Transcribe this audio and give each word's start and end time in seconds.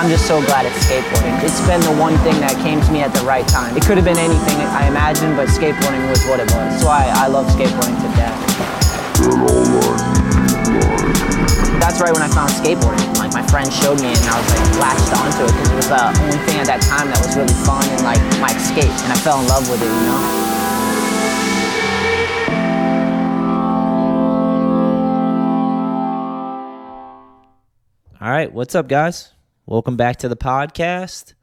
I'm 0.00 0.08
just 0.08 0.24
so 0.24 0.40
glad 0.40 0.64
it's 0.64 0.80
skateboarding. 0.88 1.36
It's 1.44 1.60
been 1.68 1.84
the 1.84 1.92
one 2.00 2.16
thing 2.24 2.40
that 2.40 2.56
came 2.64 2.80
to 2.80 2.88
me 2.88 3.04
at 3.04 3.12
the 3.12 3.20
right 3.20 3.44
time. 3.44 3.76
It 3.76 3.84
could 3.84 4.00
have 4.00 4.08
been 4.08 4.16
anything 4.16 4.56
I 4.72 4.88
imagined, 4.88 5.36
but 5.36 5.52
skateboarding 5.52 6.00
was 6.08 6.24
what 6.24 6.40
it 6.40 6.48
was. 6.56 6.80
So 6.80 6.88
I, 6.88 7.04
I 7.20 7.28
love 7.28 7.44
skateboarding 7.52 8.00
to 8.00 8.08
death. 8.16 8.32
That's 11.76 12.00
right 12.00 12.16
when 12.16 12.24
I 12.24 12.32
found 12.32 12.48
skateboarding. 12.48 13.12
Like 13.20 13.36
my 13.36 13.44
friend 13.52 13.68
showed 13.68 14.00
me 14.00 14.08
and 14.08 14.24
I 14.24 14.40
was 14.40 14.48
like 14.56 14.72
latched 14.80 15.12
onto 15.20 15.44
it 15.44 15.52
because 15.52 15.68
it 15.68 15.76
was 15.84 15.92
the 15.92 16.00
only 16.16 16.40
thing 16.48 16.56
at 16.56 16.68
that 16.72 16.80
time 16.80 17.12
that 17.12 17.20
was 17.20 17.36
really 17.36 17.52
fun 17.60 17.84
and 17.92 18.00
like 18.00 18.24
my 18.40 18.56
escape. 18.56 18.88
And 19.04 19.12
I 19.12 19.20
fell 19.20 19.36
in 19.44 19.52
love 19.52 19.68
with 19.68 19.84
it, 19.84 19.92
you 19.92 20.04
know? 20.08 20.16
All 28.16 28.32
right, 28.32 28.48
what's 28.48 28.74
up, 28.74 28.88
guys? 28.88 29.36
Welcome 29.70 29.94
back 29.94 30.16
to 30.16 30.28
the 30.28 30.36
podcast. 30.36 31.34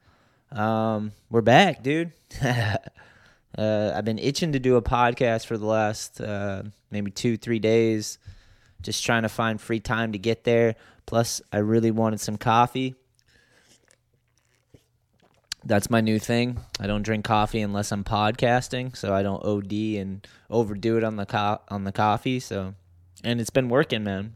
Um, 0.52 1.13
we're 1.30 1.40
back, 1.40 1.81
dude. 1.81 2.12
uh, 2.44 2.77
I've 3.58 4.04
been 4.04 4.20
itching 4.20 4.52
to 4.52 4.59
do 4.59 4.76
a 4.76 4.81
podcast 4.81 5.45
for 5.45 5.58
the 5.58 5.66
last 5.66 6.20
uh, 6.20 6.63
maybe 6.91 7.09
two, 7.09 7.38
three 7.38 7.59
days, 7.59 8.18
just 8.82 9.05
trying 9.05 9.21
to 9.21 9.30
find 9.30 9.62
free 9.62 9.80
time 9.80 10.12
to 10.12 10.18
get 10.18 10.44
there. 10.44 10.76
Plus, 11.05 11.41
I 11.54 11.59
really 11.59 11.90
wanted 11.90 12.20
some 12.20 12.35
coffee. 12.35 12.95
That's 15.63 15.90
my 15.90 16.02
new 16.02 16.20
thing. 16.20 16.59
I 16.82 16.88
don't 16.88 17.04
drink 17.04 17.23
coffee 17.23 17.62
unless 17.62 17.94
I'm 17.94 18.04
podcasting, 18.04 18.98
so 18.98 19.13
I 19.13 19.23
don't 19.23 19.41
OD 19.46 19.71
and 20.02 20.27
overdo 20.49 20.98
it 20.98 21.05
on 21.05 21.15
the 21.15 21.26
co- 21.26 21.62
on 21.70 21.85
the 21.85 21.93
coffee. 21.93 22.41
So, 22.41 22.74
and 23.24 23.40
it's 23.40 23.52
been 23.52 23.70
working, 23.70 24.04
man 24.04 24.34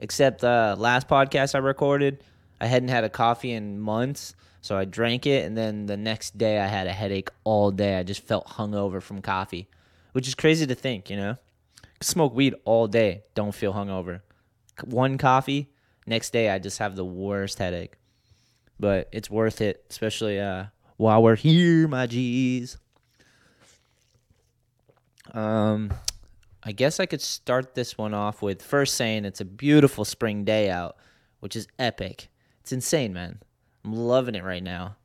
except 0.00 0.40
the 0.40 0.74
last 0.78 1.06
podcast 1.06 1.54
I 1.54 1.58
recorded, 1.58 2.24
I 2.60 2.66
hadn't 2.66 2.90
had 2.90 3.04
a 3.04 3.08
coffee 3.08 3.52
in 3.52 3.80
months. 3.80 4.34
So 4.62 4.76
I 4.76 4.84
drank 4.84 5.26
it, 5.26 5.46
and 5.46 5.56
then 5.56 5.86
the 5.86 5.96
next 5.96 6.36
day 6.36 6.58
I 6.58 6.66
had 6.66 6.86
a 6.86 6.92
headache 6.92 7.30
all 7.44 7.70
day. 7.70 7.98
I 7.98 8.02
just 8.02 8.22
felt 8.22 8.46
hungover 8.46 9.00
from 9.00 9.22
coffee, 9.22 9.68
which 10.12 10.28
is 10.28 10.34
crazy 10.34 10.66
to 10.66 10.74
think, 10.74 11.08
you 11.08 11.16
know? 11.16 11.36
Smoke 12.02 12.34
weed 12.34 12.54
all 12.64 12.86
day, 12.86 13.24
don't 13.34 13.54
feel 13.54 13.72
hungover. 13.72 14.20
One 14.84 15.16
coffee, 15.16 15.70
next 16.06 16.30
day 16.30 16.50
I 16.50 16.58
just 16.58 16.78
have 16.78 16.94
the 16.94 17.04
worst 17.04 17.58
headache. 17.58 17.94
But 18.78 19.08
it's 19.12 19.30
worth 19.30 19.60
it, 19.60 19.84
especially 19.88 20.38
uh, 20.38 20.66
while 20.96 21.22
we're 21.22 21.36
here, 21.36 21.88
my 21.88 22.06
G's. 22.06 22.76
Um, 25.32 25.92
I 26.62 26.72
guess 26.72 27.00
I 27.00 27.06
could 27.06 27.22
start 27.22 27.74
this 27.74 27.96
one 27.96 28.12
off 28.12 28.42
with 28.42 28.62
first 28.62 28.94
saying 28.94 29.24
it's 29.24 29.40
a 29.40 29.44
beautiful 29.46 30.04
spring 30.04 30.44
day 30.44 30.68
out, 30.70 30.96
which 31.40 31.56
is 31.56 31.66
epic. 31.78 32.28
It's 32.60 32.72
insane, 32.72 33.12
man. 33.12 33.38
I'm 33.84 33.94
loving 33.94 34.34
it 34.34 34.44
right 34.44 34.62
now. 34.62 34.96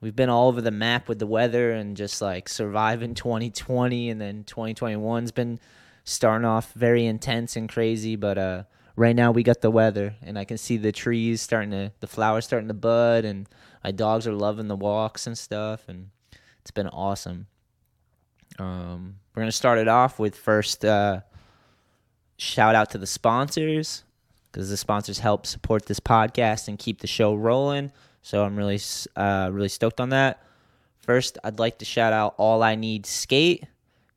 We've 0.00 0.16
been 0.16 0.30
all 0.30 0.48
over 0.48 0.62
the 0.62 0.70
map 0.70 1.08
with 1.08 1.18
the 1.18 1.26
weather 1.26 1.72
and 1.72 1.96
just 1.96 2.22
like 2.22 2.48
surviving 2.48 3.14
2020 3.14 4.10
and 4.10 4.20
then 4.20 4.44
2021's 4.44 5.32
been 5.32 5.60
starting 6.04 6.46
off 6.46 6.72
very 6.72 7.04
intense 7.04 7.56
and 7.56 7.68
crazy, 7.68 8.16
but 8.16 8.38
uh 8.38 8.62
right 8.96 9.14
now 9.14 9.30
we 9.30 9.42
got 9.42 9.60
the 9.60 9.70
weather 9.70 10.14
and 10.22 10.38
I 10.38 10.44
can 10.44 10.58
see 10.58 10.76
the 10.76 10.92
trees 10.92 11.40
starting 11.40 11.70
to 11.70 11.92
the 12.00 12.06
flowers 12.06 12.44
starting 12.44 12.68
to 12.68 12.74
bud 12.74 13.24
and 13.24 13.48
my 13.84 13.92
dogs 13.92 14.26
are 14.26 14.32
loving 14.32 14.68
the 14.68 14.76
walks 14.76 15.26
and 15.26 15.36
stuff 15.38 15.88
and 15.88 16.10
it's 16.60 16.70
been 16.70 16.88
awesome. 16.88 17.46
Um, 18.58 19.16
we're 19.34 19.42
gonna 19.42 19.52
start 19.52 19.78
it 19.78 19.88
off 19.88 20.18
with 20.18 20.36
first 20.36 20.84
uh, 20.84 21.20
shout 22.36 22.74
out 22.74 22.90
to 22.90 22.98
the 22.98 23.06
sponsors 23.06 24.04
because 24.50 24.70
the 24.70 24.76
sponsors 24.76 25.18
help 25.18 25.46
support 25.46 25.86
this 25.86 26.00
podcast 26.00 26.68
and 26.68 26.78
keep 26.78 27.00
the 27.00 27.06
show 27.06 27.34
rolling. 27.34 27.92
So 28.22 28.44
I'm 28.44 28.56
really 28.56 28.80
uh, 29.16 29.50
really 29.52 29.68
stoked 29.68 30.00
on 30.00 30.10
that. 30.10 30.42
First, 31.00 31.38
I'd 31.42 31.58
like 31.58 31.78
to 31.78 31.84
shout 31.84 32.12
out 32.12 32.34
All 32.36 32.62
I 32.62 32.74
Need 32.74 33.06
Skate. 33.06 33.64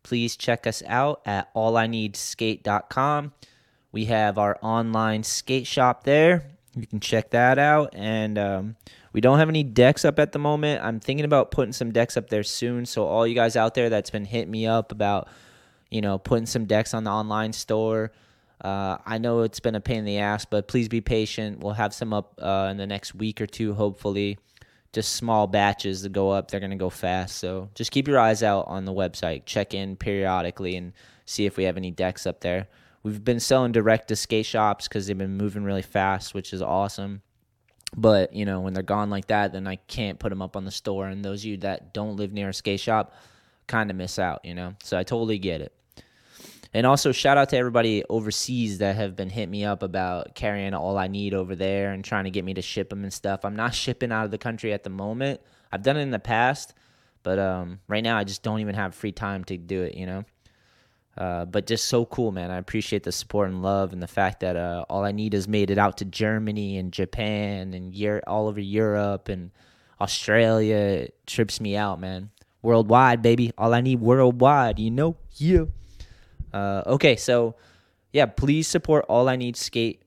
Please 0.03 0.35
check 0.35 0.67
us 0.67 0.83
out 0.85 1.21
at 1.25 1.53
allineedskate.com. 1.55 3.31
We 3.91 4.05
have 4.05 4.38
our 4.38 4.57
online 4.61 5.23
skate 5.23 5.67
shop 5.67 6.03
there. 6.03 6.44
You 6.75 6.88
can 6.88 7.00
check 7.00 7.29
that 7.29 7.57
out. 7.57 7.94
And 7.94 8.38
um, 8.38 8.75
we 9.13 9.21
don't 9.21 9.39
have 9.39 9.50
any 9.50 9.63
decks 9.63 10.03
up 10.03 10.19
at 10.19 10.31
the 10.31 10.39
moment. 10.39 10.83
I'm 10.83 11.00
thinking 11.00 11.25
about 11.25 11.51
putting 11.51 11.71
some 11.71 11.91
decks 11.91 12.17
up 12.17 12.29
there 12.29 12.44
soon. 12.44 12.85
So 12.85 13.05
all 13.05 13.25
you 13.25 13.35
guys 13.35 13.55
out 13.55 13.75
there 13.75 13.89
that's 13.89 14.09
been 14.09 14.25
hitting 14.25 14.51
me 14.51 14.65
up 14.65 14.91
about, 14.91 15.29
you 15.89 16.01
know, 16.01 16.17
putting 16.17 16.47
some 16.47 16.65
decks 16.65 16.94
on 16.94 17.03
the 17.03 17.11
online 17.11 17.53
store. 17.53 18.11
Uh, 18.61 18.97
I 19.05 19.17
know 19.17 19.41
it's 19.41 19.59
been 19.59 19.75
a 19.75 19.81
pain 19.81 19.99
in 19.99 20.05
the 20.05 20.19
ass, 20.19 20.45
but 20.45 20.67
please 20.67 20.87
be 20.87 21.01
patient. 21.01 21.59
We'll 21.59 21.73
have 21.73 21.93
some 21.93 22.13
up 22.13 22.39
uh, 22.41 22.69
in 22.71 22.77
the 22.77 22.87
next 22.87 23.13
week 23.13 23.41
or 23.41 23.47
two, 23.47 23.73
hopefully. 23.73 24.37
Just 24.93 25.13
small 25.13 25.47
batches 25.47 26.03
to 26.03 26.09
go 26.09 26.29
up. 26.29 26.49
They're 26.49 26.59
going 26.59 26.69
to 26.69 26.77
go 26.77 26.89
fast. 26.89 27.37
So 27.37 27.69
just 27.75 27.91
keep 27.91 28.07
your 28.07 28.19
eyes 28.19 28.43
out 28.43 28.67
on 28.67 28.85
the 28.85 28.93
website. 28.93 29.45
Check 29.45 29.73
in 29.73 29.95
periodically 29.95 30.75
and 30.75 30.93
see 31.25 31.45
if 31.45 31.57
we 31.57 31.63
have 31.63 31.77
any 31.77 31.91
decks 31.91 32.27
up 32.27 32.41
there. 32.41 32.67
We've 33.01 33.23
been 33.23 33.39
selling 33.39 33.73
direct 33.73 34.07
to 34.09 34.15
skate 34.15 34.45
shops 34.45 34.87
because 34.87 35.07
they've 35.07 35.17
been 35.17 35.35
moving 35.35 35.63
really 35.63 35.81
fast, 35.81 36.33
which 36.33 36.53
is 36.53 36.61
awesome. 36.61 37.21
But 37.95 38.33
you 38.33 38.45
know, 38.45 38.61
when 38.61 38.73
they're 38.73 38.83
gone 38.83 39.09
like 39.09 39.27
that, 39.27 39.51
then 39.51 39.67
I 39.67 39.75
can't 39.75 40.19
put 40.19 40.29
them 40.29 40.41
up 40.41 40.55
on 40.55 40.63
the 40.63 40.71
store. 40.71 41.07
And 41.07 41.23
those 41.23 41.41
of 41.41 41.45
you 41.45 41.57
that 41.57 41.93
don't 41.93 42.15
live 42.15 42.31
near 42.31 42.49
a 42.49 42.53
skate 42.53 42.79
shop, 42.79 43.13
kind 43.67 43.89
of 43.89 43.97
miss 43.97 44.17
out. 44.19 44.45
You 44.45 44.55
know, 44.55 44.75
so 44.83 44.97
I 44.97 45.03
totally 45.03 45.37
get 45.37 45.61
it. 45.61 45.73
And 46.73 46.88
also 46.88 47.11
shout 47.11 47.38
out 47.38 47.50
to 47.50 47.57
everybody 47.57 48.03
overseas 48.09 48.79
that 48.79 48.95
have 48.95 49.16
been 49.16 49.29
hitting 49.29 49.51
me 49.51 49.63
up 49.63 49.84
about 49.84 50.34
carrying 50.34 50.73
all 50.73 50.97
I 50.97 51.07
need 51.07 51.34
over 51.34 51.56
there 51.56 51.91
and 51.91 52.03
trying 52.03 52.23
to 52.23 52.31
get 52.31 52.44
me 52.44 52.56
to 52.56 52.63
ship 52.63 52.89
them 52.89 53.03
and 53.03 53.13
stuff. 53.13 53.45
I'm 53.45 53.56
not 53.56 53.75
shipping 53.75 54.11
out 54.11 54.25
of 54.25 54.31
the 54.31 54.39
country 54.39 54.73
at 54.73 54.83
the 54.83 54.89
moment. 54.89 55.41
I've 55.72 55.83
done 55.83 55.97
it 55.97 56.01
in 56.01 56.12
the 56.12 56.19
past, 56.19 56.73
but 57.22 57.38
um, 57.38 57.79
right 57.88 58.03
now 58.03 58.17
I 58.17 58.23
just 58.23 58.41
don't 58.41 58.59
even 58.59 58.75
have 58.75 58.95
free 58.95 59.12
time 59.12 59.44
to 59.45 59.57
do 59.57 59.83
it. 59.83 59.95
You 59.95 60.06
know. 60.06 60.23
Uh, 61.16 61.45
but 61.45 61.67
just 61.67 61.85
so 61.85 62.06
cool, 62.06 62.31
man. 62.31 62.50
I 62.50 62.57
appreciate 62.57 63.03
the 63.03 63.12
support 63.12 63.50
and 63.50 63.62
love, 63.62 63.94
and 63.94 64.01
the 64.01 64.07
fact 64.07 64.39
that 64.39 64.56
uh, 64.56 64.85
all 64.89 65.03
I 65.03 65.12
need 65.12 65.33
has 65.33 65.47
made 65.47 65.69
it 65.69 65.78
out 65.78 65.97
to 65.97 66.06
Germany 66.06 66.78
and 66.78 66.91
Japan 66.91 67.73
and 67.73 68.22
all 68.25 68.47
over 68.47 68.59
Europe 68.59 69.29
and 69.29 69.51
Australia. 70.01 70.75
It 70.75 71.16
trips 71.28 71.62
me 71.62 71.78
out, 71.78 72.00
man. 72.00 72.31
Worldwide, 72.63 73.22
baby. 73.22 73.51
All 73.57 73.73
I 73.73 73.81
need 73.81 74.00
worldwide, 74.00 74.79
you 74.79 74.89
know? 74.89 75.17
Yeah. 75.35 75.66
Uh, 76.53 76.83
okay, 76.85 77.15
so 77.15 77.55
yeah, 78.11 78.27
please 78.27 78.67
support 78.67 79.05
All 79.09 79.27
I 79.27 79.35
Need 79.35 79.57
Skate. 79.57 80.03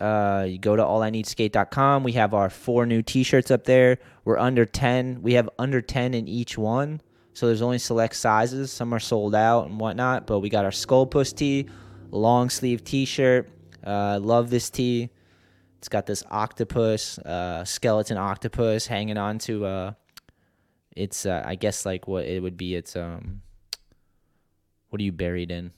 Uh, 0.00 0.46
you 0.48 0.58
go 0.58 0.76
to 0.76 0.82
allineedskate.com. 0.82 2.04
We 2.04 2.12
have 2.12 2.32
our 2.32 2.48
four 2.48 2.86
new 2.86 3.02
T-shirts 3.02 3.50
up 3.50 3.64
there. 3.64 3.98
We're 4.24 4.38
under 4.38 4.64
ten. 4.64 5.20
We 5.22 5.34
have 5.34 5.48
under 5.58 5.80
ten 5.82 6.14
in 6.14 6.28
each 6.28 6.56
one. 6.56 7.00
So 7.32 7.46
there's 7.46 7.62
only 7.62 7.78
select 7.78 8.16
sizes. 8.16 8.72
Some 8.72 8.92
are 8.92 9.00
sold 9.00 9.34
out 9.34 9.66
and 9.66 9.78
whatnot. 9.78 10.26
But 10.26 10.40
we 10.40 10.48
got 10.48 10.64
our 10.64 10.72
Skull 10.72 11.06
Puss 11.06 11.32
tee, 11.32 11.66
long 12.10 12.50
sleeve 12.50 12.82
T-shirt. 12.84 13.50
Uh, 13.84 14.18
love 14.20 14.50
this 14.50 14.70
tee. 14.70 15.10
It's 15.78 15.88
got 15.88 16.04
this 16.06 16.22
octopus, 16.30 17.18
uh, 17.18 17.64
skeleton 17.64 18.18
octopus 18.18 18.86
hanging 18.86 19.16
on 19.16 19.38
to. 19.40 19.64
Uh, 19.64 19.92
it's 20.94 21.24
uh, 21.24 21.42
I 21.44 21.54
guess 21.54 21.86
like 21.86 22.06
what 22.06 22.24
it 22.26 22.42
would 22.42 22.56
be. 22.56 22.74
It's 22.74 22.96
um, 22.96 23.40
what 24.90 25.00
are 25.00 25.04
you 25.04 25.12
buried 25.12 25.50
in? 25.50 25.72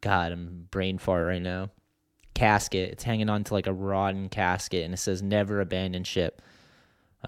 God, 0.00 0.32
I'm 0.32 0.68
brain 0.70 0.98
fart 0.98 1.26
right 1.26 1.42
now. 1.42 1.70
Casket. 2.34 2.90
It's 2.90 3.04
hanging 3.04 3.28
on 3.28 3.44
to 3.44 3.54
like 3.54 3.66
a 3.66 3.72
rotten 3.72 4.28
casket, 4.28 4.84
and 4.84 4.94
it 4.94 4.98
says 4.98 5.22
"Never 5.22 5.60
abandon 5.60 6.04
ship." 6.04 6.42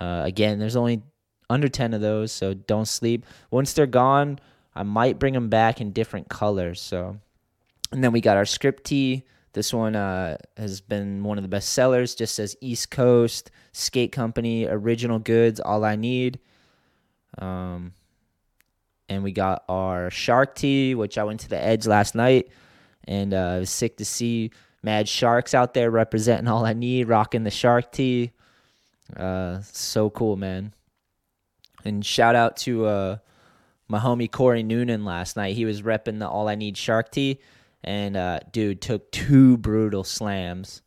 Uh, 0.01 0.23
again, 0.25 0.59
there's 0.59 0.77
only 0.77 1.03
under 1.51 1.69
10 1.69 1.95
of 1.95 2.01
those, 2.01 2.31
so 2.31 2.55
don't 2.55 2.87
sleep. 2.87 3.25
Once 3.51 3.73
they're 3.73 3.87
gone, 3.87 4.39
I 4.75 4.83
might 4.83 5.19
bring 5.19 5.35
them 5.35 5.49
back 5.49 5.81
in 5.81 5.93
different 5.93 6.29
colors. 6.29 6.81
So, 6.81 7.19
and 7.91 8.05
then 8.05 8.13
we 8.13 8.21
got 8.21 8.37
our 8.37 8.45
script. 8.45 8.93
This 9.55 9.73
one 9.73 9.97
uh, 9.97 10.37
has 10.57 10.81
been 10.81 11.25
one 11.25 11.39
of 11.39 11.43
the 11.43 11.49
best 11.49 11.71
sellers. 11.71 12.15
Just 12.15 12.35
says 12.35 12.55
East 12.61 12.91
Coast 12.91 13.51
Skate 13.73 14.13
Company, 14.13 14.67
original 14.67 15.19
goods, 15.19 15.59
all 15.59 15.85
I 15.85 15.97
need. 15.97 16.39
Um, 17.39 17.93
and 19.09 19.23
we 19.23 19.33
got 19.33 19.65
our 19.69 20.11
shark 20.11 20.55
tee, 20.55 20.95
which 20.95 21.19
I 21.19 21.25
went 21.25 21.41
to 21.41 21.49
the 21.49 21.63
Edge 21.63 21.87
last 21.87 22.15
night, 22.15 22.49
and 23.05 23.33
uh, 23.33 23.55
it 23.57 23.61
was 23.61 23.71
sick 23.71 23.97
to 23.99 24.05
see 24.05 24.51
mad 24.83 25.09
sharks 25.09 25.55
out 25.55 25.75
there 25.75 25.91
representing 25.91 26.49
all 26.49 26.65
I 26.65 26.73
need, 26.73 27.09
rocking 27.09 27.45
the 27.45 27.51
shark 27.51 27.93
tee. 27.93 28.33
Uh, 29.17 29.61
so 29.63 30.11
cool, 30.11 30.37
man. 30.37 30.73
And 31.85 32.05
shout 32.05 32.35
out 32.35 32.57
to 32.59 32.87
uh, 32.87 33.17
my 33.89 33.99
homie 33.99 34.31
Corey 34.31 34.63
Noonan 34.63 35.05
last 35.05 35.37
night. 35.37 35.57
He 35.57 35.65
was 35.65 35.83
repping 35.83 36.19
the 36.19 36.29
All 36.29 36.49
I 36.49 36.55
Need 36.55 36.77
Shark 36.77 37.11
Tee, 37.11 37.39
and 37.83 38.17
uh, 38.17 38.41
dude 38.53 38.83
took 38.83 39.11
two 39.11 39.57
brutal 39.57 40.05
slams 40.05 40.83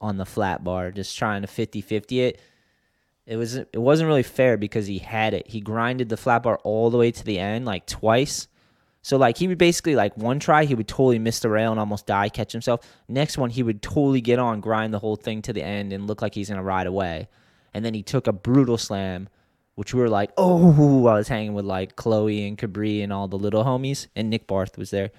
on 0.00 0.16
the 0.16 0.26
flat 0.26 0.62
bar, 0.62 0.90
just 0.90 1.16
trying 1.16 1.42
to 1.42 1.48
50-50 1.48 2.20
it. 2.20 2.40
It 3.28 3.36
was 3.36 3.56
it 3.56 3.76
wasn't 3.76 4.08
really 4.08 4.22
fair 4.22 4.56
because 4.56 4.86
he 4.86 4.98
had 4.98 5.34
it. 5.34 5.46
He 5.48 5.60
grinded 5.60 6.08
the 6.08 6.16
flat 6.16 6.42
bar 6.42 6.58
all 6.64 6.88
the 6.88 6.96
way 6.96 7.10
to 7.12 7.24
the 7.24 7.38
end, 7.38 7.66
like 7.66 7.86
twice, 7.86 8.48
So 9.02 9.18
like 9.18 9.36
he 9.36 9.48
would 9.48 9.58
basically 9.58 9.94
like 9.96 10.16
one 10.16 10.38
try 10.40 10.64
he 10.64 10.74
would 10.74 10.88
totally 10.88 11.18
miss 11.18 11.40
the 11.40 11.50
rail 11.50 11.70
and 11.70 11.78
almost 11.78 12.06
die, 12.06 12.30
catch 12.30 12.52
himself. 12.52 12.80
Next 13.06 13.36
one 13.36 13.50
he 13.50 13.62
would 13.62 13.82
totally 13.82 14.22
get 14.22 14.38
on, 14.38 14.62
grind 14.62 14.94
the 14.94 14.98
whole 14.98 15.16
thing 15.16 15.42
to 15.42 15.52
the 15.52 15.62
end 15.62 15.92
and 15.92 16.06
look 16.06 16.22
like 16.22 16.34
he's 16.34 16.48
gonna 16.48 16.62
ride 16.62 16.86
away. 16.86 17.28
And 17.74 17.84
then 17.84 17.92
he 17.94 18.02
took 18.02 18.26
a 18.26 18.32
brutal 18.32 18.78
slam, 18.78 19.28
which 19.74 19.92
we 19.92 20.00
were 20.00 20.08
like, 20.08 20.30
oh, 20.38 21.06
I 21.06 21.14
was 21.14 21.28
hanging 21.28 21.52
with 21.54 21.66
like 21.66 21.96
Chloe 21.96 22.48
and 22.48 22.56
Cabri 22.56 23.02
and 23.04 23.12
all 23.12 23.28
the 23.28 23.38
little 23.38 23.62
homies, 23.64 24.06
and 24.16 24.30
Nick 24.30 24.46
Barth 24.46 24.78
was 24.78 24.90
there. 24.90 25.10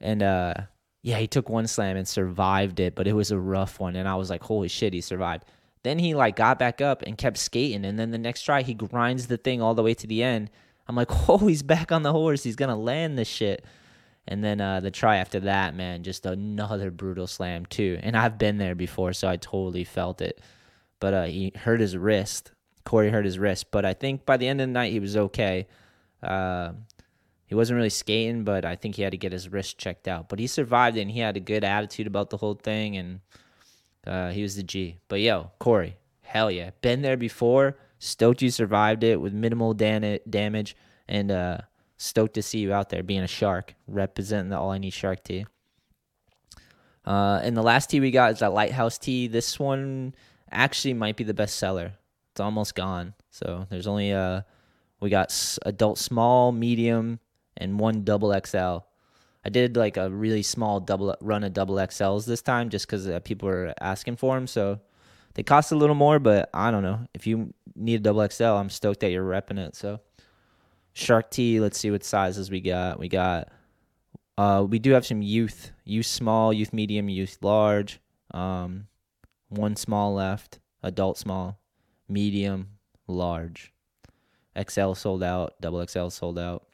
And 0.00 0.20
uh 0.22 0.54
yeah, 1.02 1.18
he 1.18 1.28
took 1.28 1.48
one 1.48 1.68
slam 1.68 1.96
and 1.96 2.08
survived 2.08 2.80
it, 2.80 2.96
but 2.96 3.06
it 3.06 3.12
was 3.12 3.30
a 3.30 3.38
rough 3.38 3.78
one. 3.78 3.94
And 3.94 4.08
I 4.08 4.16
was 4.16 4.30
like, 4.30 4.42
holy 4.42 4.68
shit, 4.68 4.92
he 4.92 5.00
survived. 5.00 5.44
Then 5.82 5.98
he 5.98 6.14
like 6.14 6.36
got 6.36 6.58
back 6.58 6.80
up 6.80 7.02
and 7.02 7.16
kept 7.16 7.38
skating. 7.38 7.84
And 7.84 7.98
then 7.98 8.10
the 8.10 8.18
next 8.18 8.42
try, 8.42 8.62
he 8.62 8.74
grinds 8.74 9.26
the 9.26 9.36
thing 9.36 9.62
all 9.62 9.74
the 9.74 9.82
way 9.82 9.94
to 9.94 10.06
the 10.06 10.22
end. 10.22 10.50
I'm 10.86 10.96
like, 10.96 11.10
oh, 11.28 11.38
he's 11.38 11.62
back 11.62 11.92
on 11.92 12.02
the 12.02 12.12
horse. 12.12 12.42
He's 12.42 12.56
gonna 12.56 12.76
land 12.76 13.18
this 13.18 13.28
shit. 13.28 13.64
And 14.26 14.44
then 14.44 14.60
uh, 14.60 14.80
the 14.80 14.90
try 14.90 15.16
after 15.16 15.40
that, 15.40 15.74
man, 15.74 16.02
just 16.02 16.26
another 16.26 16.90
brutal 16.90 17.26
slam 17.26 17.64
too. 17.64 17.98
And 18.02 18.14
I've 18.14 18.36
been 18.36 18.58
there 18.58 18.74
before, 18.74 19.14
so 19.14 19.26
I 19.26 19.36
totally 19.36 19.84
felt 19.84 20.20
it. 20.20 20.40
But 21.00 21.14
uh, 21.14 21.24
he 21.24 21.52
hurt 21.56 21.80
his 21.80 21.96
wrist. 21.96 22.52
Corey 22.84 23.10
hurt 23.10 23.24
his 23.24 23.38
wrist, 23.38 23.70
but 23.70 23.84
I 23.84 23.94
think 23.94 24.26
by 24.26 24.36
the 24.36 24.46
end 24.48 24.60
of 24.60 24.68
the 24.68 24.72
night 24.72 24.92
he 24.92 25.00
was 25.00 25.16
okay. 25.16 25.66
Uh, 26.22 26.72
he 27.46 27.54
wasn't 27.54 27.78
really 27.78 27.90
skating, 27.90 28.44
but 28.44 28.66
I 28.66 28.76
think 28.76 28.96
he 28.96 29.02
had 29.02 29.12
to 29.12 29.18
get 29.18 29.32
his 29.32 29.48
wrist 29.48 29.78
checked 29.78 30.06
out. 30.06 30.28
But 30.28 30.38
he 30.38 30.46
survived 30.46 30.98
and 30.98 31.10
he 31.10 31.20
had 31.20 31.36
a 31.38 31.40
good 31.40 31.64
attitude 31.64 32.06
about 32.06 32.28
the 32.28 32.36
whole 32.36 32.54
thing 32.54 32.96
and 32.96 33.20
uh, 34.06 34.30
he 34.30 34.42
was 34.42 34.56
the 34.56 34.62
G. 34.62 34.98
But 35.08 35.20
yo, 35.20 35.50
Corey, 35.58 35.96
hell 36.22 36.50
yeah. 36.50 36.70
Been 36.80 37.02
there 37.02 37.16
before. 37.16 37.76
Stoked 37.98 38.42
you 38.42 38.50
survived 38.50 39.02
it 39.02 39.20
with 39.20 39.32
minimal 39.32 39.74
dan- 39.74 40.20
damage 40.28 40.76
and 41.08 41.30
uh, 41.30 41.58
stoked 41.96 42.34
to 42.34 42.42
see 42.42 42.60
you 42.60 42.72
out 42.72 42.90
there 42.90 43.02
being 43.02 43.22
a 43.22 43.28
shark, 43.28 43.74
representing 43.86 44.50
the 44.50 44.58
All 44.58 44.70
I 44.70 44.78
Need 44.78 44.92
Shark 44.92 45.24
tee. 45.24 45.46
Uh, 47.04 47.40
and 47.42 47.56
the 47.56 47.62
last 47.62 47.90
tee 47.90 48.00
we 48.00 48.10
got 48.10 48.32
is 48.32 48.38
that 48.40 48.52
Lighthouse 48.52 48.98
tee. 48.98 49.26
This 49.26 49.58
one 49.58 50.14
actually 50.50 50.94
might 50.94 51.16
be 51.16 51.24
the 51.24 51.34
best 51.34 51.56
seller. 51.56 51.94
It's 52.32 52.40
almost 52.40 52.74
gone. 52.74 53.14
So 53.30 53.66
there's 53.70 53.86
only 53.86 54.12
uh 54.12 54.42
we 55.00 55.10
got 55.10 55.34
adult 55.64 55.98
small, 55.98 56.52
medium, 56.52 57.20
and 57.56 57.78
one 57.78 58.04
double 58.04 58.34
XL. 58.44 58.78
I 59.44 59.50
did 59.50 59.76
like 59.76 59.96
a 59.96 60.10
really 60.10 60.42
small 60.42 60.80
double 60.80 61.16
run 61.20 61.44
of 61.44 61.52
double 61.52 61.76
XLs 61.76 62.26
this 62.26 62.42
time 62.42 62.70
just 62.70 62.86
because 62.86 63.08
uh, 63.08 63.20
people 63.20 63.48
were 63.48 63.72
asking 63.80 64.16
for 64.16 64.34
them. 64.34 64.46
So 64.46 64.80
they 65.34 65.42
cost 65.42 65.72
a 65.72 65.76
little 65.76 65.94
more, 65.94 66.18
but 66.18 66.50
I 66.52 66.70
don't 66.70 66.82
know. 66.82 67.06
If 67.14 67.26
you 67.26 67.54
need 67.76 68.00
a 68.00 68.02
double 68.02 68.28
XL, 68.28 68.44
I'm 68.44 68.70
stoked 68.70 69.00
that 69.00 69.10
you're 69.10 69.24
repping 69.24 69.58
it. 69.58 69.76
So 69.76 70.00
Shark 70.92 71.30
T, 71.30 71.60
let's 71.60 71.78
see 71.78 71.90
what 71.90 72.04
sizes 72.04 72.50
we 72.50 72.60
got. 72.60 72.98
We 72.98 73.08
got 73.08 73.48
uh 74.36 74.66
we 74.68 74.78
do 74.78 74.92
have 74.92 75.06
some 75.06 75.22
youth, 75.22 75.72
youth 75.84 76.06
small, 76.06 76.52
youth 76.52 76.72
medium, 76.72 77.08
youth 77.08 77.38
large. 77.40 78.00
Um 78.32 78.88
one 79.48 79.76
small 79.76 80.14
left, 80.14 80.58
adult 80.82 81.18
small, 81.18 81.58
medium, 82.08 82.70
large. 83.06 83.72
XL 84.58 84.94
sold 84.94 85.22
out, 85.22 85.54
double 85.60 85.86
XL 85.86 86.08
sold 86.08 86.38
out. 86.38 86.67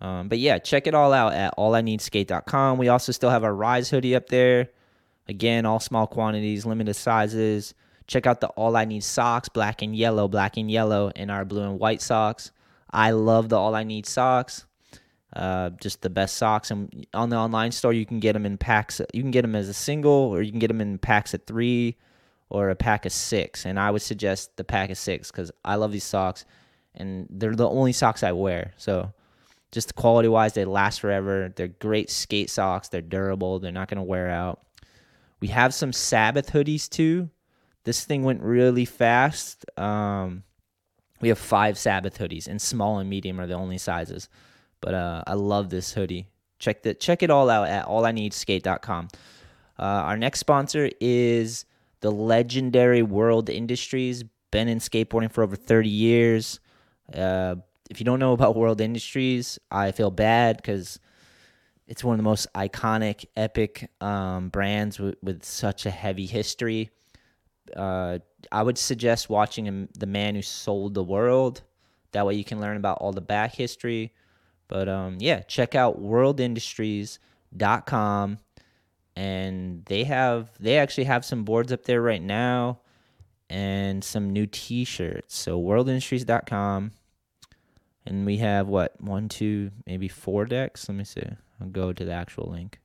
Um, 0.00 0.28
but 0.28 0.38
yeah, 0.38 0.58
check 0.58 0.86
it 0.86 0.94
all 0.94 1.12
out 1.12 1.32
at 1.32 1.56
allineedskate.com. 1.56 2.78
We 2.78 2.88
also 2.88 3.12
still 3.12 3.30
have 3.30 3.44
our 3.44 3.54
Rise 3.54 3.88
hoodie 3.90 4.14
up 4.14 4.28
there. 4.28 4.68
Again, 5.28 5.66
all 5.66 5.80
small 5.80 6.06
quantities, 6.06 6.66
limited 6.66 6.94
sizes. 6.94 7.74
Check 8.06 8.26
out 8.26 8.40
the 8.40 8.48
All 8.48 8.76
I 8.76 8.84
Need 8.84 9.02
socks, 9.02 9.48
black 9.48 9.82
and 9.82 9.96
yellow, 9.96 10.28
black 10.28 10.56
and 10.56 10.70
yellow, 10.70 11.10
and 11.16 11.30
our 11.30 11.44
blue 11.44 11.62
and 11.62 11.78
white 11.80 12.00
socks. 12.00 12.52
I 12.90 13.10
love 13.10 13.48
the 13.48 13.56
All 13.56 13.74
I 13.74 13.82
Need 13.82 14.06
socks. 14.06 14.66
Uh, 15.32 15.70
just 15.70 16.02
the 16.02 16.10
best 16.10 16.36
socks. 16.36 16.70
And 16.70 17.06
on 17.12 17.30
the 17.30 17.36
online 17.36 17.72
store, 17.72 17.92
you 17.92 18.06
can 18.06 18.20
get 18.20 18.34
them 18.34 18.46
in 18.46 18.58
packs. 18.58 19.00
You 19.12 19.22
can 19.22 19.32
get 19.32 19.42
them 19.42 19.56
as 19.56 19.68
a 19.68 19.74
single, 19.74 20.12
or 20.12 20.40
you 20.40 20.52
can 20.52 20.60
get 20.60 20.68
them 20.68 20.80
in 20.80 20.98
packs 20.98 21.34
of 21.34 21.44
three, 21.44 21.96
or 22.48 22.70
a 22.70 22.76
pack 22.76 23.06
of 23.06 23.12
six. 23.12 23.66
And 23.66 23.80
I 23.80 23.90
would 23.90 24.02
suggest 24.02 24.56
the 24.56 24.64
pack 24.64 24.90
of 24.90 24.98
six 24.98 25.32
because 25.32 25.50
I 25.64 25.74
love 25.74 25.90
these 25.90 26.04
socks, 26.04 26.44
and 26.94 27.26
they're 27.28 27.56
the 27.56 27.68
only 27.68 27.92
socks 27.92 28.22
I 28.22 28.32
wear. 28.32 28.72
So 28.76 29.12
just 29.72 29.94
quality 29.94 30.28
wise, 30.28 30.54
they 30.54 30.64
last 30.64 31.00
forever. 31.00 31.52
They're 31.54 31.68
great 31.68 32.10
skate 32.10 32.50
socks. 32.50 32.88
They're 32.88 33.00
durable. 33.00 33.58
They're 33.58 33.72
not 33.72 33.88
going 33.88 33.98
to 33.98 34.02
wear 34.02 34.30
out. 34.30 34.60
We 35.40 35.48
have 35.48 35.74
some 35.74 35.92
Sabbath 35.92 36.52
hoodies 36.52 36.88
too. 36.88 37.30
This 37.84 38.04
thing 38.04 38.24
went 38.24 38.42
really 38.42 38.84
fast. 38.84 39.64
Um, 39.78 40.44
we 41.20 41.28
have 41.28 41.38
five 41.38 41.78
Sabbath 41.78 42.18
hoodies, 42.18 42.46
and 42.48 42.60
small 42.60 42.98
and 42.98 43.08
medium 43.08 43.40
are 43.40 43.46
the 43.46 43.54
only 43.54 43.78
sizes. 43.78 44.28
But 44.80 44.94
uh, 44.94 45.22
I 45.26 45.34
love 45.34 45.70
this 45.70 45.92
hoodie. 45.92 46.28
Check 46.58 46.82
the 46.82 46.94
check 46.94 47.22
it 47.22 47.30
all 47.30 47.50
out 47.50 47.68
at 47.68 47.86
allineedskate.com. 47.86 49.08
Uh, 49.78 49.82
our 49.82 50.16
next 50.16 50.40
sponsor 50.40 50.90
is 51.00 51.64
the 52.00 52.10
legendary 52.10 53.02
World 53.02 53.50
Industries. 53.50 54.24
Been 54.50 54.68
in 54.68 54.78
skateboarding 54.78 55.30
for 55.30 55.42
over 55.42 55.56
30 55.56 55.88
years. 55.88 56.60
Uh, 57.12 57.56
if 57.90 58.00
you 58.00 58.04
don't 58.04 58.18
know 58.18 58.32
about 58.32 58.56
World 58.56 58.80
Industries, 58.80 59.60
I 59.70 59.92
feel 59.92 60.10
bad 60.10 60.56
because 60.56 60.98
it's 61.86 62.02
one 62.02 62.14
of 62.14 62.18
the 62.18 62.24
most 62.24 62.48
iconic, 62.54 63.26
epic 63.36 63.90
um, 64.00 64.48
brands 64.48 64.98
with, 64.98 65.14
with 65.22 65.44
such 65.44 65.86
a 65.86 65.90
heavy 65.90 66.26
history. 66.26 66.90
Uh, 67.76 68.18
I 68.50 68.62
would 68.62 68.78
suggest 68.78 69.30
watching 69.30 69.88
The 69.96 70.06
Man 70.06 70.34
Who 70.34 70.42
Sold 70.42 70.94
the 70.94 71.04
World. 71.04 71.62
That 72.12 72.26
way 72.26 72.34
you 72.34 72.44
can 72.44 72.60
learn 72.60 72.76
about 72.76 72.98
all 72.98 73.12
the 73.12 73.20
back 73.20 73.54
history. 73.54 74.12
But 74.68 74.88
um, 74.88 75.18
yeah, 75.20 75.40
check 75.40 75.74
out 75.74 76.00
worldindustries.com 76.02 78.38
and 79.18 79.82
they 79.86 80.04
have 80.04 80.50
they 80.60 80.76
actually 80.78 81.04
have 81.04 81.24
some 81.24 81.44
boards 81.44 81.72
up 81.72 81.84
there 81.84 82.02
right 82.02 82.22
now 82.22 82.80
and 83.48 84.04
some 84.04 84.30
new 84.30 84.46
t-shirts. 84.46 85.36
So 85.36 85.60
worldindustries.com 85.60 86.92
and 88.06 88.24
we 88.24 88.38
have 88.38 88.68
what 88.68 89.00
one, 89.00 89.28
two, 89.28 89.70
maybe 89.86 90.08
four 90.08 90.44
decks. 90.44 90.88
Let 90.88 90.96
me 90.96 91.04
see. 91.04 91.22
I'll 91.60 91.68
go 91.68 91.92
to 91.92 92.04
the 92.04 92.12
actual 92.12 92.50
link. 92.50 92.78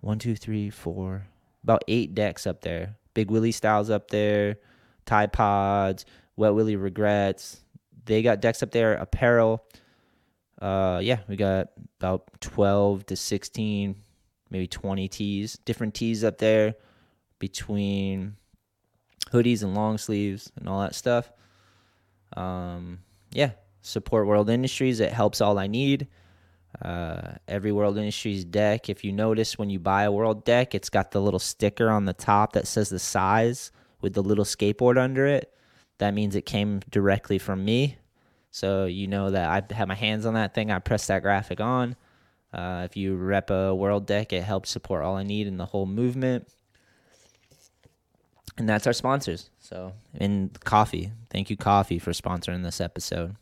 One, 0.00 0.18
two, 0.18 0.36
three, 0.36 0.70
four, 0.70 1.26
about 1.62 1.82
eight 1.88 2.14
decks 2.14 2.46
up 2.46 2.60
there. 2.60 2.96
Big 3.14 3.30
Willie 3.30 3.52
Styles 3.52 3.90
up 3.90 4.10
there, 4.10 4.56
Tide 5.06 5.32
Pods, 5.32 6.04
Wet 6.36 6.54
Willie 6.54 6.76
Regrets. 6.76 7.60
They 8.04 8.22
got 8.22 8.40
decks 8.40 8.62
up 8.62 8.70
there. 8.70 8.94
Apparel. 8.94 9.64
Uh, 10.60 11.00
yeah, 11.02 11.20
we 11.28 11.36
got 11.36 11.68
about 12.00 12.40
twelve 12.40 13.06
to 13.06 13.16
sixteen, 13.16 13.96
maybe 14.50 14.66
twenty 14.66 15.08
tees, 15.08 15.58
different 15.64 15.94
tees 15.94 16.22
up 16.22 16.38
there 16.38 16.74
between 17.38 18.36
hoodies 19.30 19.62
and 19.62 19.74
long 19.74 19.98
sleeves 19.98 20.52
and 20.56 20.68
all 20.68 20.80
that 20.80 20.94
stuff. 20.94 21.30
Um, 22.36 23.00
yeah, 23.32 23.52
support 23.84 24.26
World 24.26 24.50
Industries. 24.50 25.00
It 25.00 25.12
helps 25.12 25.40
all 25.40 25.58
I 25.58 25.66
need. 25.66 26.08
Uh, 26.82 27.34
every 27.46 27.70
World 27.70 27.98
Industries 27.98 28.44
deck, 28.44 28.88
if 28.88 29.04
you 29.04 29.12
notice 29.12 29.56
when 29.58 29.70
you 29.70 29.78
buy 29.78 30.04
a 30.04 30.12
World 30.12 30.44
deck, 30.44 30.74
it's 30.74 30.90
got 30.90 31.12
the 31.12 31.20
little 31.20 31.38
sticker 31.38 31.88
on 31.88 32.04
the 32.04 32.12
top 32.12 32.54
that 32.54 32.66
says 32.66 32.88
the 32.88 32.98
size 32.98 33.70
with 34.00 34.14
the 34.14 34.22
little 34.22 34.44
skateboard 34.44 34.98
under 34.98 35.26
it. 35.26 35.52
That 35.98 36.14
means 36.14 36.34
it 36.34 36.46
came 36.46 36.80
directly 36.90 37.38
from 37.38 37.64
me. 37.64 37.98
So 38.50 38.86
you 38.86 39.06
know 39.06 39.30
that 39.30 39.48
I 39.70 39.74
have 39.74 39.88
my 39.88 39.94
hands 39.94 40.26
on 40.26 40.34
that 40.34 40.54
thing. 40.54 40.70
I 40.70 40.78
press 40.78 41.06
that 41.06 41.22
graphic 41.22 41.60
on. 41.60 41.96
Uh, 42.52 42.82
if 42.84 42.96
you 42.96 43.16
rep 43.16 43.50
a 43.50 43.74
World 43.74 44.06
deck, 44.06 44.32
it 44.32 44.42
helps 44.42 44.70
support 44.70 45.04
all 45.04 45.16
I 45.16 45.22
need 45.24 45.46
in 45.46 45.56
the 45.56 45.66
whole 45.66 45.86
movement. 45.86 46.48
And 48.56 48.68
that's 48.68 48.86
our 48.86 48.92
sponsors. 48.92 49.50
So, 49.58 49.92
in 50.14 50.50
coffee, 50.62 51.12
thank 51.30 51.50
you, 51.50 51.56
coffee, 51.56 51.98
for 51.98 52.12
sponsoring 52.12 52.62
this 52.62 52.80
episode. 52.80 53.34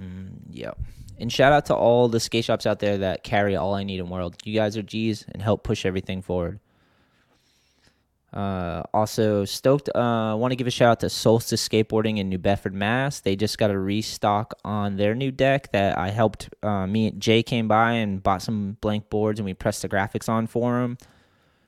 Mm, 0.00 0.38
yeah. 0.50 0.72
And 1.18 1.32
shout 1.32 1.52
out 1.52 1.66
to 1.66 1.74
all 1.74 2.08
the 2.08 2.20
skate 2.20 2.44
shops 2.44 2.66
out 2.66 2.78
there 2.78 2.98
that 2.98 3.24
carry 3.24 3.56
all 3.56 3.74
I 3.74 3.84
need 3.84 4.00
in 4.00 4.08
world. 4.08 4.36
You 4.44 4.54
guys 4.54 4.76
are 4.76 4.82
G's 4.82 5.24
and 5.28 5.40
help 5.40 5.64
push 5.64 5.86
everything 5.86 6.22
forward. 6.22 6.60
Uh, 8.32 8.82
also, 8.92 9.46
stoked. 9.46 9.88
Uh, 9.94 10.36
want 10.38 10.52
to 10.52 10.56
give 10.56 10.66
a 10.66 10.70
shout 10.70 10.90
out 10.90 11.00
to 11.00 11.08
Solstice 11.08 11.66
Skateboarding 11.66 12.18
in 12.18 12.28
New 12.28 12.36
Bedford, 12.36 12.74
Mass. 12.74 13.20
They 13.20 13.34
just 13.34 13.56
got 13.56 13.70
a 13.70 13.78
restock 13.78 14.52
on 14.62 14.96
their 14.96 15.14
new 15.14 15.30
deck 15.30 15.72
that 15.72 15.96
I 15.96 16.10
helped. 16.10 16.50
Uh, 16.62 16.86
me 16.86 17.08
and 17.08 17.20
Jay 17.20 17.42
came 17.42 17.66
by 17.66 17.92
and 17.92 18.22
bought 18.22 18.42
some 18.42 18.76
blank 18.82 19.08
boards, 19.08 19.40
and 19.40 19.46
we 19.46 19.54
pressed 19.54 19.80
the 19.80 19.88
graphics 19.88 20.28
on 20.28 20.46
for 20.46 20.82
them. 20.82 20.98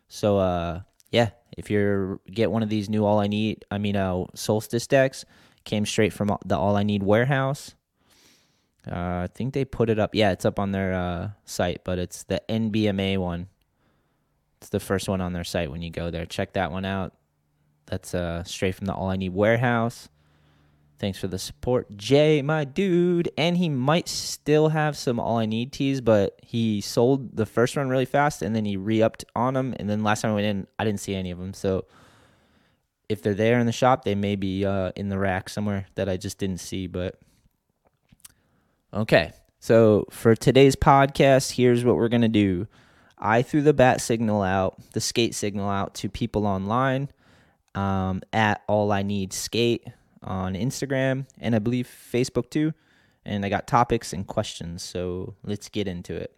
So, 0.08 0.38
uh, 0.38 0.80
yeah, 1.10 1.30
if 1.56 1.70
you're 1.70 2.20
get 2.30 2.50
one 2.50 2.62
of 2.62 2.68
these 2.68 2.90
new 2.90 3.06
All 3.06 3.18
I 3.18 3.28
Need, 3.28 3.64
I 3.70 3.78
mean, 3.78 3.96
uh, 3.96 4.24
Solstice 4.34 4.86
decks, 4.86 5.24
came 5.64 5.86
straight 5.86 6.12
from 6.12 6.36
the 6.44 6.58
All 6.58 6.76
I 6.76 6.82
Need 6.82 7.02
warehouse. 7.02 7.74
Uh, 8.86 9.24
I 9.24 9.28
think 9.34 9.54
they 9.54 9.64
put 9.64 9.90
it 9.90 9.98
up. 9.98 10.14
Yeah, 10.14 10.32
it's 10.32 10.44
up 10.44 10.58
on 10.58 10.72
their 10.72 10.94
uh, 10.94 11.30
site, 11.44 11.82
but 11.84 11.98
it's 11.98 12.22
the 12.24 12.40
NBMA 12.48 13.18
one. 13.18 13.48
It's 14.60 14.70
the 14.70 14.80
first 14.80 15.08
one 15.08 15.20
on 15.20 15.32
their 15.32 15.44
site 15.44 15.70
when 15.70 15.82
you 15.82 15.90
go 15.90 16.10
there. 16.10 16.26
Check 16.26 16.54
that 16.54 16.72
one 16.72 16.84
out. 16.84 17.14
That's 17.86 18.14
uh, 18.14 18.44
straight 18.44 18.74
from 18.74 18.86
the 18.86 18.94
All 18.94 19.08
I 19.08 19.16
Need 19.16 19.34
warehouse. 19.34 20.08
Thanks 20.98 21.18
for 21.20 21.28
the 21.28 21.38
support, 21.38 21.96
Jay, 21.96 22.42
my 22.42 22.64
dude. 22.64 23.30
And 23.38 23.56
he 23.56 23.68
might 23.68 24.08
still 24.08 24.70
have 24.70 24.96
some 24.96 25.20
all 25.20 25.38
I 25.38 25.46
need 25.46 25.72
tees, 25.72 26.00
but 26.00 26.36
he 26.42 26.80
sold 26.80 27.36
the 27.36 27.46
first 27.46 27.76
one 27.76 27.88
really 27.88 28.04
fast 28.04 28.42
and 28.42 28.54
then 28.54 28.64
he 28.64 28.76
re 28.76 29.00
upped 29.00 29.24
on 29.36 29.54
them. 29.54 29.74
And 29.78 29.88
then 29.88 30.02
last 30.02 30.22
time 30.22 30.32
I 30.32 30.34
went 30.34 30.46
in, 30.46 30.66
I 30.76 30.84
didn't 30.84 30.98
see 30.98 31.14
any 31.14 31.30
of 31.30 31.38
them. 31.38 31.54
So 31.54 31.84
if 33.08 33.22
they're 33.22 33.32
there 33.32 33.60
in 33.60 33.66
the 33.66 33.72
shop, 33.72 34.04
they 34.04 34.16
may 34.16 34.34
be 34.34 34.64
uh, 34.64 34.90
in 34.96 35.08
the 35.08 35.18
rack 35.18 35.48
somewhere 35.48 35.86
that 35.94 36.08
I 36.08 36.16
just 36.16 36.38
didn't 36.38 36.58
see. 36.58 36.88
But 36.88 37.20
okay. 38.92 39.32
So 39.60 40.06
for 40.10 40.34
today's 40.34 40.76
podcast, 40.76 41.52
here's 41.52 41.84
what 41.84 41.96
we're 41.96 42.08
going 42.08 42.22
to 42.22 42.28
do 42.28 42.66
I 43.18 43.42
threw 43.42 43.62
the 43.62 43.74
bat 43.74 44.00
signal 44.00 44.42
out, 44.42 44.80
the 44.92 45.00
skate 45.00 45.34
signal 45.34 45.68
out 45.68 45.94
to 45.96 46.08
people 46.08 46.46
online 46.46 47.10
um, 47.74 48.22
at 48.32 48.62
All 48.68 48.92
I 48.92 49.02
Need 49.02 49.32
Skate 49.32 49.84
on 50.22 50.54
Instagram 50.54 51.26
and 51.38 51.54
I 51.54 51.58
believe 51.58 51.88
Facebook 52.12 52.50
too. 52.50 52.72
And 53.24 53.44
I 53.44 53.48
got 53.48 53.66
topics 53.66 54.12
and 54.12 54.26
questions. 54.26 54.82
So 54.82 55.34
let's 55.44 55.68
get 55.68 55.86
into 55.86 56.14
it. 56.14 56.34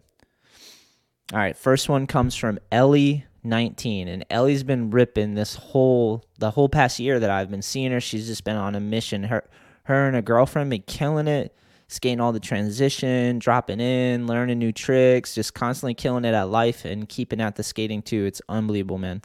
All 1.31 1.39
right, 1.39 1.55
first 1.55 1.87
one 1.87 2.07
comes 2.07 2.35
from 2.35 2.59
Ellie 2.71 3.25
19 3.43 4.07
and 4.07 4.25
Ellie's 4.29 4.63
been 4.63 4.91
ripping 4.91 5.33
this 5.33 5.55
whole 5.55 6.25
the 6.37 6.51
whole 6.51 6.69
past 6.69 6.99
year 6.99 7.19
that 7.19 7.29
I've 7.29 7.49
been 7.49 7.61
seeing 7.61 7.91
her. 7.91 8.01
She's 8.01 8.27
just 8.27 8.43
been 8.43 8.57
on 8.57 8.75
a 8.75 8.79
mission. 8.79 9.23
Her 9.23 9.43
her 9.83 10.07
and 10.07 10.15
her 10.15 10.21
girlfriend 10.21 10.69
been 10.69 10.83
killing 10.83 11.27
it, 11.27 11.55
skating 11.91 12.21
all 12.21 12.31
the 12.31 12.39
transition, 12.39 13.37
dropping 13.37 13.81
in, 13.81 14.25
learning 14.25 14.59
new 14.59 14.71
tricks, 14.71 15.35
just 15.35 15.53
constantly 15.53 15.93
killing 15.93 16.23
it 16.23 16.33
at 16.33 16.49
life 16.49 16.85
and 16.85 17.09
keeping 17.09 17.41
at 17.41 17.57
the 17.57 17.63
skating 17.63 18.01
too. 18.01 18.25
It's 18.25 18.41
unbelievable, 18.47 18.97
man. 18.97 19.21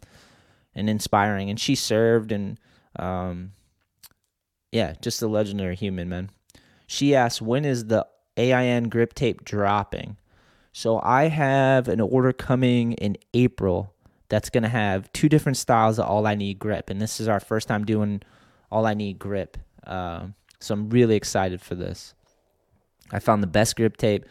And 0.75 0.91
inspiring. 0.91 1.49
And 1.49 1.61
she 1.61 1.75
served 1.75 2.33
and 2.33 2.59
um 2.99 3.53
yeah, 4.73 4.95
just 5.01 5.23
a 5.23 5.29
legendary 5.29 5.77
human, 5.77 6.09
man. 6.09 6.31
She 6.87 7.15
asked, 7.15 7.41
when 7.41 7.65
is 7.65 7.87
the 7.87 8.07
AIN 8.37 8.89
grip 8.89 9.15
tape 9.15 9.45
dropping? 9.45 10.17
So 10.73 11.01
I 11.03 11.29
have 11.29 11.89
an 11.89 12.01
order 12.01 12.33
coming 12.33 12.93
in 12.95 13.17
April 13.33 13.95
that's 14.29 14.51
going 14.51 14.65
to 14.65 14.69
have 14.69 15.11
two 15.13 15.29
different 15.29 15.57
styles 15.57 15.99
of 15.99 16.07
All 16.07 16.27
I 16.27 16.35
Need 16.35 16.59
grip. 16.59 16.91
And 16.91 17.01
this 17.01 17.21
is 17.21 17.29
our 17.29 17.41
first 17.41 17.69
time 17.69 17.85
doing 17.85 18.23
All 18.71 18.85
I 18.85 18.93
Need 18.93 19.19
grip. 19.19 19.57
Uh, 19.87 20.27
so 20.61 20.75
I'm 20.75 20.91
really 20.91 21.17
excited 21.17 21.63
for 21.63 21.75
this. 21.77 22.15
I 23.13 23.19
found 23.19 23.43
the 23.43 23.49
best 23.49 23.77
grip 23.77 23.97
tape. 23.97 24.25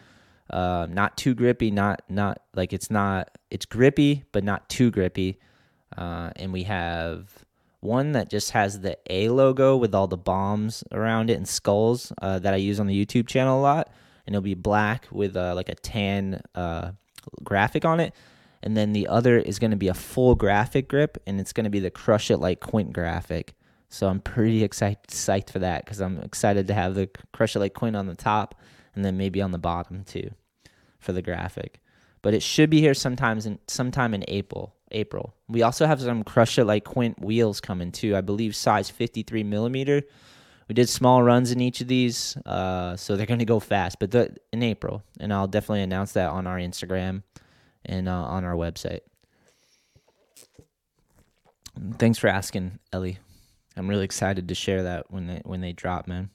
Uh, 0.48 0.86
not 0.88 1.16
too 1.16 1.34
grippy, 1.34 1.70
not 1.70 2.02
not 2.08 2.40
like 2.54 2.72
it's 2.72 2.90
not 2.90 3.36
it's 3.50 3.66
grippy, 3.66 4.24
but 4.32 4.44
not 4.44 4.68
too 4.68 4.90
grippy. 4.90 5.38
Uh, 5.96 6.30
and 6.36 6.52
we 6.52 6.64
have 6.64 7.44
one 7.80 8.12
that 8.12 8.30
just 8.30 8.50
has 8.50 8.80
the 8.80 8.98
A 9.10 9.28
logo 9.28 9.76
with 9.76 9.94
all 9.94 10.06
the 10.06 10.16
bombs 10.16 10.84
around 10.92 11.30
it 11.30 11.34
and 11.34 11.48
skulls 11.48 12.12
uh, 12.20 12.38
that 12.40 12.54
I 12.54 12.58
use 12.58 12.80
on 12.80 12.86
the 12.86 13.06
YouTube 13.06 13.26
channel 13.26 13.60
a 13.60 13.62
lot, 13.62 13.90
and 14.26 14.34
it'll 14.34 14.42
be 14.42 14.54
black 14.54 15.06
with 15.10 15.36
uh, 15.36 15.54
like 15.54 15.68
a 15.68 15.74
tan 15.74 16.42
uh, 16.54 16.92
graphic 17.42 17.84
on 17.84 18.00
it. 18.00 18.14
And 18.62 18.76
then 18.76 18.92
the 18.92 19.06
other 19.06 19.38
is 19.38 19.58
going 19.58 19.70
to 19.70 19.76
be 19.76 19.88
a 19.88 19.94
full 19.94 20.34
graphic 20.34 20.88
grip, 20.88 21.22
and 21.26 21.40
it's 21.40 21.52
going 21.52 21.64
to 21.64 21.70
be 21.70 21.78
the 21.80 21.90
Crush 21.90 22.30
It 22.30 22.38
Like 22.38 22.60
Quint 22.60 22.92
graphic. 22.92 23.54
So 23.88 24.08
I'm 24.08 24.20
pretty 24.20 24.64
excited, 24.64 24.98
psyched 25.08 25.50
for 25.50 25.60
that 25.60 25.84
because 25.84 26.00
I'm 26.00 26.18
excited 26.20 26.66
to 26.66 26.74
have 26.74 26.94
the 26.94 27.08
Crush 27.32 27.54
It 27.54 27.60
Like 27.60 27.74
Quint 27.74 27.94
on 27.94 28.06
the 28.06 28.16
top, 28.16 28.60
and 28.96 29.04
then 29.04 29.16
maybe 29.16 29.40
on 29.40 29.52
the 29.52 29.58
bottom 29.58 30.02
too, 30.02 30.30
for 30.98 31.12
the 31.12 31.22
graphic. 31.22 31.80
But 32.22 32.34
it 32.34 32.42
should 32.42 32.70
be 32.70 32.80
here 32.80 32.94
sometimes 32.94 33.46
in 33.46 33.60
sometime 33.68 34.14
in 34.14 34.24
April. 34.26 34.74
April. 34.90 35.34
We 35.48 35.62
also 35.62 35.86
have 35.86 36.00
some 36.00 36.24
Crush 36.24 36.58
It 36.58 36.64
Like 36.64 36.84
Quint 36.84 37.20
wheels 37.20 37.60
coming 37.60 37.92
too. 37.92 38.16
I 38.16 38.20
believe 38.20 38.56
size 38.56 38.90
53 38.90 39.44
millimeter. 39.44 40.02
We 40.68 40.74
did 40.74 40.88
small 40.88 41.22
runs 41.22 41.52
in 41.52 41.60
each 41.60 41.80
of 41.80 41.86
these, 41.86 42.36
uh, 42.44 42.96
so 42.96 43.16
they're 43.16 43.26
going 43.26 43.38
to 43.38 43.44
go 43.44 43.60
fast. 43.60 44.00
But 44.00 44.10
the, 44.10 44.34
in 44.52 44.64
April, 44.64 45.04
and 45.20 45.32
I'll 45.32 45.46
definitely 45.46 45.82
announce 45.82 46.12
that 46.12 46.30
on 46.30 46.46
our 46.48 46.58
Instagram 46.58 47.22
and 47.84 48.08
uh, 48.08 48.12
on 48.12 48.44
our 48.44 48.54
website. 48.54 49.00
Thanks 51.98 52.18
for 52.18 52.26
asking, 52.26 52.78
Ellie. 52.92 53.18
I'm 53.76 53.88
really 53.88 54.04
excited 54.04 54.48
to 54.48 54.54
share 54.54 54.84
that 54.84 55.10
when 55.10 55.26
they 55.26 55.42
when 55.44 55.60
they 55.60 55.72
drop, 55.72 56.08
man. 56.08 56.30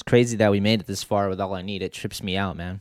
It's 0.00 0.08
crazy 0.08 0.38
that 0.38 0.50
we 0.50 0.60
made 0.60 0.80
it 0.80 0.86
this 0.86 1.02
far 1.02 1.28
with 1.28 1.42
all 1.42 1.54
I 1.54 1.60
need. 1.60 1.82
It 1.82 1.92
trips 1.92 2.22
me 2.22 2.34
out, 2.34 2.56
man. 2.56 2.80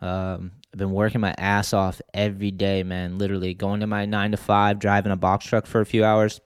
Um, 0.00 0.52
I've 0.72 0.78
been 0.78 0.92
working 0.92 1.20
my 1.20 1.34
ass 1.36 1.74
off 1.74 2.00
every 2.14 2.50
day, 2.50 2.82
man. 2.82 3.18
Literally 3.18 3.52
going 3.52 3.80
to 3.80 3.86
my 3.86 4.06
nine 4.06 4.30
to 4.30 4.38
five, 4.38 4.78
driving 4.78 5.12
a 5.12 5.16
box 5.16 5.44
truck 5.44 5.66
for 5.66 5.82
a 5.82 5.86
few 5.86 6.06
hours, 6.06 6.40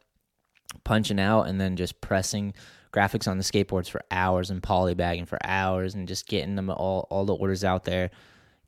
punching 0.83 1.21
out, 1.21 1.43
and 1.43 1.61
then 1.61 1.77
just 1.77 2.01
pressing 2.01 2.55
graphics 2.93 3.29
on 3.29 3.39
the 3.39 3.45
skateboards 3.45 3.89
for 3.89 4.03
hours 4.11 4.51
and 4.51 4.65
polybagging 4.65 5.29
for 5.29 5.39
hours 5.45 5.95
and 5.95 6.09
just 6.09 6.27
getting 6.27 6.57
them 6.57 6.69
all 6.69 7.07
all 7.09 7.25
the 7.25 7.37
orders 7.37 7.63
out 7.63 7.85
there, 7.85 8.11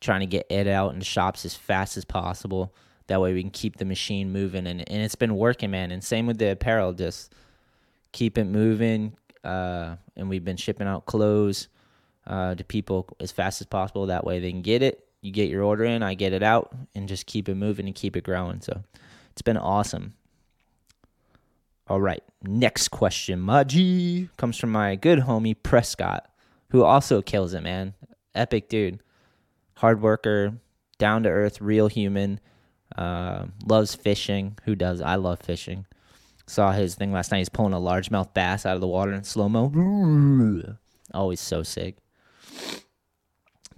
trying 0.00 0.20
to 0.20 0.26
get 0.26 0.46
it 0.48 0.68
out 0.68 0.94
in 0.94 1.00
shops 1.00 1.44
as 1.44 1.56
fast 1.56 1.96
as 1.96 2.04
possible. 2.04 2.72
That 3.08 3.20
way 3.20 3.34
we 3.34 3.42
can 3.42 3.50
keep 3.50 3.78
the 3.78 3.84
machine 3.84 4.30
moving 4.30 4.68
and, 4.68 4.88
and 4.88 5.02
it's 5.02 5.16
been 5.16 5.34
working, 5.34 5.72
man. 5.72 5.90
And 5.90 6.04
same 6.04 6.28
with 6.28 6.38
the 6.38 6.52
apparel, 6.52 6.92
just 6.92 7.34
keep 8.12 8.38
it 8.38 8.44
moving. 8.44 9.16
Uh, 9.42 9.96
and 10.16 10.28
we've 10.28 10.44
been 10.44 10.56
shipping 10.56 10.86
out 10.86 11.06
clothes 11.06 11.68
uh, 12.26 12.54
to 12.54 12.64
people 12.64 13.08
as 13.20 13.32
fast 13.32 13.60
as 13.60 13.66
possible. 13.66 14.06
That 14.06 14.24
way 14.24 14.40
they 14.40 14.50
can 14.50 14.62
get 14.62 14.82
it 14.82 15.04
you 15.24 15.32
get 15.32 15.48
your 15.48 15.62
order 15.62 15.84
in, 15.84 16.02
I 16.02 16.12
get 16.12 16.34
it 16.34 16.42
out, 16.42 16.70
and 16.94 17.08
just 17.08 17.24
keep 17.24 17.48
it 17.48 17.54
moving 17.54 17.86
and 17.86 17.94
keep 17.94 18.14
it 18.14 18.24
growing. 18.24 18.60
So 18.60 18.84
it's 19.32 19.40
been 19.40 19.56
awesome. 19.56 20.12
All 21.88 22.00
right, 22.00 22.22
next 22.42 22.88
question, 22.88 23.40
Maji, 23.40 24.28
comes 24.36 24.58
from 24.58 24.70
my 24.70 24.96
good 24.96 25.20
homie 25.20 25.56
Prescott, 25.60 26.30
who 26.70 26.82
also 26.82 27.22
kills 27.22 27.54
it, 27.54 27.62
man. 27.62 27.94
Epic 28.34 28.68
dude, 28.68 29.00
hard 29.76 30.02
worker, 30.02 30.54
down 30.98 31.22
to 31.22 31.30
earth, 31.30 31.60
real 31.60 31.88
human. 31.88 32.38
Uh, 32.94 33.46
loves 33.66 33.94
fishing. 33.94 34.56
Who 34.64 34.76
does? 34.76 35.00
I 35.00 35.16
love 35.16 35.40
fishing. 35.40 35.86
Saw 36.46 36.72
his 36.72 36.94
thing 36.94 37.12
last 37.12 37.30
night. 37.30 37.38
He's 37.38 37.48
pulling 37.48 37.72
a 37.72 37.78
largemouth 37.78 38.34
bass 38.34 38.66
out 38.66 38.74
of 38.74 38.80
the 38.80 38.86
water 38.86 39.12
in 39.12 39.24
slow 39.24 39.48
mo. 39.48 40.76
Always 41.12 41.40
so 41.40 41.62
sick 41.62 41.96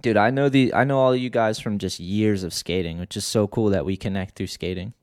dude, 0.01 0.17
I 0.17 0.29
know 0.29 0.49
the 0.49 0.73
I 0.73 0.83
know 0.83 0.99
all 0.99 1.15
you 1.15 1.29
guys 1.29 1.59
from 1.59 1.77
just 1.77 1.99
years 1.99 2.43
of 2.43 2.53
skating, 2.53 2.99
which 2.99 3.17
is 3.17 3.25
so 3.25 3.47
cool 3.47 3.69
that 3.69 3.85
we 3.85 3.97
connect 3.97 4.35
through 4.35 4.47
skating, 4.47 4.93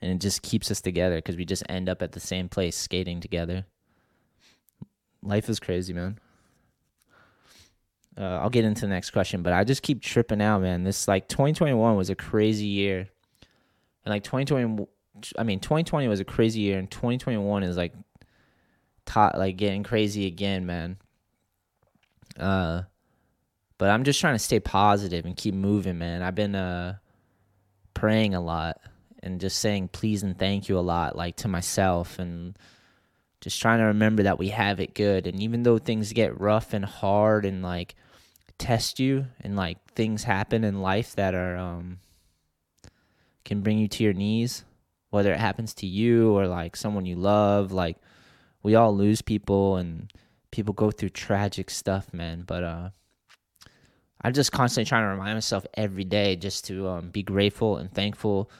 and 0.00 0.12
it 0.12 0.20
just 0.20 0.42
keeps 0.42 0.70
us 0.70 0.80
together 0.80 1.16
because 1.16 1.36
we 1.36 1.44
just 1.44 1.62
end 1.68 1.88
up 1.88 2.02
at 2.02 2.12
the 2.12 2.20
same 2.20 2.48
place 2.48 2.76
skating 2.76 3.20
together. 3.20 3.66
Life 5.22 5.48
is 5.48 5.60
crazy, 5.60 5.92
man. 5.92 6.18
Uh, 8.18 8.40
I'll 8.40 8.50
get 8.50 8.64
into 8.64 8.82
the 8.82 8.88
next 8.88 9.10
question, 9.10 9.42
but 9.42 9.54
I 9.54 9.64
just 9.64 9.82
keep 9.82 10.02
tripping 10.02 10.42
out, 10.42 10.60
man. 10.60 10.84
This 10.84 11.08
like 11.08 11.28
2021 11.28 11.96
was 11.96 12.10
a 12.10 12.14
crazy 12.14 12.66
year, 12.66 13.08
and 14.04 14.12
like 14.12 14.24
2020, 14.24 14.86
I 15.38 15.42
mean 15.42 15.60
2020 15.60 16.08
was 16.08 16.20
a 16.20 16.24
crazy 16.24 16.60
year, 16.60 16.78
and 16.78 16.90
2021 16.90 17.62
is 17.62 17.76
like, 17.76 17.92
tot 19.04 19.38
like 19.38 19.56
getting 19.56 19.82
crazy 19.82 20.26
again, 20.26 20.66
man. 20.66 20.96
Uh, 22.38 22.82
but 23.78 23.90
I'm 23.90 24.04
just 24.04 24.20
trying 24.20 24.34
to 24.34 24.38
stay 24.38 24.60
positive 24.60 25.26
and 25.26 25.36
keep 25.36 25.54
moving, 25.54 25.98
man. 25.98 26.22
I've 26.22 26.34
been 26.34 26.54
uh 26.54 26.96
praying 27.94 28.34
a 28.34 28.40
lot 28.40 28.80
and 29.22 29.40
just 29.40 29.58
saying 29.58 29.88
please 29.88 30.22
and 30.22 30.38
thank 30.38 30.68
you 30.68 30.78
a 30.78 30.80
lot 30.80 31.16
like 31.16 31.36
to 31.36 31.48
myself 31.48 32.18
and 32.18 32.58
just 33.40 33.60
trying 33.60 33.78
to 33.78 33.84
remember 33.84 34.22
that 34.22 34.38
we 34.38 34.48
have 34.48 34.80
it 34.80 34.94
good 34.94 35.26
and 35.26 35.40
even 35.40 35.62
though 35.62 35.78
things 35.78 36.12
get 36.12 36.40
rough 36.40 36.72
and 36.72 36.84
hard 36.84 37.44
and 37.44 37.62
like 37.62 37.94
test 38.58 38.98
you 38.98 39.26
and 39.40 39.56
like 39.56 39.78
things 39.92 40.24
happen 40.24 40.64
in 40.64 40.80
life 40.80 41.14
that 41.16 41.34
are 41.34 41.56
um 41.56 41.98
can 43.44 43.60
bring 43.60 43.78
you 43.78 43.88
to 43.88 44.04
your 44.04 44.12
knees 44.12 44.64
whether 45.12 45.32
it 45.32 45.38
happens 45.38 45.72
to 45.74 45.86
you 45.86 46.36
or 46.36 46.46
like 46.46 46.74
someone 46.74 47.06
you 47.06 47.16
love 47.16 47.70
like 47.70 47.96
we 48.62 48.74
all 48.74 48.94
lose 48.96 49.22
people 49.22 49.76
and 49.76 50.12
people 50.50 50.74
go 50.74 50.90
through 50.90 51.08
tragic 51.08 51.70
stuff 51.70 52.12
man 52.12 52.42
but 52.46 52.64
uh 52.64 52.88
I'm 54.22 54.32
just 54.32 54.52
constantly 54.52 54.88
trying 54.88 55.02
to 55.02 55.08
remind 55.08 55.34
myself 55.34 55.66
every 55.74 56.04
day 56.04 56.36
just 56.36 56.64
to 56.66 56.88
um, 56.88 57.08
be 57.10 57.22
grateful 57.22 57.76
and 57.76 57.92
thankful, 57.92 58.50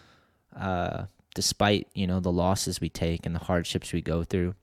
uh, 0.59 1.05
despite 1.35 1.87
you 1.95 2.07
know 2.07 2.21
the 2.21 2.33
losses 2.33 2.81
we 2.81 2.89
take 2.89 3.25
and 3.27 3.35
the 3.35 3.41
hardships 3.41 3.93
we 3.93 4.03
go 4.03 4.25
through. 4.25 4.55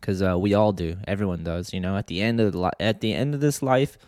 Because 0.00 0.22
uh, 0.22 0.38
we 0.38 0.54
all 0.54 0.72
do, 0.72 0.96
everyone 1.06 1.44
does. 1.44 1.74
You 1.74 1.80
know, 1.80 1.96
at 1.96 2.06
the 2.06 2.22
end 2.22 2.40
of 2.40 2.52
the 2.52 2.58
li- 2.58 2.80
at 2.80 3.00
the 3.00 3.12
end 3.12 3.34
of 3.34 3.40
this 3.40 3.62
life, 3.62 3.98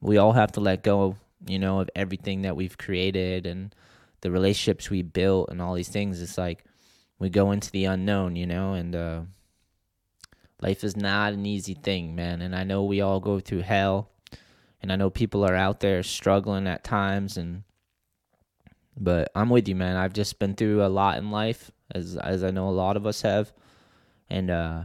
we 0.00 0.16
all 0.16 0.32
have 0.32 0.52
to 0.52 0.60
let 0.60 0.82
go. 0.82 1.16
You 1.46 1.60
know, 1.60 1.80
of 1.80 1.90
everything 1.94 2.42
that 2.42 2.56
we've 2.56 2.76
created 2.76 3.46
and 3.46 3.72
the 4.20 4.30
relationships 4.30 4.90
we 4.90 5.02
built 5.02 5.50
and 5.50 5.60
all 5.60 5.74
these 5.74 5.88
things. 5.88 6.20
It's 6.20 6.38
like 6.38 6.64
we 7.18 7.30
go 7.30 7.52
into 7.52 7.70
the 7.70 7.86
unknown. 7.86 8.36
You 8.36 8.46
know, 8.46 8.74
and 8.74 8.94
uh, 8.94 9.20
life 10.60 10.84
is 10.84 10.96
not 10.96 11.32
an 11.32 11.46
easy 11.46 11.74
thing, 11.74 12.14
man. 12.14 12.42
And 12.42 12.54
I 12.54 12.64
know 12.64 12.84
we 12.84 13.00
all 13.00 13.20
go 13.20 13.40
through 13.40 13.62
hell 13.62 14.10
and 14.80 14.92
I 14.92 14.96
know 14.96 15.10
people 15.10 15.44
are 15.44 15.54
out 15.54 15.80
there 15.80 16.02
struggling 16.02 16.66
at 16.66 16.84
times 16.84 17.36
and 17.36 17.64
but 19.00 19.30
I'm 19.34 19.48
with 19.48 19.68
you 19.68 19.76
man. 19.76 19.96
I've 19.96 20.12
just 20.12 20.38
been 20.38 20.54
through 20.54 20.84
a 20.84 20.88
lot 20.88 21.18
in 21.18 21.30
life 21.30 21.70
as 21.94 22.16
as 22.16 22.42
I 22.44 22.50
know 22.50 22.68
a 22.68 22.70
lot 22.70 22.96
of 22.96 23.06
us 23.06 23.22
have 23.22 23.52
and 24.28 24.50
uh 24.50 24.82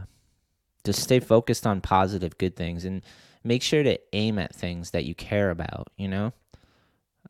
just 0.84 1.02
stay 1.02 1.18
focused 1.18 1.66
on 1.66 1.80
positive, 1.80 2.36
good 2.36 2.56
things, 2.56 2.84
and 2.84 3.02
make 3.42 3.62
sure 3.62 3.82
to 3.82 3.98
aim 4.12 4.38
at 4.38 4.54
things 4.54 4.90
that 4.90 5.04
you 5.06 5.14
care 5.14 5.50
about. 5.50 5.88
You 5.96 6.08
know, 6.08 6.32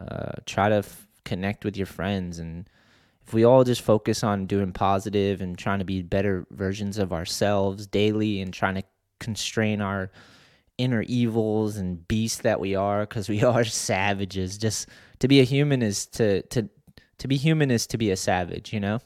uh, 0.00 0.32
try 0.44 0.68
to 0.68 0.76
f- 0.76 1.06
connect 1.24 1.64
with 1.64 1.76
your 1.76 1.86
friends, 1.86 2.38
and 2.38 2.68
if 3.26 3.32
we 3.32 3.44
all 3.44 3.64
just 3.64 3.82
focus 3.82 4.22
on 4.22 4.46
doing 4.46 4.72
positive 4.72 5.40
and 5.40 5.56
trying 5.56 5.78
to 5.78 5.84
be 5.84 6.02
better 6.02 6.46
versions 6.50 6.98
of 6.98 7.12
ourselves 7.12 7.86
daily, 7.86 8.40
and 8.40 8.52
trying 8.52 8.74
to 8.74 8.82
constrain 9.20 9.80
our 9.80 10.10
inner 10.76 11.02
evils 11.02 11.76
and 11.76 12.06
beasts 12.08 12.42
that 12.42 12.60
we 12.60 12.74
are, 12.74 13.00
because 13.00 13.28
we 13.28 13.42
are 13.44 13.64
savages. 13.64 14.58
Just 14.58 14.88
to 15.20 15.28
be 15.28 15.40
a 15.40 15.44
human 15.44 15.82
is 15.82 16.06
to 16.08 16.42
to 16.42 16.68
to 17.18 17.28
be 17.28 17.36
human 17.36 17.70
is 17.70 17.86
to 17.88 17.98
be 17.98 18.10
a 18.10 18.16
savage. 18.16 18.72
You 18.72 18.80
know. 18.80 19.00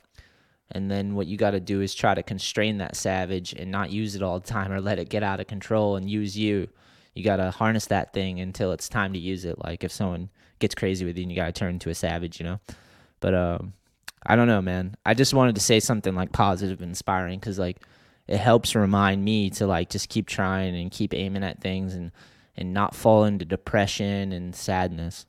And 0.73 0.91
then 0.91 1.15
what 1.15 1.27
you 1.27 1.37
got 1.37 1.53
to 1.53 1.61
do 1.61 1.81
is 1.81 1.95
try 1.95 2.15
to 2.15 2.23
constrain 2.23 2.79
that 2.79 2.95
savage 2.95 3.55
and 3.55 3.71
not 3.71 3.91
use 3.91 4.15
it 4.15 4.23
all 4.23 4.39
the 4.39 4.47
time 4.47 4.71
or 4.71 4.81
let 4.81 4.99
it 4.99 5.09
get 5.09 5.23
out 5.23 5.41
of 5.41 5.47
control 5.47 5.97
and 5.97 6.11
use 6.11 6.37
you. 6.37 6.69
You 7.15 7.25
got 7.25 7.37
to 7.37 7.51
harness 7.51 7.87
that 7.87 8.13
thing 8.13 8.39
until 8.41 8.73
it's 8.73 8.89
time 8.89 9.15
to 9.15 9.19
use 9.19 9.45
it. 9.45 9.57
Like 9.65 9.83
if 9.83 9.91
someone 9.91 10.29
gets 10.59 10.75
crazy 10.75 11.05
with 11.05 11.17
you 11.17 11.23
and 11.23 11.33
you 11.33 11.37
got 11.37 11.47
to 11.47 11.53
turn 11.53 11.75
into 11.75 11.91
a 11.91 11.95
savage, 11.95 12.41
you 12.41 12.45
know? 12.45 12.61
But 13.21 13.35
um 13.35 13.73
I 14.27 14.37
don't 14.37 14.49
know, 14.49 14.61
man. 14.61 14.97
I 15.07 15.15
just 15.15 15.33
wanted 15.33 15.55
to 15.55 15.61
say 15.61 15.81
something 15.81 16.15
like 16.15 16.33
positive 16.33 16.81
and 16.81 16.91
inspiring 16.91 17.41
cuz 17.41 17.59
like 17.59 17.79
it 18.27 18.39
helps 18.39 18.75
remind 18.75 19.25
me 19.25 19.51
to 19.51 19.67
like 19.67 19.91
just 19.91 20.09
keep 20.09 20.27
trying 20.27 20.77
and 20.77 20.91
keep 20.91 21.15
aiming 21.15 21.45
at 21.45 21.61
things 21.61 21.95
and 21.95 22.13
and 22.57 22.75
not 22.75 22.95
fall 22.95 23.25
into 23.25 23.45
depression 23.45 24.33
and 24.33 24.55
sadness, 24.55 25.27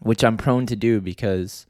which 0.00 0.24
I'm 0.24 0.36
prone 0.36 0.66
to 0.66 0.76
do 0.76 1.00
because 1.00 1.66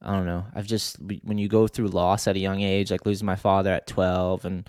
I 0.00 0.12
don't 0.12 0.26
know. 0.26 0.46
I've 0.54 0.66
just 0.66 0.98
when 1.22 1.38
you 1.38 1.48
go 1.48 1.66
through 1.66 1.88
loss 1.88 2.26
at 2.28 2.36
a 2.36 2.40
young 2.40 2.60
age, 2.60 2.90
like 2.90 3.06
losing 3.06 3.26
my 3.26 3.36
father 3.36 3.72
at 3.72 3.86
12 3.86 4.44
and 4.44 4.68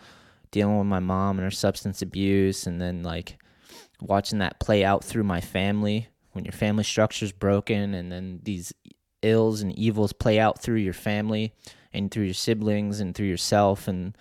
dealing 0.52 0.78
with 0.78 0.88
my 0.88 1.00
mom 1.00 1.38
and 1.38 1.44
her 1.44 1.52
substance 1.52 2.02
abuse 2.02 2.66
and 2.66 2.82
then 2.82 3.04
like 3.04 3.38
watching 4.02 4.40
that 4.40 4.60
play 4.60 4.84
out 4.84 5.04
through 5.04 5.24
my 5.24 5.42
family 5.42 6.08
when 6.36 6.44
your 6.44 6.52
family 6.52 6.84
structure's 6.84 7.32
broken 7.32 7.94
and 7.94 8.12
then 8.12 8.42
these 8.44 8.74
ills 9.22 9.62
and 9.62 9.72
evils 9.80 10.12
play 10.12 10.38
out 10.38 10.62
through 10.62 10.76
your 10.76 10.94
family 10.94 11.54
and 11.94 12.12
through 12.12 12.26
your 12.26 12.34
siblings 12.34 13.00
and 13.00 13.16
through 13.16 13.26
yourself 13.26 13.88
and 13.88 14.18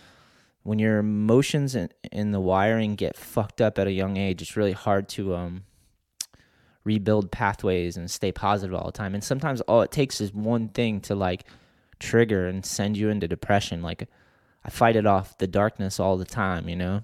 when 0.62 0.78
your 0.78 0.98
emotions 0.98 1.74
and, 1.74 1.92
and 2.12 2.32
the 2.32 2.40
wiring 2.40 2.94
get 2.94 3.16
fucked 3.16 3.60
up 3.60 3.80
at 3.80 3.88
a 3.88 3.92
young 3.92 4.16
age, 4.16 4.40
it's 4.40 4.56
really 4.56 4.72
hard 4.72 5.08
to 5.08 5.34
um 5.34 5.64
rebuild 6.84 7.32
pathways 7.32 7.96
and 7.96 8.08
stay 8.08 8.30
positive 8.30 8.76
all 8.76 8.86
the 8.86 8.92
time. 8.92 9.12
And 9.12 9.24
sometimes 9.24 9.60
all 9.62 9.82
it 9.82 9.90
takes 9.90 10.20
is 10.20 10.32
one 10.32 10.68
thing 10.68 11.00
to 11.02 11.16
like 11.16 11.44
trigger 11.98 12.46
and 12.46 12.64
send 12.64 12.96
you 12.96 13.08
into 13.08 13.26
depression. 13.26 13.82
Like 13.82 14.08
I 14.64 14.70
fight 14.70 14.94
it 14.94 15.06
off 15.06 15.36
the 15.38 15.48
darkness 15.48 15.98
all 15.98 16.16
the 16.16 16.24
time, 16.24 16.68
you 16.68 16.76
know? 16.76 17.02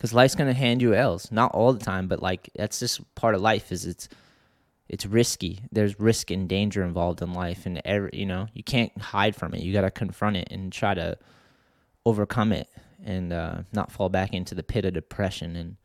Cuz 0.00 0.14
life's 0.14 0.34
to 0.34 0.52
hand 0.52 0.82
you 0.82 0.94
L's, 0.94 1.30
not 1.30 1.52
all 1.52 1.72
the 1.72 1.84
time, 1.84 2.08
but 2.08 2.22
like 2.22 2.50
that's 2.56 2.80
just 2.80 3.14
part 3.14 3.34
of 3.34 3.40
life 3.40 3.70
is 3.70 3.86
it's 3.86 4.08
it's 4.88 5.06
risky. 5.06 5.60
There's 5.70 6.00
risk 6.00 6.30
and 6.30 6.48
danger 6.48 6.82
involved 6.82 7.22
in 7.22 7.32
life 7.32 7.64
and 7.64 7.80
every, 7.84 8.10
you 8.12 8.26
know, 8.26 8.48
you 8.52 8.64
can't 8.64 8.96
hide 9.00 9.36
from 9.36 9.54
it. 9.54 9.60
You 9.60 9.72
got 9.72 9.82
to 9.82 9.90
confront 9.90 10.36
it 10.36 10.48
and 10.50 10.72
try 10.72 10.94
to 10.94 11.16
overcome 12.04 12.52
it 12.52 12.68
and 13.04 13.32
uh, 13.32 13.62
not 13.72 13.92
fall 13.92 14.08
back 14.08 14.34
into 14.34 14.54
the 14.54 14.64
pit 14.64 14.84
of 14.84 14.94
depression 14.94 15.54
and 15.54 15.76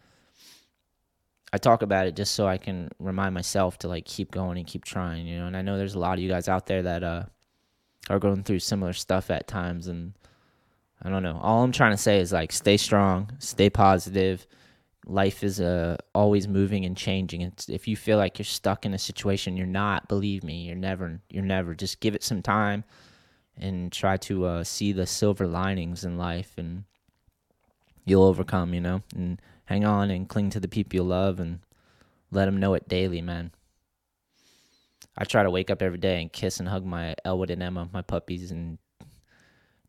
I 1.56 1.58
talk 1.58 1.84
about 1.84 2.06
it 2.06 2.18
just 2.18 2.34
so 2.34 2.48
I 2.48 2.58
can 2.58 2.90
remind 3.00 3.34
myself 3.34 3.78
to 3.80 3.88
like 3.88 4.04
keep 4.04 4.30
going 4.30 4.58
and 4.58 4.68
keep 4.68 4.84
trying, 4.84 5.26
you 5.26 5.38
know. 5.38 5.48
And 5.48 5.56
I 5.56 5.62
know 5.62 5.78
there's 5.78 5.96
a 5.96 6.00
lot 6.00 6.18
of 6.18 6.20
you 6.20 6.28
guys 6.28 6.50
out 6.50 6.66
there 6.66 6.82
that 6.84 7.02
uh 7.02 7.24
are 8.10 8.20
going 8.20 8.44
through 8.44 8.60
similar 8.60 8.92
stuff 8.92 9.32
at 9.32 9.48
times 9.48 9.88
and 9.88 10.14
I 11.02 11.10
don't 11.10 11.24
know. 11.24 11.40
All 11.42 11.64
I'm 11.64 11.72
trying 11.72 11.92
to 11.92 11.98
say 11.98 12.20
is 12.20 12.32
like 12.32 12.52
stay 12.52 12.78
strong, 12.78 13.32
stay 13.40 13.70
positive. 13.70 14.48
Life 15.06 15.44
is 15.44 15.62
uh 15.62 15.98
always 16.16 16.48
moving 16.48 16.86
and 16.86 16.98
changing. 16.98 17.42
It's, 17.42 17.70
if 17.70 17.88
you 17.88 17.96
feel 17.96 18.18
like 18.18 18.40
you're 18.40 18.46
stuck 18.46 18.86
in 18.86 18.94
a 18.94 18.98
situation, 18.98 19.56
you're 19.56 19.68
not. 19.68 20.08
Believe 20.08 20.44
me, 20.44 20.64
you're 20.64 20.76
never. 20.76 21.20
You're 21.30 21.44
never. 21.44 21.76
Just 21.76 22.00
give 22.00 22.16
it 22.16 22.24
some 22.24 22.42
time, 22.42 22.84
and 23.58 23.92
try 23.92 24.18
to 24.18 24.46
uh, 24.46 24.64
see 24.64 24.94
the 24.94 25.06
silver 25.06 25.46
linings 25.46 26.06
in 26.06 26.18
life, 26.18 26.54
and 26.58 26.86
you'll 28.06 28.24
overcome. 28.24 28.74
You 28.74 28.82
know, 28.82 29.02
and 29.16 29.40
hang 29.66 29.86
on 29.86 30.10
and 30.10 30.30
cling 30.30 30.50
to 30.52 30.60
the 30.60 30.68
people 30.68 30.96
you 30.96 31.04
love 31.04 31.40
and 31.40 31.60
let 32.32 32.46
them 32.46 32.58
know 32.58 32.74
it 32.74 32.88
daily, 32.88 33.22
man. 33.22 33.52
I 35.18 35.24
try 35.24 35.44
to 35.44 35.50
wake 35.50 35.70
up 35.70 35.82
every 35.82 35.98
day 35.98 36.22
and 36.22 36.32
kiss 36.32 36.60
and 36.60 36.68
hug 36.68 36.86
my 36.86 37.16
Elwood 37.24 37.50
and 37.50 37.64
Emma, 37.64 37.90
my 37.94 38.02
puppies, 38.02 38.52
and 38.52 38.78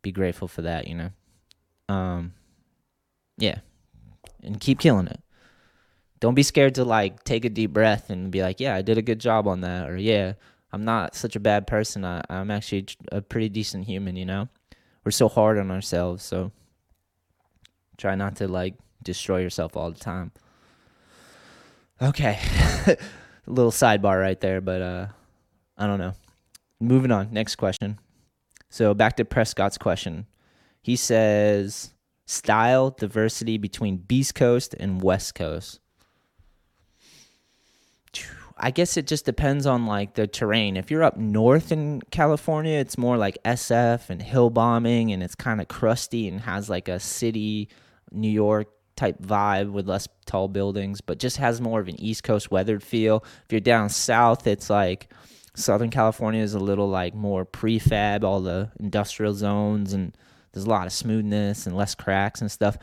be 0.06 0.12
grateful 0.12 0.46
for 0.46 0.62
that, 0.62 0.86
you 0.86 0.94
know. 0.94 1.10
Um, 1.88 2.32
yeah, 3.38 3.58
and 4.40 4.60
keep 4.60 4.78
killing 4.78 5.08
it. 5.08 5.20
Don't 6.20 6.36
be 6.36 6.44
scared 6.44 6.76
to 6.76 6.84
like 6.84 7.24
take 7.24 7.44
a 7.44 7.50
deep 7.50 7.72
breath 7.72 8.08
and 8.08 8.30
be 8.30 8.40
like, 8.40 8.60
"Yeah, 8.60 8.76
I 8.76 8.82
did 8.82 8.98
a 8.98 9.02
good 9.02 9.18
job 9.18 9.48
on 9.48 9.62
that," 9.62 9.90
or 9.90 9.96
"Yeah, 9.96 10.34
I'm 10.72 10.84
not 10.84 11.16
such 11.16 11.34
a 11.34 11.40
bad 11.40 11.66
person. 11.66 12.04
I, 12.04 12.22
I'm 12.30 12.52
actually 12.52 12.86
a 13.10 13.20
pretty 13.20 13.48
decent 13.48 13.86
human," 13.86 14.14
you 14.14 14.24
know. 14.24 14.48
We're 15.04 15.10
so 15.10 15.28
hard 15.28 15.58
on 15.58 15.72
ourselves, 15.72 16.22
so 16.22 16.52
try 17.96 18.14
not 18.14 18.36
to 18.36 18.46
like 18.46 18.74
destroy 19.02 19.40
yourself 19.40 19.76
all 19.76 19.90
the 19.90 19.98
time. 19.98 20.30
Okay. 22.00 22.38
a 22.86 22.96
little 23.46 23.72
sidebar 23.72 24.20
right 24.20 24.40
there, 24.40 24.60
but 24.60 24.82
uh 24.82 25.06
I 25.76 25.86
don't 25.86 25.98
know. 25.98 26.14
Moving 26.78 27.10
on, 27.10 27.32
next 27.32 27.56
question. 27.56 27.98
So 28.68 28.94
back 28.94 29.16
to 29.16 29.24
Prescott's 29.24 29.78
question. 29.78 30.26
He 30.82 30.96
says 30.96 31.94
style 32.26 32.90
diversity 32.90 33.58
between 33.58 33.98
Beast 33.98 34.34
Coast 34.34 34.74
and 34.78 35.02
West 35.02 35.34
Coast. 35.34 35.80
I 38.58 38.70
guess 38.70 38.96
it 38.96 39.06
just 39.06 39.26
depends 39.26 39.66
on 39.66 39.86
like 39.86 40.14
the 40.14 40.26
terrain. 40.26 40.78
If 40.78 40.90
you're 40.90 41.02
up 41.02 41.18
north 41.18 41.72
in 41.72 42.00
California, 42.10 42.78
it's 42.78 42.96
more 42.96 43.18
like 43.18 43.36
SF 43.44 44.08
and 44.08 44.22
hill 44.22 44.48
bombing 44.48 45.12
and 45.12 45.22
it's 45.22 45.34
kind 45.34 45.60
of 45.60 45.68
crusty 45.68 46.26
and 46.26 46.40
has 46.40 46.70
like 46.70 46.88
a 46.88 46.98
city 46.98 47.68
New 48.10 48.30
York 48.30 48.68
type 48.96 49.20
vibe 49.20 49.72
with 49.72 49.86
less 49.86 50.08
tall 50.24 50.48
buildings, 50.48 51.02
but 51.02 51.18
just 51.18 51.36
has 51.36 51.60
more 51.60 51.80
of 51.80 51.88
an 51.88 52.00
East 52.00 52.22
Coast 52.22 52.50
weathered 52.50 52.82
feel. 52.82 53.22
If 53.44 53.52
you're 53.52 53.60
down 53.60 53.90
south, 53.90 54.46
it's 54.46 54.70
like 54.70 55.12
Southern 55.56 55.88
California 55.88 56.42
is 56.42 56.52
a 56.52 56.58
little 56.58 56.88
like 56.88 57.14
more 57.14 57.46
prefab, 57.46 58.22
all 58.22 58.42
the 58.42 58.70
industrial 58.78 59.32
zones, 59.32 59.94
and 59.94 60.16
there's 60.52 60.66
a 60.66 60.70
lot 60.70 60.86
of 60.86 60.92
smoothness 60.92 61.66
and 61.66 61.74
less 61.74 61.94
cracks 61.94 62.42
and 62.42 62.52
stuff. 62.52 62.76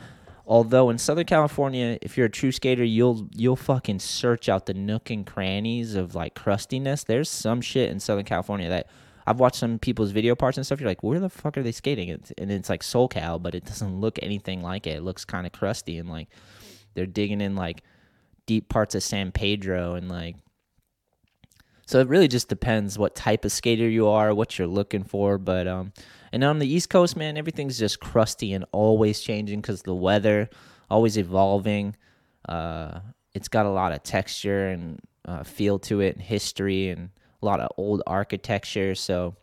Although 0.44 0.90
in 0.90 0.98
Southern 0.98 1.24
California, 1.24 1.98
if 2.02 2.16
you're 2.16 2.26
a 2.26 2.30
true 2.30 2.50
skater, 2.50 2.82
you'll 2.82 3.28
you'll 3.32 3.54
fucking 3.54 4.00
search 4.00 4.48
out 4.48 4.66
the 4.66 4.74
nook 4.74 5.08
and 5.08 5.24
crannies 5.24 5.94
of 5.94 6.16
like 6.16 6.34
crustiness. 6.34 7.04
There's 7.04 7.30
some 7.30 7.60
shit 7.60 7.90
in 7.90 8.00
Southern 8.00 8.24
California 8.24 8.68
that 8.68 8.88
I've 9.24 9.38
watched 9.38 9.56
some 9.56 9.78
people's 9.78 10.10
video 10.10 10.34
parts 10.34 10.58
and 10.58 10.66
stuff. 10.66 10.80
You're 10.80 10.90
like, 10.90 11.04
where 11.04 11.20
the 11.20 11.30
fuck 11.30 11.56
are 11.56 11.62
they 11.62 11.72
skating? 11.72 12.10
and 12.10 12.50
it's 12.50 12.68
like 12.68 12.82
SoCal, 12.82 13.40
but 13.40 13.54
it 13.54 13.64
doesn't 13.64 14.00
look 14.00 14.18
anything 14.20 14.62
like 14.62 14.88
it. 14.88 14.96
It 14.96 15.02
looks 15.02 15.24
kind 15.24 15.46
of 15.46 15.52
crusty 15.52 15.96
and 15.98 16.08
like 16.08 16.28
they're 16.94 17.06
digging 17.06 17.40
in 17.40 17.54
like 17.54 17.84
deep 18.46 18.68
parts 18.68 18.96
of 18.96 19.02
San 19.04 19.30
Pedro 19.30 19.94
and 19.94 20.08
like. 20.08 20.34
So 21.86 22.00
it 22.00 22.08
really 22.08 22.28
just 22.28 22.48
depends 22.48 22.98
what 22.98 23.14
type 23.14 23.44
of 23.44 23.52
skater 23.52 23.88
you 23.88 24.08
are, 24.08 24.34
what 24.34 24.58
you're 24.58 24.66
looking 24.68 25.04
for. 25.04 25.38
But 25.38 25.68
um, 25.68 25.92
and 26.32 26.42
on 26.42 26.58
the 26.58 26.66
East 26.66 26.90
Coast, 26.90 27.16
man, 27.16 27.36
everything's 27.36 27.78
just 27.78 28.00
crusty 28.00 28.52
and 28.52 28.64
always 28.72 29.20
changing 29.20 29.60
because 29.60 29.82
the 29.82 29.94
weather, 29.94 30.48
always 30.90 31.18
evolving. 31.18 31.96
Uh, 32.48 33.00
it's 33.34 33.48
got 33.48 33.66
a 33.66 33.70
lot 33.70 33.92
of 33.92 34.02
texture 34.02 34.68
and 34.68 35.00
uh, 35.26 35.42
feel 35.42 35.78
to 35.80 36.00
it, 36.00 36.14
and 36.14 36.22
history 36.22 36.88
and 36.88 37.10
a 37.42 37.46
lot 37.46 37.60
of 37.60 37.70
old 37.76 38.02
architecture. 38.06 38.94
So 38.94 39.34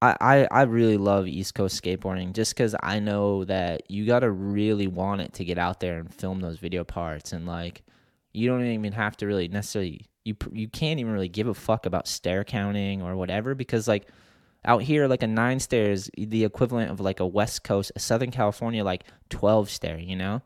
I, 0.00 0.16
I, 0.20 0.48
I 0.50 0.62
really 0.62 0.96
love 0.96 1.26
East 1.26 1.54
Coast 1.54 1.82
skateboarding 1.82 2.32
just 2.32 2.54
because 2.54 2.74
I 2.82 2.98
know 2.98 3.44
that 3.44 3.90
you 3.90 4.06
got 4.06 4.20
to 4.20 4.30
really 4.30 4.86
want 4.86 5.22
it 5.22 5.32
to 5.34 5.44
get 5.44 5.58
out 5.58 5.80
there 5.80 5.98
and 5.98 6.12
film 6.12 6.40
those 6.40 6.58
video 6.58 6.84
parts. 6.84 7.32
And 7.32 7.46
like, 7.46 7.82
you 8.32 8.48
don't 8.48 8.64
even 8.64 8.92
have 8.92 9.16
to 9.18 9.26
really 9.26 9.48
necessarily, 9.48 10.06
you, 10.24 10.36
you 10.52 10.68
can't 10.68 11.00
even 11.00 11.12
really 11.12 11.28
give 11.28 11.46
a 11.46 11.54
fuck 11.54 11.86
about 11.86 12.08
stair 12.08 12.44
counting 12.44 13.02
or 13.02 13.16
whatever 13.16 13.54
because 13.54 13.86
like, 13.88 14.06
out 14.66 14.82
here 14.82 15.06
like 15.06 15.22
a 15.22 15.26
nine 15.26 15.60
stair 15.60 15.90
is 15.90 16.10
the 16.16 16.42
equivalent 16.42 16.90
of 16.90 16.98
like 16.98 17.20
a 17.20 17.26
west 17.26 17.64
coast 17.64 17.92
a 17.96 17.98
southern 17.98 18.30
california 18.30 18.82
like 18.82 19.04
12 19.28 19.68
stair 19.68 19.98
you 19.98 20.16
know? 20.16 20.40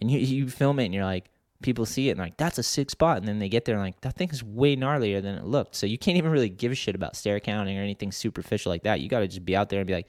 And 0.00 0.10
you, 0.10 0.20
you 0.20 0.48
film 0.48 0.78
it 0.78 0.84
and 0.84 0.94
you're 0.94 1.04
like 1.04 1.28
people 1.62 1.84
see 1.84 2.08
it 2.08 2.12
and 2.12 2.20
like 2.20 2.36
that's 2.36 2.58
a 2.58 2.62
sick 2.62 2.90
spot. 2.90 3.18
And 3.18 3.28
then 3.28 3.38
they 3.38 3.48
get 3.48 3.64
there 3.64 3.74
and 3.74 3.84
like 3.84 4.00
that 4.00 4.16
thing's 4.16 4.42
way 4.42 4.76
gnarlier 4.76 5.22
than 5.22 5.34
it 5.36 5.44
looked. 5.44 5.74
So 5.74 5.86
you 5.86 5.98
can't 5.98 6.16
even 6.16 6.30
really 6.30 6.48
give 6.48 6.72
a 6.72 6.74
shit 6.74 6.94
about 6.94 7.16
stair 7.16 7.40
counting 7.40 7.78
or 7.78 7.82
anything 7.82 8.12
superficial 8.12 8.70
like 8.70 8.84
that. 8.84 9.00
You 9.00 9.08
got 9.08 9.20
to 9.20 9.28
just 9.28 9.44
be 9.44 9.56
out 9.56 9.68
there 9.68 9.80
and 9.80 9.86
be 9.86 9.94
like 9.94 10.08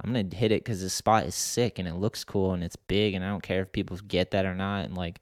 i'm 0.00 0.12
gonna 0.12 0.32
hit 0.32 0.52
it 0.52 0.62
because 0.62 0.80
this 0.80 0.94
spot 0.94 1.26
is 1.26 1.34
sick 1.34 1.80
and 1.80 1.88
it 1.88 1.94
looks 1.94 2.22
cool 2.22 2.52
and 2.52 2.62
it's 2.62 2.76
big 2.76 3.14
and 3.14 3.24
i 3.24 3.28
don't 3.28 3.42
care 3.42 3.62
if 3.62 3.72
people 3.72 3.96
get 4.06 4.30
that 4.30 4.46
or 4.46 4.54
not. 4.54 4.84
And 4.84 4.96
like 4.96 5.20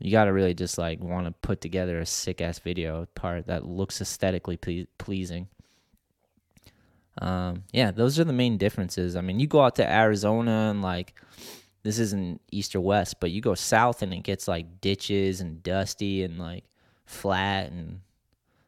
you 0.00 0.10
got 0.10 0.24
to 0.24 0.32
really 0.32 0.54
just 0.54 0.78
like 0.78 1.00
want 1.00 1.26
to 1.26 1.32
put 1.42 1.60
together 1.60 2.00
a 2.00 2.06
sick 2.06 2.40
ass 2.40 2.58
video 2.58 3.06
part 3.14 3.46
that 3.46 3.66
looks 3.66 4.00
aesthetically 4.00 4.56
ple- 4.56 4.86
pleasing 4.98 5.48
Um, 7.20 7.64
yeah, 7.72 7.90
those 7.90 8.18
are 8.18 8.24
the 8.24 8.32
main 8.32 8.56
differences. 8.56 9.16
I 9.16 9.20
mean, 9.20 9.40
you 9.40 9.46
go 9.46 9.60
out 9.60 9.76
to 9.76 9.90
Arizona 9.90 10.70
and 10.70 10.80
like 10.80 11.14
this 11.82 11.98
isn't 11.98 12.40
east 12.50 12.74
or 12.74 12.80
west, 12.80 13.16
but 13.20 13.30
you 13.30 13.40
go 13.40 13.54
south 13.54 14.02
and 14.02 14.12
it 14.14 14.22
gets 14.22 14.48
like 14.48 14.80
ditches 14.80 15.40
and 15.40 15.62
dusty 15.62 16.22
and 16.22 16.38
like 16.38 16.64
flat 17.06 17.70
and 17.72 18.00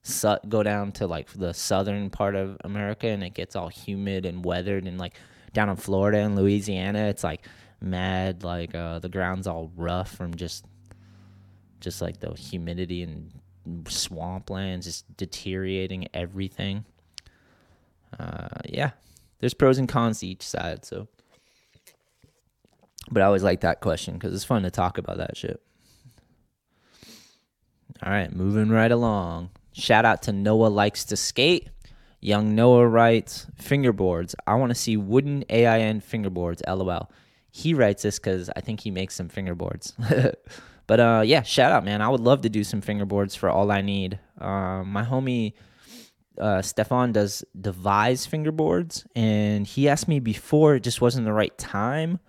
su- 0.03 0.38
go 0.49 0.62
down 0.62 0.92
to 0.92 1.07
like 1.07 1.33
the 1.33 1.55
southern 1.55 2.11
part 2.11 2.35
of 2.35 2.57
America 2.64 3.07
and 3.07 3.23
it 3.23 3.35
gets 3.35 3.57
all 3.57 3.68
humid 3.68 4.27
and 4.27 4.45
weathered 4.45 4.87
and 4.87 4.99
like 4.99 5.14
down 5.53 5.68
in 5.68 5.77
Florida 5.77 6.18
and 6.18 6.37
Louisiana, 6.37 7.09
it's 7.09 7.25
like 7.25 7.47
mad 7.81 8.42
like 8.45 8.75
uh, 8.75 8.99
the 8.99 9.09
ground's 9.09 9.47
all 9.47 9.71
rough 9.77 10.14
from 10.14 10.35
just 10.35 10.64
just 11.83 12.01
like 12.01 12.21
the 12.21 12.33
humidity 12.35 13.03
and 13.03 13.33
swamplands 13.85 14.85
just 14.85 15.16
deteriorating 15.16 16.09
everything. 16.14 16.85
Uh, 18.18 18.49
yeah, 18.64 18.90
there's 19.40 19.55
pros 19.55 19.79
and 19.79 19.88
cons 19.88 20.21
to 20.21 20.27
each 20.27 20.42
side. 20.42 20.85
So, 20.85 21.09
but 23.11 23.23
I 23.23 23.27
always 23.27 23.42
like 23.42 23.61
that 23.61 23.81
question 23.81 24.14
because 24.14 24.35
it's 24.35 24.45
fun 24.45 24.62
to 24.62 24.71
talk 24.71 24.99
about 24.99 25.18
that 25.18 25.37
shit. 25.37 25.61
All 28.03 28.11
right, 28.11 28.33
moving 28.33 28.71
right 28.71 28.90
along. 28.90 29.51
Shout 29.73 30.05
out 30.05 30.23
to 30.23 30.33
Noah 30.33 30.68
likes 30.68 31.05
to 31.07 31.16
skate. 31.16 31.71
Young 32.21 32.55
Noah 32.55 32.87
writes 32.87 33.47
fingerboards. 33.61 34.35
I 34.47 34.55
want 34.55 34.71
to 34.71 34.75
see 34.75 34.97
wooden 34.97 35.45
AIN 35.49 36.01
fingerboards. 36.01 36.62
LOL. 36.66 37.11
He 37.51 37.75
writes 37.75 38.03
this 38.03 38.18
because 38.18 38.49
I 38.55 38.61
think 38.61 38.81
he 38.81 38.90
makes 38.90 39.14
some 39.14 39.29
fingerboards. 39.29 39.92
but 40.87 41.01
uh, 41.01 41.23
yeah, 41.25 41.42
shout 41.42 41.73
out, 41.73 41.85
man. 41.85 42.03
I 42.03 42.09
would 42.09 42.21
love 42.21 42.42
to 42.42 42.49
do 42.49 42.64
some 42.64 42.83
fingerboards 42.83 43.37
for 43.37 43.49
all 43.49 43.71
I 43.71 43.81
need. 43.81 44.18
Uh, 44.40 44.83
my 44.85 45.05
homie 45.05 45.55
uh, 46.38 46.62
Stefan 46.62 47.12
does 47.12 47.45
devise 47.59 48.27
fingerboards, 48.27 49.07
and 49.14 49.66
he 49.66 49.88
asked 49.88 50.09
me 50.09 50.18
before. 50.18 50.77
It 50.77 50.83
just 50.83 51.01
wasn't 51.01 51.27
the 51.27 51.33
right 51.33 51.57
time, 51.59 52.21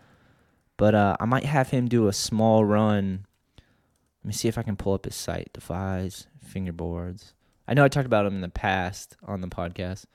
but 0.77 0.95
uh, 0.95 1.15
I 1.19 1.25
might 1.25 1.45
have 1.45 1.69
him 1.69 1.87
do 1.87 2.07
a 2.07 2.13
small 2.13 2.65
run. 2.65 3.25
Let 3.57 4.27
me 4.27 4.33
see 4.33 4.47
if 4.47 4.57
I 4.57 4.63
can 4.63 4.75
pull 4.75 4.93
up 4.93 5.05
his 5.05 5.15
site. 5.15 5.51
Devise 5.53 6.27
fingerboards. 6.45 7.33
I 7.67 7.73
know 7.73 7.83
I 7.83 7.87
talked 7.87 8.05
about 8.05 8.25
him 8.25 8.35
in 8.35 8.41
the 8.41 8.49
past 8.49 9.15
on 9.25 9.41
the 9.41 9.47
podcast, 9.47 10.05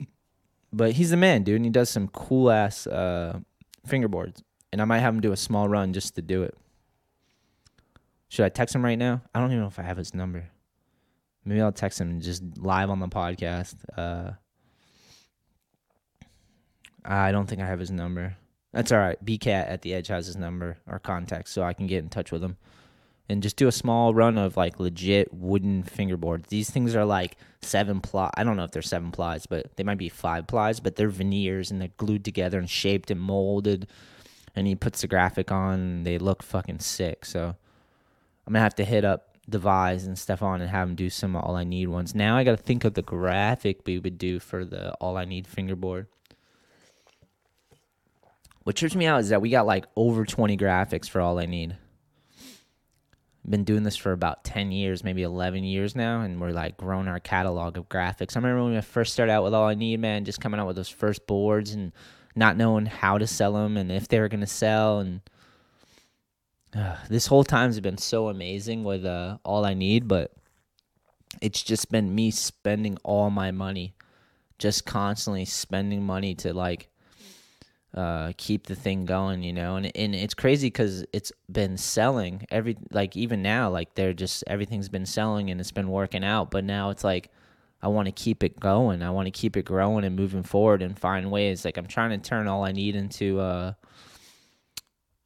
but 0.72 0.92
he's 0.92 1.10
the 1.10 1.16
man, 1.16 1.44
dude. 1.44 1.56
And 1.56 1.64
he 1.64 1.70
does 1.70 1.90
some 1.90 2.08
cool 2.08 2.50
ass 2.50 2.86
uh, 2.86 3.38
fingerboards, 3.86 4.42
and 4.72 4.82
I 4.82 4.84
might 4.84 5.00
have 5.00 5.14
him 5.14 5.20
do 5.20 5.32
a 5.32 5.36
small 5.36 5.68
run 5.68 5.92
just 5.92 6.16
to 6.16 6.22
do 6.22 6.42
it. 6.42 6.56
Should 8.28 8.44
I 8.44 8.48
text 8.50 8.74
him 8.74 8.84
right 8.84 8.98
now? 8.98 9.22
I 9.34 9.40
don't 9.40 9.50
even 9.50 9.62
know 9.62 9.68
if 9.68 9.78
I 9.78 9.82
have 9.82 9.96
his 9.96 10.14
number. 10.14 10.48
Maybe 11.44 11.60
I'll 11.60 11.72
text 11.72 12.00
him 12.00 12.20
just 12.20 12.42
live 12.58 12.90
on 12.90 13.00
the 13.00 13.08
podcast. 13.08 13.76
Uh, 13.96 14.32
I 17.04 17.32
don't 17.32 17.46
think 17.46 17.62
I 17.62 17.66
have 17.66 17.80
his 17.80 17.90
number. 17.90 18.36
That's 18.72 18.92
all 18.92 18.98
right. 18.98 19.22
BCat 19.24 19.70
at 19.70 19.80
the 19.80 19.94
Edge 19.94 20.08
has 20.08 20.26
his 20.26 20.36
number 20.36 20.76
or 20.86 20.98
contact, 20.98 21.48
so 21.48 21.62
I 21.62 21.72
can 21.72 21.86
get 21.86 22.02
in 22.02 22.10
touch 22.10 22.30
with 22.30 22.44
him 22.44 22.58
and 23.28 23.42
just 23.42 23.56
do 23.56 23.68
a 23.68 23.72
small 23.72 24.14
run 24.14 24.38
of 24.38 24.56
like 24.56 24.80
legit 24.80 25.32
wooden 25.32 25.82
fingerboards. 25.82 26.46
These 26.48 26.70
things 26.70 26.94
are 26.94 27.04
like 27.04 27.36
seven 27.62 28.00
ply. 28.00 28.30
I 28.34 28.44
don't 28.44 28.56
know 28.56 28.64
if 28.64 28.70
they're 28.70 28.82
seven 28.82 29.10
plies, 29.10 29.46
but 29.46 29.76
they 29.76 29.84
might 29.84 29.98
be 29.98 30.08
five 30.08 30.46
plies. 30.46 30.80
But 30.80 30.96
they're 30.96 31.08
veneers 31.08 31.70
and 31.70 31.80
they're 31.80 31.90
glued 31.96 32.24
together 32.24 32.58
and 32.58 32.68
shaped 32.68 33.10
and 33.10 33.20
molded. 33.20 33.86
And 34.54 34.66
he 34.66 34.74
puts 34.74 35.02
the 35.02 35.08
graphic 35.08 35.52
on. 35.52 36.04
They 36.04 36.18
look 36.18 36.42
fucking 36.42 36.80
sick. 36.80 37.24
So 37.24 37.56
I'm 38.48 38.54
gonna 38.54 38.62
have 38.62 38.76
to 38.76 38.84
hit 38.84 39.04
up 39.04 39.36
Devise 39.46 40.06
and 40.06 40.18
Stefan 40.18 40.62
and 40.62 40.70
have 40.70 40.88
them 40.88 40.96
do 40.96 41.10
some 41.10 41.36
All 41.36 41.54
I 41.54 41.64
Need 41.64 41.88
ones. 41.88 42.14
Now 42.14 42.34
I 42.38 42.44
got 42.44 42.52
to 42.52 42.62
think 42.62 42.82
of 42.84 42.94
the 42.94 43.02
graphic 43.02 43.80
we 43.84 43.98
would 43.98 44.16
do 44.16 44.40
for 44.40 44.64
the 44.64 44.94
All 44.94 45.18
I 45.18 45.26
Need 45.26 45.46
fingerboard. 45.46 46.06
What 48.62 48.74
trips 48.74 48.94
me 48.94 49.04
out 49.04 49.20
is 49.20 49.28
that 49.28 49.42
we 49.42 49.50
got 49.50 49.66
like 49.66 49.84
over 49.96 50.24
20 50.24 50.56
graphics 50.56 51.10
for 51.10 51.20
All 51.20 51.38
I 51.38 51.44
Need. 51.44 51.76
Been 53.46 53.64
doing 53.64 53.82
this 53.82 53.96
for 53.96 54.12
about 54.12 54.44
10 54.44 54.72
years, 54.72 55.04
maybe 55.04 55.24
11 55.24 55.64
years 55.64 55.94
now, 55.94 56.22
and 56.22 56.40
we're 56.40 56.52
like 56.52 56.78
growing 56.78 57.06
our 57.06 57.20
catalog 57.20 57.76
of 57.76 57.90
graphics. 57.90 58.34
I 58.34 58.38
remember 58.40 58.64
when 58.64 58.74
we 58.74 58.80
first 58.80 59.12
started 59.12 59.32
out 59.32 59.44
with 59.44 59.52
All 59.52 59.68
I 59.68 59.74
Need, 59.74 60.00
man, 60.00 60.24
just 60.24 60.40
coming 60.40 60.58
out 60.58 60.66
with 60.66 60.76
those 60.76 60.88
first 60.88 61.26
boards 61.26 61.72
and 61.72 61.92
not 62.34 62.56
knowing 62.56 62.86
how 62.86 63.18
to 63.18 63.26
sell 63.26 63.52
them 63.52 63.76
and 63.76 63.92
if 63.92 64.08
they 64.08 64.18
were 64.20 64.28
going 64.28 64.40
to 64.40 64.46
sell 64.46 65.00
and– 65.00 65.20
uh, 66.74 66.96
this 67.08 67.26
whole 67.26 67.44
time's 67.44 67.80
been 67.80 67.98
so 67.98 68.28
amazing 68.28 68.84
with 68.84 69.04
uh, 69.04 69.38
all 69.44 69.64
I 69.64 69.74
need, 69.74 70.06
but 70.06 70.32
it's 71.40 71.62
just 71.62 71.90
been 71.90 72.14
me 72.14 72.30
spending 72.30 72.98
all 73.02 73.30
my 73.30 73.50
money, 73.50 73.94
just 74.58 74.84
constantly 74.84 75.44
spending 75.44 76.04
money 76.04 76.34
to 76.36 76.52
like 76.52 76.88
uh, 77.94 78.32
keep 78.36 78.66
the 78.66 78.74
thing 78.74 79.06
going, 79.06 79.42
you 79.42 79.52
know. 79.52 79.76
And 79.76 79.90
and 79.96 80.14
it's 80.14 80.34
crazy 80.34 80.66
because 80.66 81.04
it's 81.12 81.32
been 81.50 81.76
selling 81.78 82.46
every 82.50 82.76
like 82.92 83.16
even 83.16 83.42
now, 83.42 83.70
like 83.70 83.94
they're 83.94 84.12
just 84.12 84.44
everything's 84.46 84.88
been 84.88 85.06
selling 85.06 85.50
and 85.50 85.60
it's 85.60 85.72
been 85.72 85.88
working 85.88 86.24
out. 86.24 86.50
But 86.50 86.64
now 86.64 86.90
it's 86.90 87.04
like 87.04 87.30
I 87.80 87.88
want 87.88 88.06
to 88.06 88.12
keep 88.12 88.42
it 88.42 88.60
going. 88.60 89.02
I 89.02 89.10
want 89.10 89.26
to 89.26 89.30
keep 89.30 89.56
it 89.56 89.64
growing 89.64 90.04
and 90.04 90.16
moving 90.16 90.42
forward 90.42 90.82
and 90.82 90.98
find 90.98 91.30
ways. 91.30 91.64
Like 91.64 91.76
I'm 91.76 91.86
trying 91.86 92.10
to 92.10 92.18
turn 92.18 92.46
all 92.46 92.64
I 92.64 92.72
need 92.72 92.94
into 92.94 93.40
uh 93.40 93.72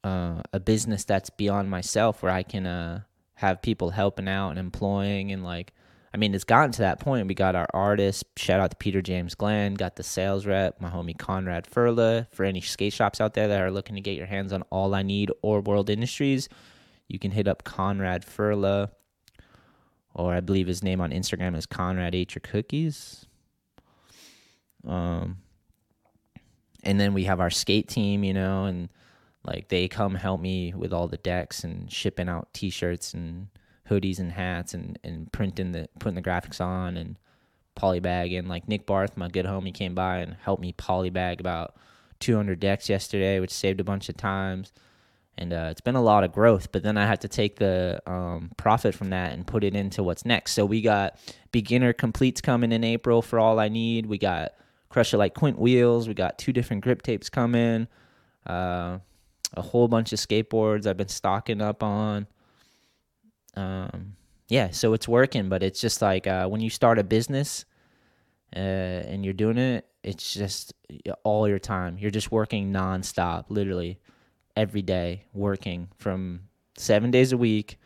uh, 0.03 0.41
a 0.51 0.59
business 0.59 1.05
that's 1.05 1.29
beyond 1.29 1.69
myself 1.69 2.21
where 2.21 2.31
I 2.31 2.43
can 2.43 2.65
uh, 2.65 3.01
have 3.35 3.61
people 3.61 3.89
helping 3.91 4.27
out 4.27 4.51
and 4.51 4.59
employing 4.59 5.31
and 5.31 5.43
like 5.43 5.73
I 6.13 6.17
mean 6.17 6.35
it's 6.35 6.43
gotten 6.43 6.71
to 6.73 6.81
that 6.81 6.99
point. 6.99 7.27
We 7.27 7.33
got 7.33 7.55
our 7.55 7.67
artists, 7.73 8.23
shout 8.37 8.59
out 8.59 8.71
to 8.71 8.77
Peter 8.77 9.01
James 9.01 9.33
Glenn, 9.33 9.73
got 9.73 9.95
the 9.95 10.03
sales 10.03 10.45
rep, 10.45 10.79
my 10.79 10.89
homie 10.89 11.17
Conrad 11.17 11.65
Furla. 11.65 12.27
For 12.31 12.43
any 12.43 12.61
skate 12.61 12.93
shops 12.93 13.19
out 13.19 13.33
there 13.33 13.47
that 13.47 13.61
are 13.61 13.71
looking 13.71 13.95
to 13.95 14.01
get 14.01 14.17
your 14.17 14.27
hands 14.27 14.53
on 14.53 14.61
all 14.69 14.93
I 14.93 15.01
need 15.01 15.31
or 15.41 15.61
World 15.61 15.89
Industries, 15.89 16.49
you 17.07 17.17
can 17.17 17.31
hit 17.31 17.47
up 17.47 17.63
Conrad 17.63 18.25
Furla. 18.25 18.91
Or 20.13 20.35
I 20.35 20.41
believe 20.41 20.67
his 20.67 20.83
name 20.83 21.01
on 21.01 21.09
Instagram 21.09 21.55
is 21.57 21.65
Conrad 21.65 22.13
Ate 22.13 22.35
Your 22.35 22.41
Cookies. 22.41 23.25
Um 24.87 25.37
and 26.83 26.99
then 26.99 27.13
we 27.13 27.23
have 27.23 27.39
our 27.39 27.49
skate 27.49 27.87
team, 27.87 28.23
you 28.23 28.33
know, 28.33 28.65
and 28.65 28.89
like 29.45 29.67
they 29.69 29.87
come 29.87 30.15
help 30.15 30.41
me 30.41 30.73
with 30.73 30.93
all 30.93 31.07
the 31.07 31.17
decks 31.17 31.63
and 31.63 31.91
shipping 31.91 32.29
out 32.29 32.53
T-shirts 32.53 33.13
and 33.13 33.47
hoodies 33.89 34.19
and 34.19 34.31
hats 34.31 34.73
and 34.73 34.97
and 35.03 35.31
printing 35.31 35.71
the 35.73 35.89
putting 35.99 36.15
the 36.15 36.21
graphics 36.21 36.61
on 36.61 36.97
and 36.97 37.17
polybagging. 37.75 38.47
Like 38.47 38.67
Nick 38.67 38.85
Barth, 38.85 39.17
my 39.17 39.27
good 39.27 39.45
homie, 39.45 39.73
came 39.73 39.95
by 39.95 40.19
and 40.19 40.35
helped 40.41 40.61
me 40.61 40.73
polybag 40.73 41.39
about 41.39 41.75
200 42.19 42.59
decks 42.59 42.89
yesterday, 42.89 43.39
which 43.39 43.51
saved 43.51 43.79
a 43.79 43.83
bunch 43.83 44.09
of 44.09 44.17
times. 44.17 44.71
And 45.35 45.51
uh, 45.51 45.69
it's 45.71 45.81
been 45.81 45.95
a 45.95 46.01
lot 46.01 46.23
of 46.23 46.31
growth, 46.31 46.71
but 46.71 46.83
then 46.83 46.95
I 46.95 47.07
had 47.07 47.21
to 47.21 47.27
take 47.27 47.55
the 47.55 47.99
um, 48.05 48.51
profit 48.55 48.93
from 48.93 49.09
that 49.09 49.33
and 49.33 49.47
put 49.47 49.63
it 49.63 49.75
into 49.75 50.03
what's 50.03 50.25
next. 50.25 50.53
So 50.53 50.63
we 50.63 50.81
got 50.81 51.17
beginner 51.51 51.91
completes 51.91 52.39
coming 52.39 52.71
in 52.71 52.83
April 52.83 53.23
for 53.23 53.39
all 53.39 53.59
I 53.59 53.67
need. 53.67 54.05
We 54.05 54.19
got 54.19 54.51
Crusher 54.89 55.17
like 55.17 55.33
Quint 55.33 55.57
wheels. 55.57 56.07
We 56.07 56.13
got 56.13 56.37
two 56.37 56.53
different 56.53 56.83
grip 56.83 57.01
tapes 57.01 57.29
coming. 57.29 57.87
Uh, 58.45 58.99
a 59.53 59.61
whole 59.61 59.87
bunch 59.87 60.13
of 60.13 60.19
skateboards 60.19 60.87
I've 60.87 60.97
been 60.97 61.07
stocking 61.07 61.61
up 61.61 61.83
on. 61.83 62.27
Um, 63.55 64.15
yeah, 64.49 64.71
so 64.71 64.93
it's 64.93 65.07
working, 65.07 65.49
but 65.49 65.63
it's 65.63 65.79
just 65.79 66.01
like 66.01 66.27
uh, 66.27 66.47
when 66.47 66.61
you 66.61 66.69
start 66.69 66.99
a 66.99 67.03
business 67.03 67.65
uh, 68.55 68.59
and 68.59 69.23
you're 69.23 69.33
doing 69.33 69.57
it, 69.57 69.85
it's 70.03 70.33
just 70.33 70.73
all 71.23 71.47
your 71.47 71.59
time. 71.59 71.97
You're 71.97 72.11
just 72.11 72.31
working 72.31 72.71
nonstop, 72.71 73.45
literally 73.49 73.99
every 74.55 74.81
day, 74.81 75.25
working 75.33 75.89
from 75.97 76.41
seven 76.77 77.11
days 77.11 77.31
a 77.31 77.37
week, 77.37 77.79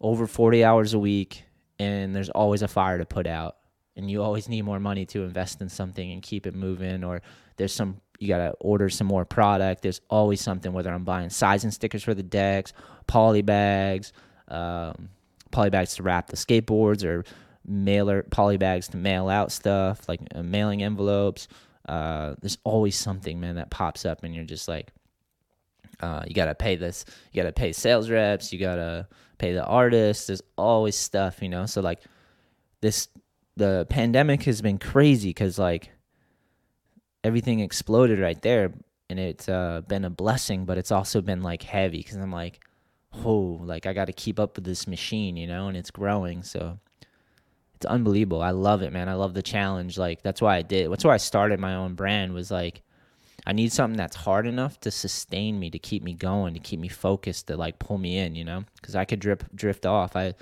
over 0.00 0.26
40 0.26 0.64
hours 0.64 0.94
a 0.94 0.98
week, 0.98 1.44
and 1.78 2.14
there's 2.14 2.30
always 2.30 2.62
a 2.62 2.68
fire 2.68 2.98
to 2.98 3.06
put 3.06 3.26
out. 3.26 3.56
And 3.96 4.10
you 4.10 4.22
always 4.22 4.48
need 4.48 4.62
more 4.62 4.78
money 4.78 5.06
to 5.06 5.24
invest 5.24 5.60
in 5.60 5.68
something 5.68 6.12
and 6.12 6.22
keep 6.22 6.46
it 6.46 6.54
moving, 6.54 7.04
or 7.04 7.22
there's 7.56 7.74
some 7.74 8.00
you 8.18 8.28
gotta 8.28 8.54
order 8.60 8.88
some 8.88 9.06
more 9.06 9.24
product. 9.24 9.82
There's 9.82 10.00
always 10.10 10.40
something, 10.40 10.72
whether 10.72 10.90
I'm 10.92 11.04
buying 11.04 11.30
sizing 11.30 11.70
stickers 11.70 12.02
for 12.02 12.14
the 12.14 12.22
decks, 12.22 12.72
poly 13.06 13.42
bags, 13.42 14.12
um, 14.48 15.08
poly 15.50 15.70
bags 15.70 15.94
to 15.96 16.02
wrap 16.02 16.28
the 16.28 16.36
skateboards, 16.36 17.04
or 17.04 17.24
mailer 17.66 18.24
poly 18.24 18.56
bags 18.56 18.88
to 18.88 18.96
mail 18.96 19.28
out 19.28 19.52
stuff, 19.52 20.08
like 20.08 20.20
uh, 20.34 20.42
mailing 20.42 20.82
envelopes. 20.82 21.48
Uh, 21.88 22.34
there's 22.40 22.58
always 22.64 22.96
something, 22.96 23.40
man, 23.40 23.54
that 23.54 23.70
pops 23.70 24.04
up, 24.04 24.24
and 24.24 24.34
you're 24.34 24.44
just 24.44 24.68
like, 24.68 24.88
uh, 26.00 26.22
you 26.26 26.34
gotta 26.34 26.54
pay 26.54 26.76
this, 26.76 27.04
you 27.32 27.40
gotta 27.42 27.52
pay 27.52 27.72
sales 27.72 28.10
reps, 28.10 28.52
you 28.52 28.58
gotta 28.58 29.06
pay 29.38 29.52
the 29.52 29.64
artists. 29.64 30.26
There's 30.26 30.42
always 30.56 30.96
stuff, 30.96 31.40
you 31.40 31.48
know. 31.48 31.66
So 31.66 31.80
like 31.80 32.00
this, 32.80 33.08
the 33.56 33.86
pandemic 33.88 34.42
has 34.42 34.60
been 34.60 34.78
crazy 34.78 35.30
because 35.30 35.58
like 35.58 35.90
everything 37.24 37.60
exploded 37.60 38.18
right 38.18 38.40
there 38.42 38.72
and 39.10 39.18
it's 39.18 39.48
uh, 39.48 39.82
been 39.88 40.04
a 40.04 40.10
blessing 40.10 40.64
but 40.64 40.78
it's 40.78 40.92
also 40.92 41.20
been 41.20 41.42
like 41.42 41.62
heavy 41.62 41.98
because 41.98 42.16
i'm 42.16 42.32
like 42.32 42.60
oh 43.24 43.58
like 43.62 43.86
i 43.86 43.92
got 43.92 44.06
to 44.06 44.12
keep 44.12 44.38
up 44.38 44.56
with 44.56 44.64
this 44.64 44.86
machine 44.86 45.36
you 45.36 45.46
know 45.46 45.68
and 45.68 45.76
it's 45.76 45.90
growing 45.90 46.42
so 46.42 46.78
it's 47.78 47.86
unbelievable. 47.86 48.42
I 48.42 48.50
love 48.50 48.82
it, 48.82 48.92
man. 48.92 49.08
I 49.08 49.14
love 49.14 49.34
the 49.34 49.42
challenge. 49.42 49.96
Like 49.96 50.20
that's 50.22 50.42
why 50.42 50.56
I 50.56 50.62
did. 50.62 50.90
That's 50.90 51.04
why 51.04 51.14
I 51.14 51.18
started 51.18 51.60
my 51.60 51.76
own 51.76 51.94
brand. 51.94 52.34
Was 52.34 52.50
like, 52.50 52.82
I 53.46 53.52
need 53.52 53.72
something 53.72 53.96
that's 53.96 54.16
hard 54.16 54.48
enough 54.48 54.80
to 54.80 54.90
sustain 54.90 55.60
me, 55.60 55.70
to 55.70 55.78
keep 55.78 56.02
me 56.02 56.12
going, 56.12 56.54
to 56.54 56.60
keep 56.60 56.80
me 56.80 56.88
focused, 56.88 57.46
to 57.46 57.56
like 57.56 57.78
pull 57.78 57.96
me 57.96 58.18
in. 58.18 58.34
You 58.34 58.44
know, 58.44 58.64
because 58.74 58.96
I 58.96 59.04
could 59.04 59.20
drip 59.20 59.44
drift 59.54 59.86
off. 59.86 60.16
I 60.16 60.34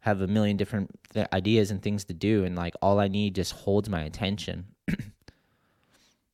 have 0.00 0.22
a 0.22 0.26
million 0.26 0.56
different 0.56 0.90
th- 1.14 1.28
ideas 1.32 1.70
and 1.70 1.80
things 1.80 2.04
to 2.06 2.14
do, 2.14 2.44
and 2.44 2.56
like 2.56 2.74
all 2.82 2.98
I 2.98 3.06
need 3.06 3.36
just 3.36 3.52
holds 3.52 3.88
my 3.88 4.02
attention. 4.02 4.66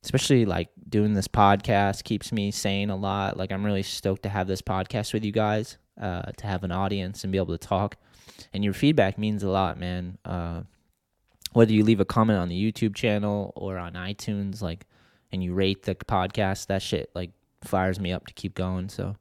Especially 0.03 0.45
like 0.45 0.69
doing 0.89 1.13
this 1.13 1.27
podcast 1.27 2.03
keeps 2.03 2.31
me 2.31 2.51
sane 2.51 2.89
a 2.89 2.95
lot. 2.95 3.37
Like 3.37 3.51
I'm 3.51 3.65
really 3.65 3.83
stoked 3.83 4.23
to 4.23 4.29
have 4.29 4.47
this 4.47 4.61
podcast 4.61 5.13
with 5.13 5.23
you 5.23 5.31
guys, 5.31 5.77
uh, 5.99 6.23
to 6.37 6.47
have 6.47 6.63
an 6.63 6.71
audience 6.71 7.23
and 7.23 7.31
be 7.31 7.37
able 7.37 7.57
to 7.57 7.67
talk 7.67 7.95
and 8.53 8.63
your 8.63 8.73
feedback 8.73 9.17
means 9.17 9.43
a 9.43 9.49
lot, 9.49 9.79
man. 9.79 10.17
Uh, 10.25 10.61
whether 11.53 11.71
you 11.71 11.83
leave 11.83 11.99
a 11.99 12.05
comment 12.05 12.39
on 12.39 12.49
the 12.49 12.71
YouTube 12.71 12.95
channel 12.95 13.53
or 13.55 13.77
on 13.77 13.93
iTunes, 13.93 14.61
like, 14.61 14.85
and 15.31 15.43
you 15.43 15.53
rate 15.53 15.83
the 15.83 15.95
podcast, 15.95 16.67
that 16.67 16.81
shit 16.81 17.09
like 17.13 17.31
fires 17.63 17.99
me 17.99 18.11
up 18.11 18.27
to 18.27 18.33
keep 18.33 18.55
going. 18.55 18.89
So, 18.89 19.15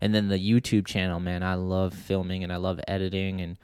and 0.00 0.14
then 0.14 0.28
the 0.28 0.38
YouTube 0.38 0.86
channel, 0.86 1.20
man, 1.20 1.42
I 1.42 1.54
love 1.54 1.94
filming 1.94 2.42
and 2.42 2.52
I 2.52 2.56
love 2.56 2.80
editing 2.88 3.40
and 3.40 3.58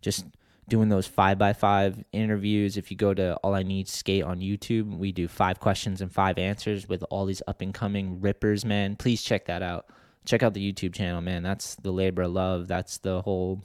just 0.00 0.24
doing 0.68 0.88
those 0.88 1.06
five 1.06 1.38
by 1.38 1.52
five 1.52 2.02
interviews. 2.12 2.76
If 2.76 2.90
you 2.90 2.96
go 2.96 3.14
to 3.14 3.36
All 3.36 3.54
I 3.54 3.62
Need 3.62 3.88
Skate 3.88 4.24
on 4.24 4.40
YouTube, 4.40 4.98
we 4.98 5.12
do 5.12 5.28
five 5.28 5.60
questions 5.60 6.00
and 6.00 6.12
five 6.12 6.38
answers 6.38 6.88
with 6.88 7.04
all 7.10 7.26
these 7.26 7.42
up 7.46 7.60
and 7.60 7.72
coming 7.72 8.20
rippers, 8.20 8.64
man. 8.64 8.96
Please 8.96 9.22
check 9.22 9.46
that 9.46 9.62
out. 9.62 9.86
Check 10.24 10.42
out 10.42 10.54
the 10.54 10.72
YouTube 10.72 10.94
channel, 10.94 11.20
man. 11.20 11.42
That's 11.42 11.76
the 11.76 11.92
labor 11.92 12.22
of 12.22 12.32
love. 12.32 12.66
That's 12.66 12.98
the 12.98 13.22
whole 13.22 13.62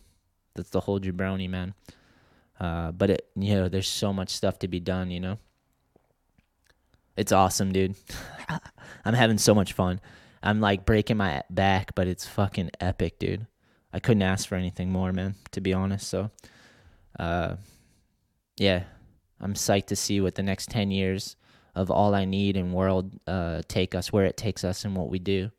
that's 0.53 0.69
the 0.69 0.81
whole 0.81 0.99
jabroni, 0.99 1.49
man. 1.49 1.73
Uh, 2.59 2.91
but 2.91 3.09
it, 3.09 3.27
you 3.35 3.55
know, 3.55 3.69
there's 3.69 3.87
so 3.87 4.13
much 4.13 4.29
stuff 4.29 4.59
to 4.59 4.67
be 4.67 4.79
done. 4.79 5.09
You 5.09 5.19
know, 5.19 5.39
it's 7.17 7.31
awesome, 7.31 7.71
dude. 7.71 7.95
I'm 9.05 9.13
having 9.15 9.39
so 9.39 9.55
much 9.55 9.73
fun. 9.73 9.99
I'm 10.43 10.59
like 10.59 10.85
breaking 10.85 11.17
my 11.17 11.43
back, 11.49 11.95
but 11.95 12.07
it's 12.07 12.27
fucking 12.27 12.71
epic, 12.79 13.17
dude. 13.19 13.47
I 13.93 13.99
couldn't 13.99 14.21
ask 14.21 14.47
for 14.47 14.55
anything 14.55 14.91
more, 14.91 15.11
man. 15.11 15.35
To 15.51 15.61
be 15.61 15.73
honest, 15.73 16.07
so, 16.07 16.31
uh, 17.19 17.55
yeah, 18.57 18.83
I'm 19.39 19.53
psyched 19.53 19.87
to 19.87 19.95
see 19.95 20.21
what 20.21 20.35
the 20.35 20.43
next 20.43 20.69
ten 20.69 20.91
years 20.91 21.35
of 21.73 21.89
all 21.89 22.13
I 22.13 22.25
need 22.25 22.57
and 22.57 22.73
world 22.73 23.11
uh 23.27 23.61
take 23.67 23.95
us, 23.95 24.11
where 24.11 24.25
it 24.25 24.37
takes 24.37 24.63
us, 24.63 24.85
and 24.85 24.95
what 24.95 25.09
we 25.09 25.19
do. 25.19 25.51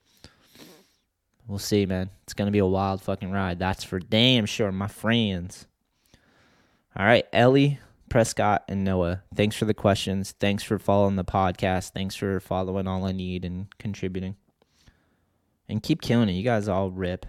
We'll 1.47 1.59
see, 1.59 1.87
man. 1.87 2.11
It's 2.23 2.35
going 2.35 2.47
to 2.47 2.53
be 2.53 2.61
a 2.61 2.67
wild 2.67 3.03
fucking 3.03 3.31
ride. 3.31 3.59
That's 3.59 3.85
for 3.85 3.99
damn 3.99 4.47
sure, 4.47 4.71
my 4.71 4.87
friends. 4.87 5.67
All 6.97 7.05
right, 7.05 7.27
Ellie, 7.33 7.81
Prescott, 8.09 8.65
and 8.69 8.85
Noah. 8.85 9.23
Thanks 9.35 9.57
for 9.57 9.65
the 9.65 9.75
questions. 9.75 10.35
Thanks 10.39 10.63
for 10.63 10.79
following 10.79 11.17
the 11.17 11.25
podcast. 11.25 11.91
Thanks 11.93 12.15
for 12.15 12.39
following 12.39 12.87
All 12.87 13.05
I 13.07 13.13
Need 13.13 13.45
and 13.45 13.67
contributing. 13.79 14.37
And 15.69 15.83
keep 15.83 16.01
killing 16.01 16.29
it. 16.29 16.33
You 16.33 16.43
guys 16.45 16.69
all 16.69 16.91
rip. 16.91 17.27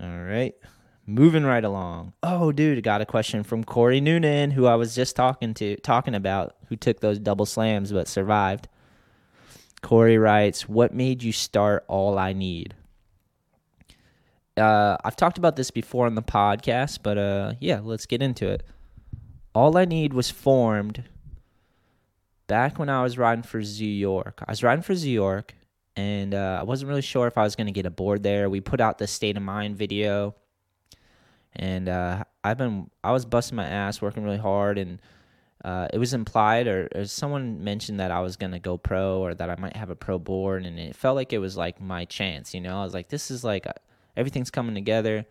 All 0.00 0.22
right. 0.24 0.54
Moving 1.06 1.44
right 1.44 1.64
along. 1.64 2.14
Oh, 2.22 2.50
dude, 2.50 2.82
got 2.82 3.02
a 3.02 3.06
question 3.06 3.42
from 3.42 3.62
Corey 3.62 4.00
Noonan, 4.00 4.52
who 4.52 4.66
I 4.66 4.74
was 4.74 4.94
just 4.94 5.14
talking 5.14 5.52
to, 5.54 5.76
talking 5.76 6.14
about, 6.14 6.56
who 6.68 6.76
took 6.76 7.00
those 7.00 7.18
double 7.18 7.44
slams 7.44 7.92
but 7.92 8.08
survived. 8.08 8.68
Corey 9.82 10.16
writes, 10.16 10.66
What 10.66 10.94
made 10.94 11.22
you 11.22 11.30
start 11.30 11.84
All 11.88 12.18
I 12.18 12.32
Need? 12.32 12.74
Uh, 14.56 14.96
I've 15.04 15.16
talked 15.16 15.36
about 15.36 15.56
this 15.56 15.70
before 15.70 16.06
on 16.06 16.14
the 16.14 16.22
podcast, 16.22 17.00
but 17.02 17.18
uh, 17.18 17.52
yeah, 17.60 17.80
let's 17.82 18.06
get 18.06 18.22
into 18.22 18.48
it. 18.48 18.62
All 19.54 19.76
I 19.76 19.84
Need 19.84 20.14
was 20.14 20.30
formed 20.30 21.04
back 22.46 22.78
when 22.78 22.88
I 22.88 23.02
was 23.02 23.18
riding 23.18 23.42
for 23.42 23.62
Zoo 23.62 23.84
York. 23.84 24.42
I 24.46 24.52
was 24.52 24.62
riding 24.62 24.82
for 24.82 24.94
Zoo 24.94 25.10
York, 25.10 25.54
and 25.96 26.34
uh, 26.34 26.58
I 26.60 26.62
wasn't 26.64 26.88
really 26.88 27.02
sure 27.02 27.26
if 27.26 27.36
I 27.36 27.42
was 27.42 27.56
going 27.56 27.66
to 27.66 27.72
get 27.72 27.84
a 27.84 27.90
board 27.90 28.22
there. 28.22 28.48
We 28.48 28.60
put 28.60 28.80
out 28.80 28.96
the 28.96 29.06
State 29.06 29.36
of 29.36 29.42
Mind 29.42 29.76
video, 29.76 30.34
and 31.56 31.88
uh, 31.88 32.24
I've 32.42 32.58
been 32.58 32.90
I 33.02 33.12
was 33.12 33.24
busting 33.24 33.56
my 33.56 33.66
ass, 33.66 34.02
working 34.02 34.24
really 34.24 34.38
hard, 34.38 34.78
and 34.78 35.00
uh, 35.64 35.88
it 35.92 35.98
was 35.98 36.12
implied 36.12 36.66
or, 36.66 36.88
or, 36.94 37.06
someone 37.06 37.64
mentioned 37.64 37.98
that 37.98 38.10
I 38.10 38.20
was 38.20 38.36
gonna 38.36 38.58
go 38.58 38.76
pro 38.76 39.20
or 39.20 39.34
that 39.34 39.48
I 39.48 39.56
might 39.56 39.76
have 39.76 39.88
a 39.88 39.96
pro 39.96 40.18
board, 40.18 40.66
and 40.66 40.78
it 40.78 40.94
felt 40.94 41.16
like 41.16 41.32
it 41.32 41.38
was 41.38 41.56
like 41.56 41.80
my 41.80 42.04
chance. 42.04 42.54
You 42.54 42.60
know, 42.60 42.78
I 42.78 42.84
was 42.84 42.92
like, 42.92 43.08
this 43.08 43.30
is 43.30 43.44
like 43.44 43.66
uh, 43.66 43.72
everything's 44.16 44.50
coming 44.50 44.74
together, 44.74 45.24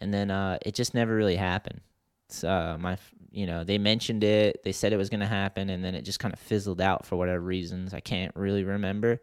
and 0.00 0.12
then 0.12 0.30
uh, 0.30 0.58
it 0.64 0.74
just 0.74 0.92
never 0.94 1.14
really 1.14 1.36
happened. 1.36 1.80
So 2.28 2.48
uh, 2.48 2.76
my, 2.78 2.98
you 3.32 3.46
know, 3.46 3.64
they 3.64 3.78
mentioned 3.78 4.22
it, 4.22 4.62
they 4.64 4.72
said 4.72 4.92
it 4.92 4.98
was 4.98 5.08
gonna 5.08 5.26
happen, 5.26 5.70
and 5.70 5.82
then 5.82 5.94
it 5.94 6.02
just 6.02 6.18
kind 6.18 6.34
of 6.34 6.40
fizzled 6.40 6.80
out 6.80 7.06
for 7.06 7.16
whatever 7.16 7.40
reasons. 7.40 7.94
I 7.94 8.00
can't 8.00 8.34
really 8.36 8.64
remember. 8.64 9.20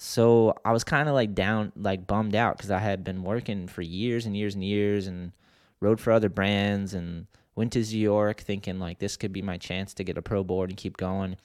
So 0.00 0.54
I 0.64 0.70
was 0.70 0.84
kind 0.84 1.08
of 1.08 1.14
like 1.14 1.34
down, 1.34 1.72
like 1.76 2.06
bummed 2.06 2.36
out 2.36 2.56
because 2.56 2.70
I 2.70 2.78
had 2.78 3.02
been 3.02 3.24
working 3.24 3.66
for 3.66 3.82
years 3.82 4.26
and 4.26 4.36
years 4.36 4.54
and 4.54 4.62
years 4.62 5.08
and 5.08 5.32
rode 5.80 5.98
for 5.98 6.12
other 6.12 6.28
brands 6.28 6.94
and 6.94 7.26
went 7.56 7.72
to 7.72 7.80
New 7.80 7.98
York 7.98 8.40
thinking 8.40 8.78
like 8.78 9.00
this 9.00 9.16
could 9.16 9.32
be 9.32 9.42
my 9.42 9.58
chance 9.58 9.92
to 9.94 10.04
get 10.04 10.16
a 10.16 10.22
pro 10.22 10.44
board 10.44 10.70
and 10.70 10.76
keep 10.78 10.96
going, 10.96 11.36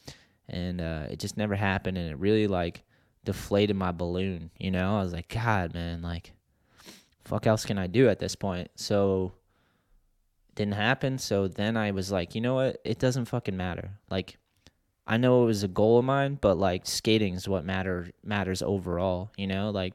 and 0.47 0.79
uh, 0.79 1.07
it 1.09 1.17
just 1.17 1.35
never 1.35 1.55
happened, 1.55 1.97
and 1.97 2.11
it 2.11 2.19
really 2.19 2.45
like 2.45 2.83
deflated 3.25 3.75
my 3.75 3.91
balloon. 3.91 4.51
You 4.59 4.69
know, 4.69 4.99
I 4.99 5.03
was 5.03 5.13
like, 5.13 5.29
God, 5.29 5.73
man, 5.73 6.03
like, 6.03 6.33
fuck 7.25 7.47
else 7.47 7.65
can 7.65 7.79
I 7.79 7.87
do 7.87 8.07
at 8.07 8.19
this 8.19 8.35
point? 8.35 8.69
So 8.75 9.33
didn't 10.53 10.75
happen. 10.75 11.17
So 11.17 11.47
then 11.47 11.75
I 11.75 11.89
was 11.89 12.11
like, 12.11 12.35
you 12.35 12.41
know 12.41 12.53
what? 12.53 12.79
It 12.85 12.99
doesn't 12.99 13.25
fucking 13.25 13.57
matter. 13.57 13.93
Like, 14.11 14.37
I 15.05 15.17
know 15.17 15.43
it 15.43 15.47
was 15.47 15.63
a 15.63 15.67
goal 15.67 15.99
of 15.99 16.05
mine, 16.05 16.37
but 16.39 16.57
like 16.57 16.85
skating 16.85 17.33
is 17.33 17.47
what 17.47 17.65
matter 17.65 18.09
matters 18.23 18.61
overall. 18.61 19.31
You 19.37 19.47
know, 19.47 19.69
like 19.69 19.93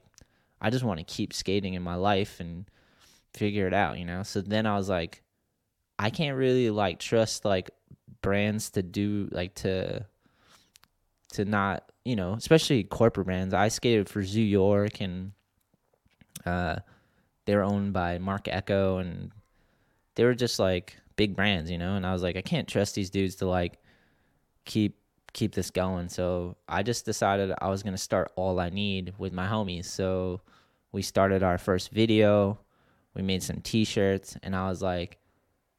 I 0.61 0.71
just 0.71 0.85
want 0.85 0.99
to 1.01 1.05
keep 1.05 1.33
skating 1.33 1.75
in 1.75 1.83
my 1.83 1.95
life 1.95 2.41
and 2.41 2.67
figure 3.33 3.67
it 3.67 3.75
out. 3.75 3.99
You 3.99 4.05
know. 4.05 4.23
So 4.23 4.41
then 4.41 4.67
I 4.67 4.77
was 4.77 4.89
like, 4.89 5.23
I 5.99 6.11
can't 6.11 6.37
really 6.37 6.71
like 6.71 6.99
trust 6.99 7.45
like 7.45 7.71
brands 8.21 8.71
to 8.71 8.83
do 8.83 9.29
like 9.31 9.55
to 9.55 10.05
to 11.33 11.45
not 11.45 11.91
you 12.05 12.17
know 12.17 12.35
especially 12.35 12.85
corporate 12.85 13.27
brands. 13.27 13.55
I 13.55 13.69
skated 13.69 14.09
for 14.09 14.23
Zoo 14.23 14.43
York 14.43 15.01
and 15.01 15.33
uh 16.45 16.77
they 17.47 17.57
were 17.57 17.65
owned 17.65 17.95
by 17.95 18.19
Marc 18.19 18.47
Ecko 18.47 18.99
and 18.99 19.33
they 20.17 20.25
were 20.25 20.35
just 20.35 20.59
like 20.59 20.99
big 21.17 21.35
brands, 21.35 21.71
you 21.71 21.79
know. 21.79 21.95
And 21.95 22.05
I 22.05 22.13
was 22.13 22.23
like, 22.23 22.37
I 22.37 22.43
can't 22.43 22.69
trust 22.69 22.95
these 22.95 23.09
dudes 23.09 23.37
to 23.37 23.47
like 23.47 23.79
keep 24.69 24.97
keep 25.33 25.55
this 25.55 25.71
going. 25.71 26.09
So 26.09 26.57
I 26.69 26.83
just 26.83 27.05
decided 27.05 27.53
I 27.61 27.69
was 27.69 27.83
gonna 27.83 27.99
start 27.99 28.31
all 28.37 28.61
I 28.61 28.71
need 28.71 29.15
with 29.19 29.33
my 29.33 29.47
homies. 29.47 29.87
So 29.87 30.41
we 30.93 31.03
started 31.03 31.43
our 31.43 31.59
first 31.59 31.91
video. 31.91 32.61
We 33.15 33.23
made 33.23 33.43
some 33.43 33.61
T-shirts, 33.61 34.37
and 34.43 34.55
I 34.55 34.69
was 34.69 34.81
like, 34.81 35.19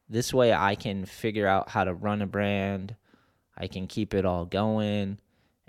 this 0.09 0.33
way 0.33 0.51
I 0.53 0.75
can 0.75 1.05
figure 1.05 1.47
out 1.47 1.69
how 1.69 1.85
to 1.85 1.93
run 1.93 2.21
a 2.21 2.27
brand. 2.27 2.95
I 3.57 3.67
can 3.67 3.87
keep 3.87 4.13
it 4.13 4.25
all 4.25 4.45
going. 4.45 5.19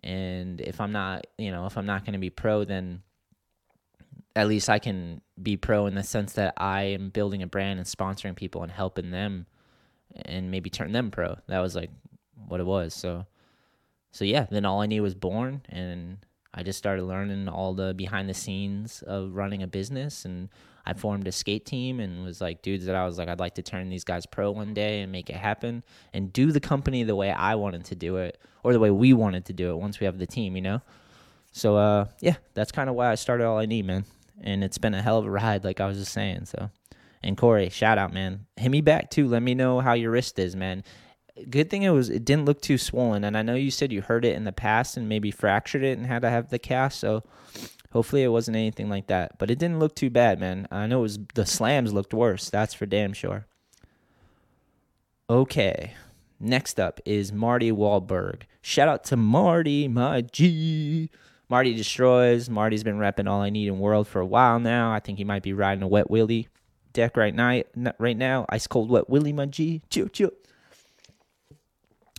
And 0.03 0.61
if 0.61 0.81
I'm 0.81 0.93
not, 0.93 1.27
you 1.37 1.51
know, 1.51 1.67
if 1.67 1.77
I'm 1.77 1.87
not 1.87 2.05
to 2.07 2.19
be 2.19 2.31
pro, 2.31 2.65
then 2.65 3.03
at 4.35 4.49
least 4.49 4.71
I 4.71 4.79
can 4.79 5.21
be 5.41 5.57
pro 5.57 5.87
in 5.87 5.95
the 5.95 6.03
sense 6.03 6.33
that 6.35 6.55
I 6.57 6.83
am 6.83 7.11
building 7.11 7.43
a 7.43 7.47
brand 7.47 7.79
and 7.79 7.87
sponsoring 7.87 8.37
people 8.37 8.63
and 8.63 8.73
helping 8.73 9.11
them 9.11 9.47
and 10.25 10.51
maybe 10.51 10.71
turn 10.71 10.93
them 10.93 11.11
pro. 11.11 11.37
That 11.49 11.61
was 11.61 11.77
like 11.77 11.91
what 12.49 12.61
it 12.61 12.67
was. 12.67 12.95
So, 12.95 13.27
so 14.13 14.25
yeah, 14.25 14.47
then 14.51 14.65
all 14.65 14.81
I 14.81 14.87
knew 14.87 15.03
was 15.03 15.15
born 15.15 15.63
and 15.69 16.19
I 16.53 16.63
just 16.63 16.79
started 16.79 17.05
learning 17.05 17.49
all 17.49 17.75
the 17.75 17.95
behind 17.95 18.29
the 18.29 18.35
scenes 18.35 19.03
of 19.07 19.35
running 19.35 19.63
a 19.63 19.67
business 19.67 20.25
and 20.25 20.49
I 20.85 20.95
formed 20.95 21.29
a 21.29 21.33
skate 21.33 21.67
team 21.67 22.01
and 22.01 22.25
was 22.25 22.41
like 22.41 22.63
dudes 22.63 22.87
that 22.87 22.97
I 22.97 23.07
was 23.07 23.19
like 23.19 23.29
I'd 23.29 23.39
like 23.39 23.55
to 23.57 23.63
turn 23.63 23.89
these 23.89 24.05
guys 24.05 24.27
pro 24.27 24.51
one 24.51 24.75
day 24.75 25.03
and 25.03 25.13
make 25.13 25.31
it 25.31 25.37
happen 25.37 25.85
and 26.13 26.33
do 26.33 26.51
the 26.51 26.61
company 26.61 27.05
the 27.05 27.15
way 27.15 27.31
I 27.31 27.55
wanted 27.55 27.85
to 27.87 27.95
do 27.95 28.17
it 28.17 28.41
or 28.65 28.73
the 28.73 28.81
way 28.81 28.91
we 28.91 29.13
wanted 29.13 29.45
to 29.47 29.53
do 29.53 29.71
it 29.71 29.77
once 29.77 30.01
we 30.01 30.07
have 30.07 30.19
the 30.19 30.27
team, 30.27 30.57
you 30.57 30.63
know. 30.63 30.83
So 31.53 31.77
uh 31.77 32.07
yeah, 32.21 32.37
that's 32.55 32.73
kind 32.73 32.91
of 32.91 32.97
why 32.97 33.11
I 33.11 33.15
started 33.15 33.47
all 33.47 33.59
I 33.59 33.67
need, 33.67 33.87
man. 33.87 34.05
And 34.43 34.65
it's 34.65 34.79
been 34.79 34.95
a 34.95 35.03
hell 35.03 35.19
of 35.19 35.27
a 35.27 35.31
ride 35.31 35.65
like 35.65 35.81
I 35.81 35.87
was 35.87 35.99
just 35.99 36.13
saying, 36.13 36.47
so 36.47 36.71
and 37.23 37.37
Corey, 37.37 37.69
shout 37.69 37.99
out, 37.99 38.13
man. 38.13 38.47
Hit 38.57 38.71
me 38.71 38.81
back 38.81 39.11
too. 39.11 39.29
Let 39.29 39.43
me 39.43 39.55
know 39.55 39.81
how 39.81 39.93
your 39.93 40.11
wrist 40.11 40.39
is, 40.39 40.57
man. 40.57 40.83
Good 41.49 41.71
thing 41.71 41.83
it 41.83 41.91
was 41.91 42.11
it 42.11 42.25
didn't 42.25 42.45
look 42.45 42.61
too 42.61 42.79
swollen, 42.79 43.25
and 43.25 43.37
I 43.37 43.43
know 43.43 43.55
you 43.55 43.71
said 43.71 43.93
you 43.93 44.03
hurt 44.03 44.25
it 44.25 44.35
in 44.35 44.45
the 44.45 44.53
past 44.53 44.97
and 44.97 45.09
maybe 45.09 45.31
fractured 45.31 45.83
it 45.83 45.97
and 45.97 46.07
had 46.07 46.23
to 46.23 46.31
have 46.31 46.51
the 46.51 46.59
cast. 46.59 46.99
So 47.01 47.23
Hopefully 47.93 48.23
it 48.23 48.29
wasn't 48.29 48.57
anything 48.57 48.89
like 48.89 49.09
that, 49.09 49.37
but 49.39 49.51
it 49.51 49.59
didn't 49.59 49.81
look 49.81 49.97
too 49.97 50.11
bad, 50.11 50.39
man. 50.39 50.69
I 50.71 50.87
know 50.87 51.01
it 51.01 51.03
was 51.03 51.19
the 51.35 51.45
slams 51.45 51.93
looked 51.93 52.15
worse. 52.15 52.49
That's 52.49 52.73
for 52.73 52.87
damn 52.87 53.13
sure. 53.13 53.47
Okay. 55.29 55.95
Next 56.39 56.79
up 56.79 57.01
is 57.05 57.33
Marty 57.33 57.73
Wahlberg. 57.73 58.43
Shout 58.63 58.89
out 58.89 59.05
to 59.05 59.17
Marty, 59.17 59.89
my 59.89 60.21
G. 60.21 61.11
Marty 61.49 61.75
destroys. 61.75 62.49
Marty's 62.49 62.85
been 62.85 62.99
repping 62.99 63.29
all 63.29 63.43
I 63.43 63.51
need 63.51 63.67
in 63.67 63.81
world 63.81 64.07
for 64.07 64.21
a 64.21 64.27
while 64.27 64.61
now. 64.61 64.93
I 64.93 65.01
think 65.01 65.19
he 65.19 65.25
might 65.25 65.43
be 65.43 65.53
riding 65.53 65.83
a 65.83 65.89
wet 65.89 66.09
willy. 66.09 66.49
deck 66.93 67.17
right 67.17 67.35
night 67.35 67.67
right 67.99 68.17
now. 68.17 68.47
Ice 68.51 68.69
cold 68.69 68.89
wet 68.89 69.11
Willie 69.11 69.33
my 69.33 69.47
G. 69.47 69.83
Chill 69.91 70.09
chill. 70.09 70.31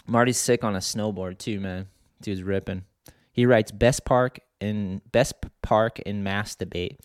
Marty's 0.07 0.37
sick 0.37 0.63
on 0.63 0.75
a 0.75 0.79
snowboard 0.79 1.37
too, 1.37 1.59
man. 1.59 1.87
Dude's 2.21 2.43
ripping. 2.43 2.83
He 3.31 3.45
writes 3.45 3.71
best 3.71 4.05
park 4.05 4.39
in 4.59 5.01
best 5.11 5.33
park 5.61 5.99
in 5.99 6.23
Mass 6.23 6.55
debate. 6.55 6.99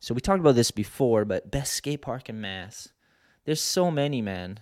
So 0.00 0.14
we 0.14 0.20
talked 0.20 0.40
about 0.40 0.54
this 0.54 0.70
before, 0.70 1.24
but 1.24 1.50
best 1.50 1.72
skate 1.72 2.02
park 2.02 2.28
in 2.28 2.40
Mass. 2.40 2.88
There's 3.44 3.60
so 3.60 3.90
many, 3.90 4.22
man. 4.22 4.60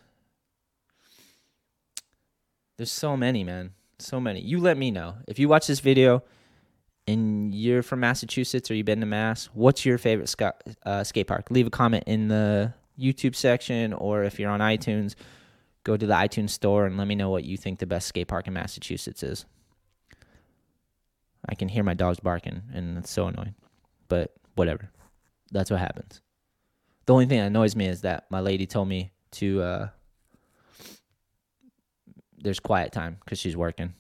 There's 2.77 2.93
so 2.93 3.17
many, 3.17 3.45
man. 3.45 3.73
So 3.99 4.21
many. 4.21 4.41
You 4.41 4.61
let 4.61 4.77
me 4.77 4.91
know. 4.91 5.17
If 5.27 5.39
you 5.39 5.49
watch 5.49 5.67
this 5.67 5.81
video 5.81 6.23
and 7.07 7.55
you're 7.55 7.83
from 7.83 8.01
Massachusetts 8.01 8.71
or 8.71 8.75
you've 8.75 8.87
been 8.87 9.01
to 9.01 9.07
Mass, 9.07 9.47
what's 9.55 9.85
your 9.85 9.99
favorite 9.99 10.29
ska- 10.29 10.55
uh, 10.85 11.05
skate 11.05 11.27
park? 11.27 11.51
Leave 11.51 11.67
a 11.67 11.71
comment 11.71 12.05
in 12.07 12.29
the 12.29 12.73
YouTube 12.99 13.35
section 13.35 13.93
or 13.93 14.25
if 14.25 14.39
you're 14.39 14.51
on 14.51 14.61
iTunes, 14.61 15.15
go 15.87 15.97
to 15.97 16.05
the 16.05 16.15
iTunes 16.15 16.51
store 16.51 16.85
and 16.85 16.99
let 16.99 17.07
me 17.07 17.15
know 17.15 17.31
what 17.31 17.45
you 17.45 17.57
think 17.57 17.79
the 17.79 17.87
best 17.87 18.09
skate 18.09 18.27
park 18.27 18.49
in 18.49 18.53
Massachusetts 18.53 19.23
is. 19.23 19.45
I 21.49 21.55
can 21.55 21.69
hear 21.69 21.85
my 21.85 21.95
dogs 21.95 22.19
barking 22.19 22.63
and 22.75 22.99
it's 22.99 23.11
so 23.11 23.29
annoying. 23.29 23.55
But 24.09 24.35
whatever. 24.57 24.91
That's 25.53 25.71
what 25.71 25.79
happens. 25.79 26.21
The 27.07 27.13
only 27.13 27.27
thing 27.27 27.39
that 27.39 27.47
annoys 27.47 27.77
me 27.77 27.87
is 27.87 28.01
that 28.01 28.27
my 28.31 28.41
lady 28.41 28.67
told 28.67 28.89
me 28.89 29.13
to 29.33 29.63
uh 29.63 29.89
there's 32.37 32.59
quiet 32.59 32.91
time 32.91 33.19
cuz 33.25 33.39
she's 33.39 33.57
working. 33.57 33.95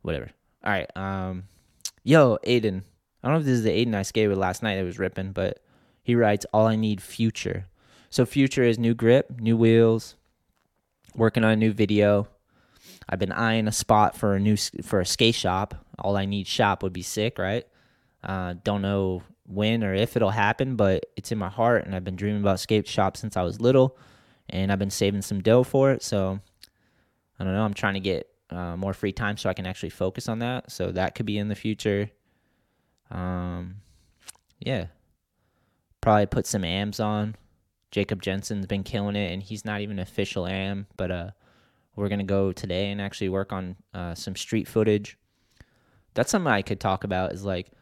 Whatever. 0.00 0.30
All 0.64 0.72
right. 0.72 0.90
Um 0.96 1.44
yo, 2.04 2.38
Aiden. 2.46 2.84
I 3.22 3.28
don't 3.28 3.34
know 3.34 3.40
if 3.40 3.44
this 3.44 3.58
is 3.58 3.64
the 3.64 3.70
Aiden 3.70 3.94
I 3.94 4.02
skated 4.02 4.30
with 4.30 4.38
last 4.38 4.62
night 4.62 4.76
that 4.76 4.84
was 4.84 4.98
ripping, 4.98 5.32
but 5.32 5.62
he 6.02 6.14
writes 6.14 6.46
all 6.54 6.66
I 6.66 6.76
need 6.76 7.02
future. 7.02 7.66
So 8.16 8.24
future 8.24 8.62
is 8.62 8.78
new 8.78 8.94
grip, 8.94 9.40
new 9.40 9.58
wheels, 9.58 10.14
working 11.14 11.44
on 11.44 11.50
a 11.50 11.56
new 11.56 11.70
video. 11.70 12.28
I've 13.06 13.18
been 13.18 13.30
eyeing 13.30 13.68
a 13.68 13.72
spot 13.72 14.16
for 14.16 14.32
a 14.32 14.40
new 14.40 14.56
for 14.56 15.00
a 15.00 15.04
skate 15.04 15.34
shop. 15.34 15.74
All 15.98 16.16
I 16.16 16.24
need 16.24 16.46
shop 16.46 16.82
would 16.82 16.94
be 16.94 17.02
sick, 17.02 17.38
right? 17.38 17.66
Uh, 18.24 18.54
don't 18.64 18.80
know 18.80 19.22
when 19.44 19.84
or 19.84 19.92
if 19.92 20.16
it'll 20.16 20.30
happen, 20.30 20.76
but 20.76 21.04
it's 21.14 21.30
in 21.30 21.36
my 21.36 21.50
heart, 21.50 21.84
and 21.84 21.94
I've 21.94 22.04
been 22.04 22.16
dreaming 22.16 22.40
about 22.40 22.58
skate 22.58 22.88
shop 22.88 23.18
since 23.18 23.36
I 23.36 23.42
was 23.42 23.60
little, 23.60 23.98
and 24.48 24.72
I've 24.72 24.78
been 24.78 24.88
saving 24.88 25.20
some 25.20 25.42
dough 25.42 25.62
for 25.62 25.92
it. 25.92 26.02
So 26.02 26.40
I 27.38 27.44
don't 27.44 27.52
know. 27.52 27.66
I'm 27.66 27.74
trying 27.74 27.94
to 27.94 28.00
get 28.00 28.30
uh, 28.48 28.78
more 28.78 28.94
free 28.94 29.12
time 29.12 29.36
so 29.36 29.50
I 29.50 29.52
can 29.52 29.66
actually 29.66 29.90
focus 29.90 30.26
on 30.26 30.38
that. 30.38 30.72
So 30.72 30.90
that 30.90 31.16
could 31.16 31.26
be 31.26 31.36
in 31.36 31.48
the 31.48 31.54
future. 31.54 32.10
Um, 33.10 33.82
yeah, 34.58 34.86
probably 36.00 36.24
put 36.24 36.46
some 36.46 36.64
AMs 36.64 36.98
on. 36.98 37.36
Jacob 37.96 38.20
Jensen's 38.20 38.66
been 38.66 38.82
killing 38.82 39.16
it, 39.16 39.32
and 39.32 39.42
he's 39.42 39.64
not 39.64 39.80
even 39.80 39.98
official 39.98 40.46
AM, 40.46 40.86
but 40.98 41.10
uh 41.10 41.30
we're 41.94 42.10
gonna 42.10 42.24
go 42.24 42.52
today 42.52 42.90
and 42.90 43.00
actually 43.00 43.30
work 43.30 43.54
on 43.54 43.74
uh, 43.94 44.14
some 44.14 44.36
street 44.36 44.68
footage. 44.68 45.16
That's 46.12 46.30
something 46.30 46.52
I 46.52 46.60
could 46.60 46.78
talk 46.78 47.04
about. 47.04 47.32
Is 47.32 47.42
like 47.42 47.72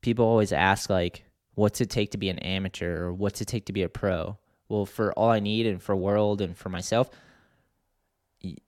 people 0.00 0.24
always 0.24 0.50
ask 0.50 0.90
like, 0.90 1.22
what's 1.54 1.80
it 1.80 1.90
take 1.90 2.10
to 2.10 2.18
be 2.18 2.28
an 2.28 2.40
amateur 2.40 3.04
or 3.04 3.12
what's 3.12 3.40
it 3.40 3.44
take 3.44 3.66
to 3.66 3.72
be 3.72 3.84
a 3.84 3.88
pro? 3.88 4.36
Well, 4.68 4.84
for 4.84 5.12
all 5.12 5.30
I 5.30 5.38
need 5.38 5.66
and 5.66 5.80
for 5.80 5.94
world 5.94 6.40
and 6.40 6.58
for 6.58 6.70
myself, 6.70 7.08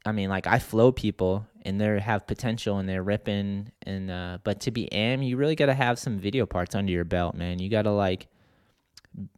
I 0.07 0.13
mean, 0.13 0.29
like 0.29 0.47
I 0.47 0.61
flow 0.61 0.93
people 0.93 1.45
and 1.63 1.81
they 1.81 1.99
have 1.99 2.29
potential 2.29 2.79
and 2.79 2.89
they're 2.89 3.03
ripping 3.03 3.73
and 3.83 4.13
uh, 4.13 4.39
but 4.45 4.61
to 4.61 4.71
be 4.71 4.93
am, 4.93 5.23
you 5.23 5.37
really 5.37 5.57
got 5.57 5.67
to 5.67 5.75
have 5.75 5.99
some 5.99 6.21
video 6.21 6.47
parts 6.47 6.77
under 6.77 6.93
your 6.93 7.05
belt, 7.05 7.35
man. 7.35 7.59
You 7.59 7.69
got 7.69 7.83
to 7.83 7.91
like, 7.91 8.29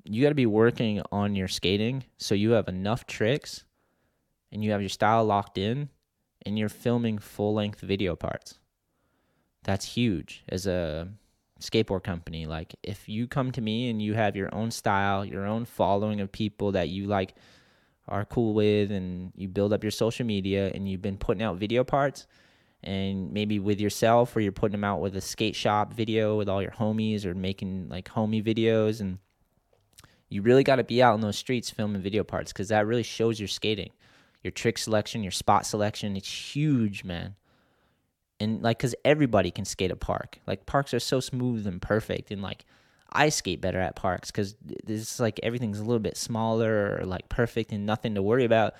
you 0.05 0.23
got 0.23 0.29
to 0.29 0.35
be 0.35 0.47
working 0.47 1.03
on 1.11 1.35
your 1.35 1.49
skating 1.49 2.05
so 2.17 2.35
you 2.35 2.53
have 2.53 2.69
enough 2.69 3.07
tricks 3.07 3.65
and 4.53 4.63
you 4.63 4.71
have 4.71 4.81
your 4.81 4.89
style 4.89 5.25
locked 5.25 5.59
in 5.59 5.89
and 6.47 6.59
you're 6.59 6.69
filming 6.69 7.19
full 7.19 7.55
length 7.55 7.81
video 7.81 8.15
parts. 8.15 8.59
That's 9.65 9.85
huge 9.85 10.45
as 10.49 10.67
a 10.67 11.09
skateboard 11.61 12.05
company. 12.05 12.47
Like 12.47 12.75
if 12.83 13.09
you 13.09 13.27
come 13.27 13.51
to 13.53 13.61
me 13.61 13.91
and 13.91 14.01
you 14.01 14.15
have 14.15 14.37
your 14.37 14.55
own 14.55 14.71
style, 14.71 15.25
your 15.25 15.47
own 15.47 15.65
following 15.65 16.21
of 16.21 16.31
people 16.31 16.73
that 16.73 16.89
you 16.89 17.07
like 17.07 17.35
are 18.07 18.25
cool 18.25 18.55
with 18.55 18.91
and 18.91 19.33
you 19.35 19.49
build 19.49 19.73
up 19.73 19.83
your 19.83 19.91
social 19.91 20.27
media 20.27 20.71
and 20.75 20.89
you've 20.89 21.03
been 21.03 21.17
putting 21.17 21.43
out 21.43 21.57
video 21.57 21.83
parts 21.83 22.27
and 22.83 23.33
maybe 23.33 23.59
with 23.59 23.81
yourself 23.81 24.37
or 24.37 24.41
you're 24.41 24.53
putting 24.53 24.73
them 24.73 24.85
out 24.85 25.01
with 25.01 25.17
a 25.17 25.21
skate 25.21 25.57
shop 25.57 25.95
video 25.95 26.37
with 26.37 26.49
all 26.49 26.61
your 26.61 26.71
homies 26.73 27.25
or 27.25 27.35
making 27.35 27.89
like 27.89 28.11
homie 28.11 28.45
videos 28.45 29.01
and 29.01 29.19
you 30.35 30.43
really 30.43 30.65
got 30.65 30.77
to 30.77 30.85
be 30.85 31.03
out 31.03 31.15
in 31.15 31.21
those 31.21 31.39
streets 31.39 31.71
filming 31.71 32.03
video 32.03 32.25
parts 32.25 32.53
because 32.53 32.69
that 32.69 32.87
really 32.87 33.03
shows 33.03 33.39
your 33.39 33.49
skating 33.49 33.91
your 34.45 34.53
trick 34.53 34.79
selection, 34.79 35.25
your 35.25 35.33
spot 35.33 35.67
selection. 35.67 36.17
It's 36.17 36.31
huge, 36.55 37.03
man. 37.03 37.35
And 38.39 38.63
like, 38.63 38.79
cause 38.79 38.95
everybody 39.05 39.51
can 39.51 39.65
skate 39.65 39.91
a 39.91 39.97
park. 39.97 40.39
Like 40.47 40.67
parks 40.67 40.93
are 40.93 41.01
so 41.01 41.19
smooth 41.19 41.67
and 41.67 41.81
perfect, 41.81 42.31
and 42.31 42.43
like 42.43 42.67
I 43.11 43.31
skate 43.31 43.61
better 43.61 43.81
at 43.81 43.97
parks 43.97 44.31
because 44.31 44.55
it's 44.87 45.19
like 45.19 45.41
everything's 45.43 45.79
a 45.79 45.85
little 45.85 46.01
bit 46.01 46.17
smaller 46.17 46.99
or 47.01 47.07
like 47.07 47.29
perfect 47.29 47.73
and 47.73 47.87
nothing 47.87 48.15
to 48.17 48.23
worry 48.23 48.45
about. 48.45 48.75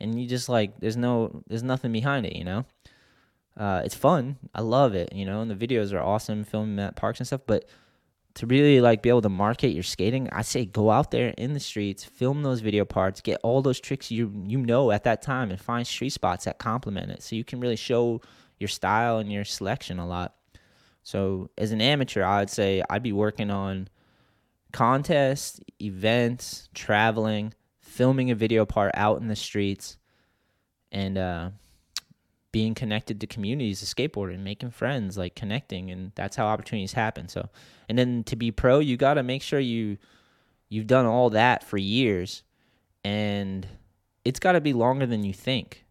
And 0.00 0.18
you 0.20 0.26
just 0.26 0.48
like 0.48 0.80
there's 0.80 0.96
no 0.96 1.42
there's 1.48 1.62
nothing 1.62 1.92
behind 1.92 2.24
it, 2.24 2.34
you 2.34 2.44
know. 2.44 2.64
Uh, 3.58 3.82
it's 3.84 3.96
fun. 3.96 4.38
I 4.54 4.62
love 4.62 4.94
it, 4.94 5.12
you 5.12 5.26
know. 5.26 5.42
And 5.42 5.50
the 5.50 5.66
videos 5.66 5.92
are 5.92 6.00
awesome, 6.00 6.44
filming 6.44 6.78
at 6.78 6.96
parks 6.96 7.20
and 7.20 7.26
stuff. 7.26 7.42
But 7.46 7.66
to 8.40 8.46
really 8.46 8.80
like 8.80 9.02
be 9.02 9.10
able 9.10 9.20
to 9.20 9.28
market 9.28 9.68
your 9.68 9.82
skating, 9.82 10.26
I 10.32 10.40
say 10.40 10.64
go 10.64 10.90
out 10.90 11.10
there 11.10 11.34
in 11.36 11.52
the 11.52 11.60
streets, 11.60 12.04
film 12.04 12.42
those 12.42 12.60
video 12.60 12.86
parts, 12.86 13.20
get 13.20 13.38
all 13.42 13.60
those 13.60 13.78
tricks 13.78 14.10
you 14.10 14.32
you 14.46 14.56
know 14.56 14.90
at 14.92 15.04
that 15.04 15.20
time, 15.20 15.50
and 15.50 15.60
find 15.60 15.86
street 15.86 16.08
spots 16.08 16.46
that 16.46 16.56
complement 16.56 17.10
it, 17.10 17.22
so 17.22 17.36
you 17.36 17.44
can 17.44 17.60
really 17.60 17.76
show 17.76 18.22
your 18.58 18.68
style 18.68 19.18
and 19.18 19.30
your 19.30 19.44
selection 19.44 19.98
a 19.98 20.06
lot. 20.06 20.36
So 21.02 21.50
as 21.58 21.70
an 21.72 21.82
amateur, 21.82 22.24
I'd 22.24 22.48
say 22.48 22.82
I'd 22.88 23.02
be 23.02 23.12
working 23.12 23.50
on 23.50 23.88
contests, 24.72 25.60
events, 25.78 26.70
traveling, 26.72 27.52
filming 27.80 28.30
a 28.30 28.34
video 28.34 28.64
part 28.64 28.92
out 28.94 29.20
in 29.20 29.28
the 29.28 29.36
streets, 29.36 29.98
and 30.90 31.18
uh, 31.18 31.50
being 32.52 32.74
connected 32.74 33.20
to 33.20 33.26
communities 33.26 33.82
of 33.82 33.88
skateboarding, 33.88 34.40
making 34.40 34.70
friends, 34.70 35.16
like 35.16 35.34
connecting, 35.34 35.90
and 35.90 36.12
that's 36.14 36.36
how 36.36 36.46
opportunities 36.46 36.92
happen. 36.92 37.28
So, 37.28 37.48
and 37.88 37.98
then 37.98 38.24
to 38.24 38.36
be 38.36 38.50
pro, 38.50 38.80
you 38.80 38.96
got 38.96 39.14
to 39.14 39.22
make 39.22 39.42
sure 39.42 39.60
you 39.60 39.98
you've 40.68 40.86
done 40.86 41.06
all 41.06 41.30
that 41.30 41.64
for 41.64 41.78
years, 41.78 42.42
and 43.04 43.66
it's 44.24 44.40
got 44.40 44.52
to 44.52 44.60
be 44.60 44.72
longer 44.72 45.06
than 45.06 45.24
you 45.24 45.32
think. 45.32 45.84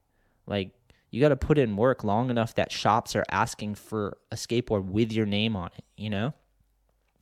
Like 0.45 0.71
you 1.11 1.21
got 1.21 1.29
to 1.29 1.35
put 1.35 1.57
in 1.57 1.75
work 1.75 2.03
long 2.03 2.29
enough 2.29 2.55
that 2.55 2.71
shops 2.71 3.15
are 3.15 3.25
asking 3.31 3.75
for 3.75 4.17
a 4.31 4.35
skateboard 4.35 4.85
with 4.85 5.11
your 5.11 5.25
name 5.25 5.55
on 5.55 5.69
it, 5.77 5.83
you 5.97 6.09
know? 6.09 6.33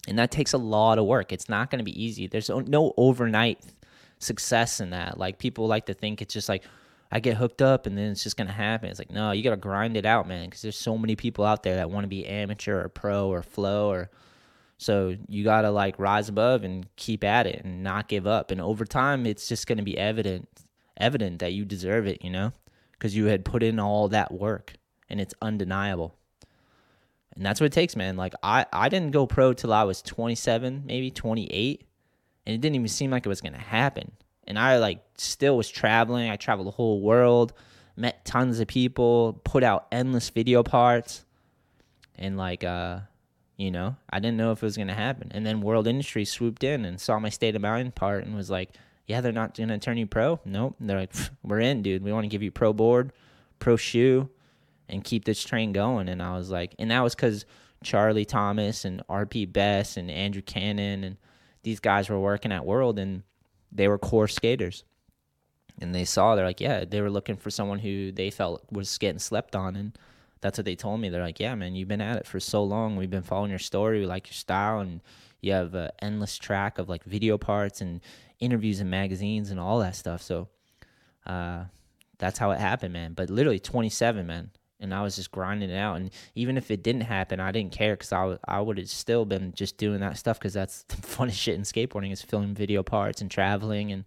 And 0.08 0.19
that 0.19 0.32
takes 0.32 0.54
a 0.54 0.58
lot 0.58 1.00
of 1.00 1.06
work. 1.06 1.32
It's 1.32 1.50
not 1.50 1.69
going 1.69 1.80
to 1.80 1.84
be 1.84 2.04
easy. 2.04 2.28
There's 2.28 2.50
no 2.50 2.93
overnight 2.97 3.60
success 4.19 4.80
in 4.80 4.91
that. 4.91 5.17
Like 5.17 5.38
people 5.38 5.67
like 5.67 5.86
to 5.88 5.93
think 5.93 6.21
it's 6.21 6.34
just 6.34 6.50
like 6.50 6.63
I 7.12 7.20
get 7.20 7.38
hooked 7.38 7.62
up 7.62 7.86
and 7.86 7.98
then 7.98 8.12
it's 8.12 8.24
just 8.24 8.38
gonna 8.38 8.52
happen. 8.52 8.89
It's 8.89 9.00
like 9.00 9.12
no, 9.12 9.32
you 9.32 9.43
gotta 9.43 9.58
grind 9.58 9.96
it 9.98 10.06
out, 10.06 10.28
man, 10.28 10.46
because 10.46 10.62
there's 10.62 10.78
so 10.78 10.98
many 10.98 11.15
people 11.15 11.46
out 11.46 11.63
there 11.63 11.76
that 11.76 11.89
want 11.89 12.04
to 12.04 12.10
be 12.10 12.26
amateur 12.26 12.84
or 12.84 12.89
pro 12.89 13.30
or 13.30 13.41
flow 13.41 13.89
or 13.89 14.10
so 14.78 15.15
you 15.28 15.43
gotta 15.43 15.72
like 15.72 15.98
rise 15.98 16.30
above 16.30 16.63
and 16.63 16.88
keep 16.96 17.24
at 17.24 17.48
it 17.48 17.63
and 17.63 17.84
not 17.84 18.08
give 18.08 18.28
up. 18.28 18.52
And 18.52 18.62
over 18.62 18.86
time, 18.86 19.26
it's 19.26 19.48
just 19.48 19.67
gonna 19.67 19.84
be 19.84 19.98
evident 19.98 20.48
evident 20.98 21.39
that 21.39 21.54
you 21.54 21.63
deserve 21.63 22.08
it, 22.08 22.24
you 22.24 22.30
know, 22.30 22.52
because 22.93 23.15
you 23.15 23.26
had 23.26 23.46
put 23.46 23.63
in 23.63 23.80
all 23.80 24.08
that 24.10 24.34
work 24.34 24.74
and 25.10 25.22
it's 25.22 25.34
undeniable. 25.41 26.15
And 27.36 27.46
that's 27.46 27.62
what 27.62 27.67
it 27.67 27.74
takes, 27.74 27.96
man. 27.96 28.17
Like 28.17 28.34
I 28.43 28.65
I 28.74 28.89
didn't 28.89 29.12
go 29.12 29.26
pro 29.26 29.54
till 29.54 29.72
I 29.72 29.84
was 29.84 30.02
27, 30.02 30.84
maybe 30.86 31.10
28, 31.10 31.88
and 32.45 32.55
it 32.55 32.62
didn't 32.62 32.76
even 32.76 32.88
seem 32.88 33.12
like 33.12 33.26
it 33.26 33.30
was 33.30 33.41
gonna 33.41 33.58
happen 33.58 34.12
and 34.48 34.58
I 34.58 34.78
like 34.78 35.04
still 35.18 35.58
was 35.58 35.70
traveling. 35.70 36.30
I 36.30 36.36
traveled 36.38 36.68
the 36.68 36.72
whole 36.72 37.02
world, 37.02 37.54
met 37.95 38.26
tons 38.26 38.60
of 38.60 38.68
people, 38.68 39.41
put 39.43 39.64
out 39.64 39.88
endless 39.91 40.30
video 40.30 40.64
parts, 40.64 41.26
and 42.16 42.38
like 42.38 42.64
uh, 42.64 43.00
you 43.58 43.72
know, 43.72 43.95
I 44.10 44.20
didn't 44.20 44.38
know 44.38 44.52
if 44.52 44.64
it 44.64 44.66
was 44.66 44.78
gonna 44.78 44.93
happen. 44.93 45.32
And 45.34 45.45
then 45.45 45.62
World 45.62 45.88
Industry 45.88 46.26
swooped 46.26 46.64
in 46.64 46.86
and 46.86 47.00
saw 47.00 47.20
my 47.20 47.30
state 47.30 47.56
of 47.56 47.62
mind 47.62 47.95
part 47.95 48.26
and 48.26 48.36
was 48.36 48.50
like, 48.50 48.72
"Yeah, 49.06 49.22
they're 49.22 49.32
not 49.32 49.56
gonna 49.56 49.80
turn 49.80 49.98
you 49.98 50.08
pro. 50.08 50.39
Nope. 50.45 50.76
they're 50.80 51.00
like, 51.00 51.14
we're 51.43 51.60
in, 51.60 51.82
dude. 51.82 52.04
We 52.04 52.14
want 52.14 52.24
to 52.24 52.30
give 52.30 52.43
you 52.43 52.52
pro 52.52 52.74
board, 52.74 53.12
pro 53.60 53.76
shoe, 53.76 54.30
and 54.88 55.04
keep 55.04 55.26
this 55.26 55.43
train 55.43 55.74
going." 55.74 56.08
And 56.10 56.22
I 56.24 56.38
was 56.38 56.50
like, 56.50 56.74
and 56.80 56.91
that 56.91 57.02
was 57.02 57.16
because 57.16 57.45
Charlie 57.84 58.26
Thomas 58.26 58.86
and 58.86 59.02
RP 59.10 59.52
Best 59.52 59.98
and 59.98 60.10
Andrew 60.10 60.41
Cannon 60.41 61.04
and 61.04 61.18
these 61.64 61.80
guys 61.80 62.10
were 62.10 62.20
working 62.20 62.52
at 62.52 62.66
World 62.66 62.98
and 62.98 63.24
they 63.72 63.88
were 63.88 63.97
core 63.97 64.28
skaters. 64.28 64.84
And 65.80 65.93
they 65.93 66.05
saw, 66.05 66.36
they're 66.36 66.45
like, 66.45 66.61
yeah, 66.61 66.86
they 66.86 67.01
were 67.01 67.09
looking 67.11 67.38
for 67.38 67.51
someone 67.51 67.80
who 67.80 68.11
they 68.11 68.32
felt 68.32 68.63
was 68.72 68.97
getting 68.97 69.20
slept 69.20 69.55
on. 69.55 69.76
And 69.76 69.97
that's 70.41 70.57
what 70.57 70.65
they 70.65 70.76
told 70.76 70.99
me. 70.99 71.09
They're 71.09 71.22
like, 71.22 71.39
yeah, 71.39 71.53
man, 71.53 71.76
you've 71.76 71.88
been 71.88 72.01
at 72.01 72.18
it 72.18 72.26
for 72.26 72.39
so 72.39 72.63
long. 72.63 72.95
We've 72.95 73.09
been 73.09 73.22
following 73.22 73.51
your 73.51 73.59
story. 73.59 73.99
We 73.99 74.07
like 74.07 74.28
your 74.28 74.34
style. 74.34 74.80
And 74.80 75.01
you 75.41 75.53
have 75.53 75.76
an 75.76 75.91
endless 75.99 76.38
track 76.38 76.80
of 76.80 76.89
like 76.89 77.03
video 77.03 77.38
parts 77.38 77.82
and 77.82 78.01
interviews 78.39 78.80
and 78.80 78.89
magazines 78.89 79.51
and 79.51 79.59
all 79.59 79.80
that 79.80 79.95
stuff. 79.95 80.22
So 80.22 80.47
uh, 81.26 81.65
that's 82.18 82.39
how 82.39 82.51
it 82.51 82.59
happened, 82.59 82.93
man. 82.93 83.13
But 83.13 83.30
literally 83.30 83.59
27, 83.59 84.26
man. 84.26 84.51
And 84.80 84.93
I 84.93 85.01
was 85.01 85.15
just 85.15 85.32
grinding 85.32 85.71
it 85.71 85.78
out. 85.78 85.97
And 85.97 86.11
even 86.36 86.55
if 86.55 86.69
it 86.69 86.84
didn't 86.84 87.01
happen, 87.01 87.39
I 87.39 87.51
didn't 87.51 87.71
care 87.71 87.93
because 87.93 88.13
I, 88.13 88.38
I 88.47 88.61
would 88.61 88.78
have 88.78 88.89
still 88.89 89.25
been 89.25 89.53
just 89.53 89.78
doing 89.78 90.01
that 90.01 90.17
stuff 90.17 90.38
because 90.38 90.53
that's 90.53 90.84
the 90.88 90.97
funnest 90.97 91.34
shit 91.34 91.55
in 91.55 91.61
skateboarding 91.61 92.11
is 92.11 92.21
filming 92.21 92.53
video 92.53 92.84
parts 92.84 93.21
and 93.21 93.32
traveling. 93.32 93.91
And 93.91 94.05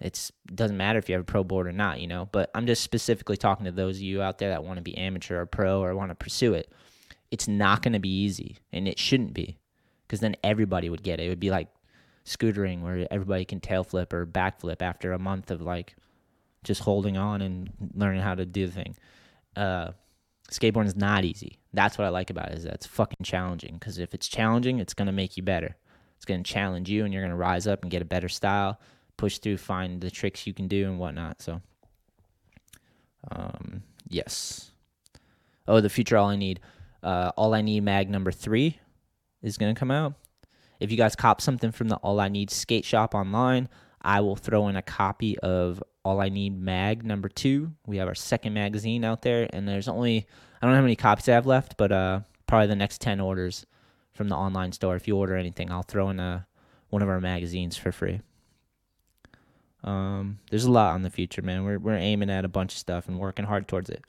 it 0.00 0.30
doesn't 0.54 0.76
matter 0.76 0.98
if 0.98 1.08
you 1.08 1.14
have 1.14 1.22
a 1.22 1.24
pro 1.24 1.44
board 1.44 1.66
or 1.66 1.72
not, 1.72 2.00
you 2.00 2.06
know. 2.06 2.28
But 2.32 2.50
I'm 2.54 2.66
just 2.66 2.82
specifically 2.82 3.36
talking 3.36 3.66
to 3.66 3.72
those 3.72 3.96
of 3.96 4.02
you 4.02 4.22
out 4.22 4.38
there 4.38 4.48
that 4.50 4.64
want 4.64 4.78
to 4.78 4.82
be 4.82 4.96
amateur 4.96 5.42
or 5.42 5.46
pro 5.46 5.82
or 5.82 5.94
want 5.94 6.10
to 6.10 6.14
pursue 6.14 6.54
it. 6.54 6.72
It's 7.30 7.46
not 7.46 7.82
going 7.82 7.92
to 7.92 8.00
be 8.00 8.08
easy, 8.08 8.56
and 8.72 8.88
it 8.88 8.98
shouldn't 8.98 9.34
be 9.34 9.58
because 10.06 10.20
then 10.20 10.34
everybody 10.42 10.88
would 10.88 11.04
get 11.04 11.20
it. 11.20 11.26
It 11.26 11.28
would 11.28 11.38
be 11.38 11.50
like 11.50 11.68
scootering 12.24 12.82
where 12.82 13.06
everybody 13.10 13.44
can 13.44 13.60
tail 13.60 13.84
flip 13.84 14.12
or 14.12 14.26
backflip 14.26 14.82
after 14.82 15.12
a 15.12 15.18
month 15.18 15.50
of 15.50 15.60
like 15.60 15.94
just 16.64 16.82
holding 16.82 17.16
on 17.16 17.40
and 17.42 17.70
learning 17.94 18.22
how 18.22 18.34
to 18.34 18.44
do 18.44 18.66
the 18.66 18.72
thing. 18.72 18.96
Uh, 19.56 19.92
skateboarding 20.50 20.86
is 20.86 20.96
not 20.96 21.24
easy. 21.24 21.58
That's 21.72 21.98
what 21.98 22.06
I 22.06 22.10
like 22.10 22.30
about 22.30 22.50
it 22.50 22.58
is 22.58 22.64
that 22.64 22.74
it's 22.74 22.86
fucking 22.86 23.24
challenging. 23.24 23.74
Because 23.74 23.98
if 23.98 24.14
it's 24.14 24.28
challenging, 24.28 24.78
it's 24.78 24.94
gonna 24.94 25.12
make 25.12 25.36
you 25.36 25.42
better. 25.42 25.76
It's 26.16 26.24
gonna 26.24 26.42
challenge 26.42 26.90
you, 26.90 27.04
and 27.04 27.12
you're 27.12 27.22
gonna 27.22 27.36
rise 27.36 27.66
up 27.66 27.82
and 27.82 27.90
get 27.90 28.02
a 28.02 28.06
better 28.06 28.28
style, 28.28 28.80
push 29.16 29.38
through, 29.38 29.58
find 29.58 30.00
the 30.00 30.10
tricks 30.10 30.46
you 30.46 30.54
can 30.54 30.68
do 30.68 30.86
and 30.86 30.98
whatnot. 30.98 31.40
So, 31.40 31.60
um, 33.30 33.82
yes. 34.08 34.70
Oh, 35.66 35.80
the 35.80 35.88
future 35.88 36.16
all 36.16 36.28
I 36.28 36.36
need. 36.36 36.60
Uh, 37.02 37.32
all 37.36 37.54
I 37.54 37.62
need 37.62 37.82
mag 37.82 38.10
number 38.10 38.32
three 38.32 38.78
is 39.42 39.56
gonna 39.56 39.74
come 39.74 39.90
out. 39.90 40.14
If 40.80 40.90
you 40.90 40.96
guys 40.96 41.14
cop 41.14 41.40
something 41.40 41.72
from 41.72 41.88
the 41.88 41.96
All 41.96 42.18
I 42.18 42.28
Need 42.28 42.50
skate 42.50 42.86
shop 42.86 43.14
online, 43.14 43.68
I 44.00 44.22
will 44.22 44.36
throw 44.36 44.68
in 44.68 44.76
a 44.76 44.82
copy 44.82 45.38
of 45.40 45.82
All 46.04 46.20
I 46.20 46.28
Need 46.28 46.58
Mag 46.60 47.04
number 47.04 47.28
two. 47.28 47.72
We 47.86 47.98
have 47.98 48.08
our 48.08 48.14
second 48.14 48.54
magazine 48.54 49.04
out 49.04 49.22
there, 49.22 49.48
and 49.52 49.68
there's 49.68 49.88
only 49.88 50.26
I 50.60 50.66
don't 50.66 50.72
know 50.72 50.76
how 50.76 50.82
many 50.82 50.96
copies 50.96 51.28
I 51.28 51.32
have 51.32 51.46
left, 51.46 51.76
but 51.76 51.92
uh, 51.92 52.20
probably 52.46 52.68
the 52.68 52.76
next 52.76 53.00
ten 53.00 53.20
orders 53.20 53.66
from 54.12 54.28
the 54.28 54.36
online 54.36 54.72
store. 54.72 54.96
If 54.96 55.06
you 55.08 55.16
order 55.16 55.36
anything, 55.36 55.70
I'll 55.70 55.82
throw 55.82 56.10
in 56.10 56.20
a 56.20 56.46
one 56.88 57.02
of 57.02 57.08
our 57.08 57.20
magazines 57.20 57.76
for 57.76 57.92
free. 57.92 58.20
Um, 59.82 60.38
there's 60.50 60.64
a 60.64 60.70
lot 60.70 60.94
on 60.94 61.02
the 61.02 61.10
future, 61.10 61.42
man. 61.42 61.64
We're 61.64 61.78
we're 61.78 61.94
aiming 61.94 62.30
at 62.30 62.44
a 62.44 62.48
bunch 62.48 62.74
of 62.74 62.78
stuff 62.78 63.08
and 63.08 63.18
working 63.18 63.46
hard 63.46 63.68
towards 63.68 63.90
it. 63.90 64.04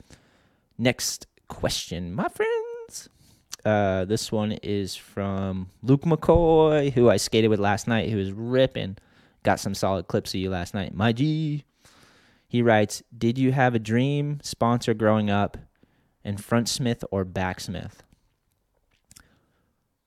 Next 0.77 1.27
question, 1.47 2.13
my 2.13 2.27
friends. 2.27 3.09
Uh, 3.63 4.05
this 4.05 4.31
one 4.31 4.53
is 4.63 4.95
from 4.95 5.69
Luke 5.83 6.01
McCoy, 6.01 6.91
who 6.91 7.09
I 7.09 7.17
skated 7.17 7.49
with 7.49 7.59
last 7.59 7.87
night, 7.87 8.09
who 8.09 8.17
was 8.17 8.31
ripping. 8.31 8.97
Got 9.43 9.59
some 9.59 9.75
solid 9.75 10.07
clips 10.07 10.33
of 10.33 10.39
you 10.39 10.49
last 10.49 10.73
night. 10.73 10.93
My 10.93 11.11
G. 11.11 11.63
He 12.51 12.61
writes, 12.61 13.01
Did 13.17 13.37
you 13.37 13.53
have 13.53 13.75
a 13.75 13.79
dream 13.79 14.41
sponsor 14.43 14.93
growing 14.93 15.29
up 15.29 15.55
in 16.21 16.35
frontsmith 16.35 17.01
or 17.09 17.23
backsmith? 17.23 18.03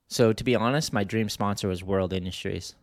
So, 0.08 0.34
to 0.34 0.44
be 0.44 0.54
honest, 0.54 0.92
my 0.92 1.04
dream 1.04 1.30
sponsor 1.30 1.68
was 1.68 1.82
World 1.82 2.12
Industries. 2.12 2.74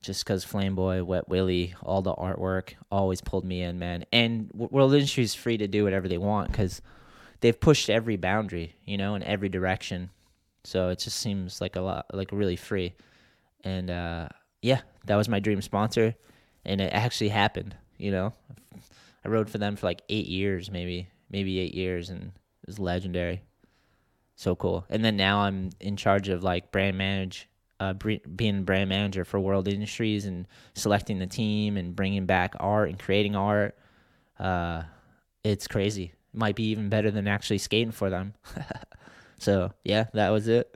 Just 0.00 0.24
because 0.24 0.42
Flameboy, 0.42 1.02
Wet 1.02 1.28
Willie, 1.28 1.74
all 1.82 2.00
the 2.00 2.14
artwork 2.14 2.72
always 2.90 3.20
pulled 3.20 3.44
me 3.44 3.60
in, 3.60 3.78
man. 3.78 4.06
And 4.10 4.50
World 4.54 4.94
Industries 4.94 5.32
is 5.32 5.34
free 5.34 5.58
to 5.58 5.68
do 5.68 5.84
whatever 5.84 6.08
they 6.08 6.16
want 6.16 6.50
because 6.50 6.80
they've 7.42 7.60
pushed 7.60 7.90
every 7.90 8.16
boundary, 8.16 8.74
you 8.86 8.96
know, 8.96 9.16
in 9.16 9.22
every 9.22 9.50
direction. 9.50 10.08
So 10.64 10.88
it 10.88 10.98
just 10.98 11.18
seems 11.18 11.60
like 11.60 11.76
a 11.76 11.82
lot, 11.82 12.06
like 12.14 12.32
really 12.32 12.56
free. 12.56 12.94
And 13.64 13.90
uh, 13.90 14.28
yeah, 14.62 14.80
that 15.04 15.16
was 15.16 15.28
my 15.28 15.40
dream 15.40 15.60
sponsor, 15.60 16.14
and 16.64 16.80
it 16.80 16.90
actually 16.94 17.28
happened. 17.28 17.76
You 17.98 18.10
know, 18.10 18.32
I 19.24 19.28
rode 19.28 19.48
for 19.48 19.58
them 19.58 19.76
for 19.76 19.86
like 19.86 20.02
eight 20.08 20.26
years, 20.26 20.70
maybe, 20.70 21.08
maybe 21.30 21.58
eight 21.58 21.74
years, 21.74 22.10
and 22.10 22.32
it 22.62 22.66
was 22.66 22.78
legendary. 22.78 23.42
So 24.36 24.56
cool. 24.56 24.84
And 24.90 25.04
then 25.04 25.16
now 25.16 25.40
I'm 25.40 25.70
in 25.80 25.96
charge 25.96 26.28
of 26.28 26.42
like 26.42 26.72
brand 26.72 26.98
manage, 26.98 27.48
uh, 27.78 27.92
being 27.92 28.64
brand 28.64 28.88
manager 28.88 29.24
for 29.24 29.38
World 29.38 29.68
Industries 29.68 30.26
and 30.26 30.46
selecting 30.74 31.18
the 31.18 31.26
team 31.26 31.76
and 31.76 31.94
bringing 31.94 32.26
back 32.26 32.54
art 32.58 32.88
and 32.88 32.98
creating 32.98 33.36
art. 33.36 33.76
Uh, 34.38 34.82
it's 35.44 35.68
crazy 35.68 36.12
might 36.34 36.56
be 36.56 36.64
even 36.64 36.88
better 36.88 37.10
than 37.10 37.28
actually 37.28 37.58
skating 37.58 37.92
for 37.92 38.10
them. 38.10 38.34
so 39.38 39.72
yeah, 39.84 40.06
that 40.12 40.30
was 40.30 40.48
it. 40.48 40.74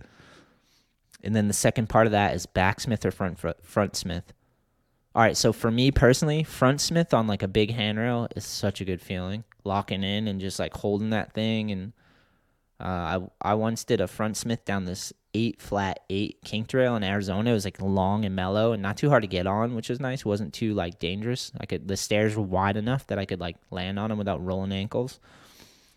And 1.23 1.35
then 1.35 1.49
the 1.49 1.55
second 1.55 1.89
part 1.89 2.07
of 2.07 2.12
that 2.12 2.35
is 2.35 2.47
backsmith 2.47 3.05
or 3.05 3.11
front 3.11 3.39
front 3.62 3.97
smith. 3.97 4.33
All 5.15 5.23
right, 5.23 5.37
so 5.37 5.53
for 5.53 5.71
me 5.71 5.91
personally, 5.91 6.45
front 6.45 6.81
smith 6.81 7.15
on 7.15 7.27
like 7.27 7.43
a 7.43 7.49
big 7.49 7.73
handrail 7.73 8.29
is 8.37 8.45
such 8.45 8.81
a 8.81 8.85
good 8.85 9.01
feeling. 9.01 9.45
Locking 9.65 10.05
in 10.05 10.29
and 10.29 10.41
just 10.41 10.59
like 10.59 10.75
holding 10.75 11.11
that 11.11 11.33
thing, 11.33 11.71
and 11.71 11.93
uh, 12.81 12.85
I 13.43 13.51
I 13.51 13.55
once 13.55 13.85
did 13.85 14.01
a 14.01 14.07
front 14.07 14.37
smith 14.37 14.65
down 14.65 14.85
this 14.85 15.13
eight 15.35 15.61
flat 15.61 16.01
eight 16.11 16.39
kink 16.45 16.69
trail 16.69 16.95
in 16.97 17.03
Arizona. 17.03 17.51
It 17.51 17.55
was 17.55 17.65
like 17.65 17.81
long 17.81 18.25
and 18.25 18.37
mellow 18.37 18.73
and 18.73 18.83
not 18.83 18.97
too 18.97 19.09
hard 19.09 19.23
to 19.23 19.29
get 19.29 19.47
on, 19.47 19.75
which 19.75 19.89
was 19.89 20.01
nice. 20.01 20.21
It 20.21 20.27
wasn't 20.27 20.55
too 20.55 20.75
like 20.75 20.99
dangerous. 20.99 21.53
I 21.61 21.67
could 21.67 21.89
the 21.89 21.97
stairs 21.97 22.37
were 22.37 22.43
wide 22.43 22.77
enough 22.77 23.07
that 23.09 23.19
I 23.19 23.25
could 23.25 23.41
like 23.41 23.57
land 23.71 23.99
on 23.99 24.11
them 24.11 24.19
without 24.19 24.45
rolling 24.45 24.73
ankles. 24.73 25.21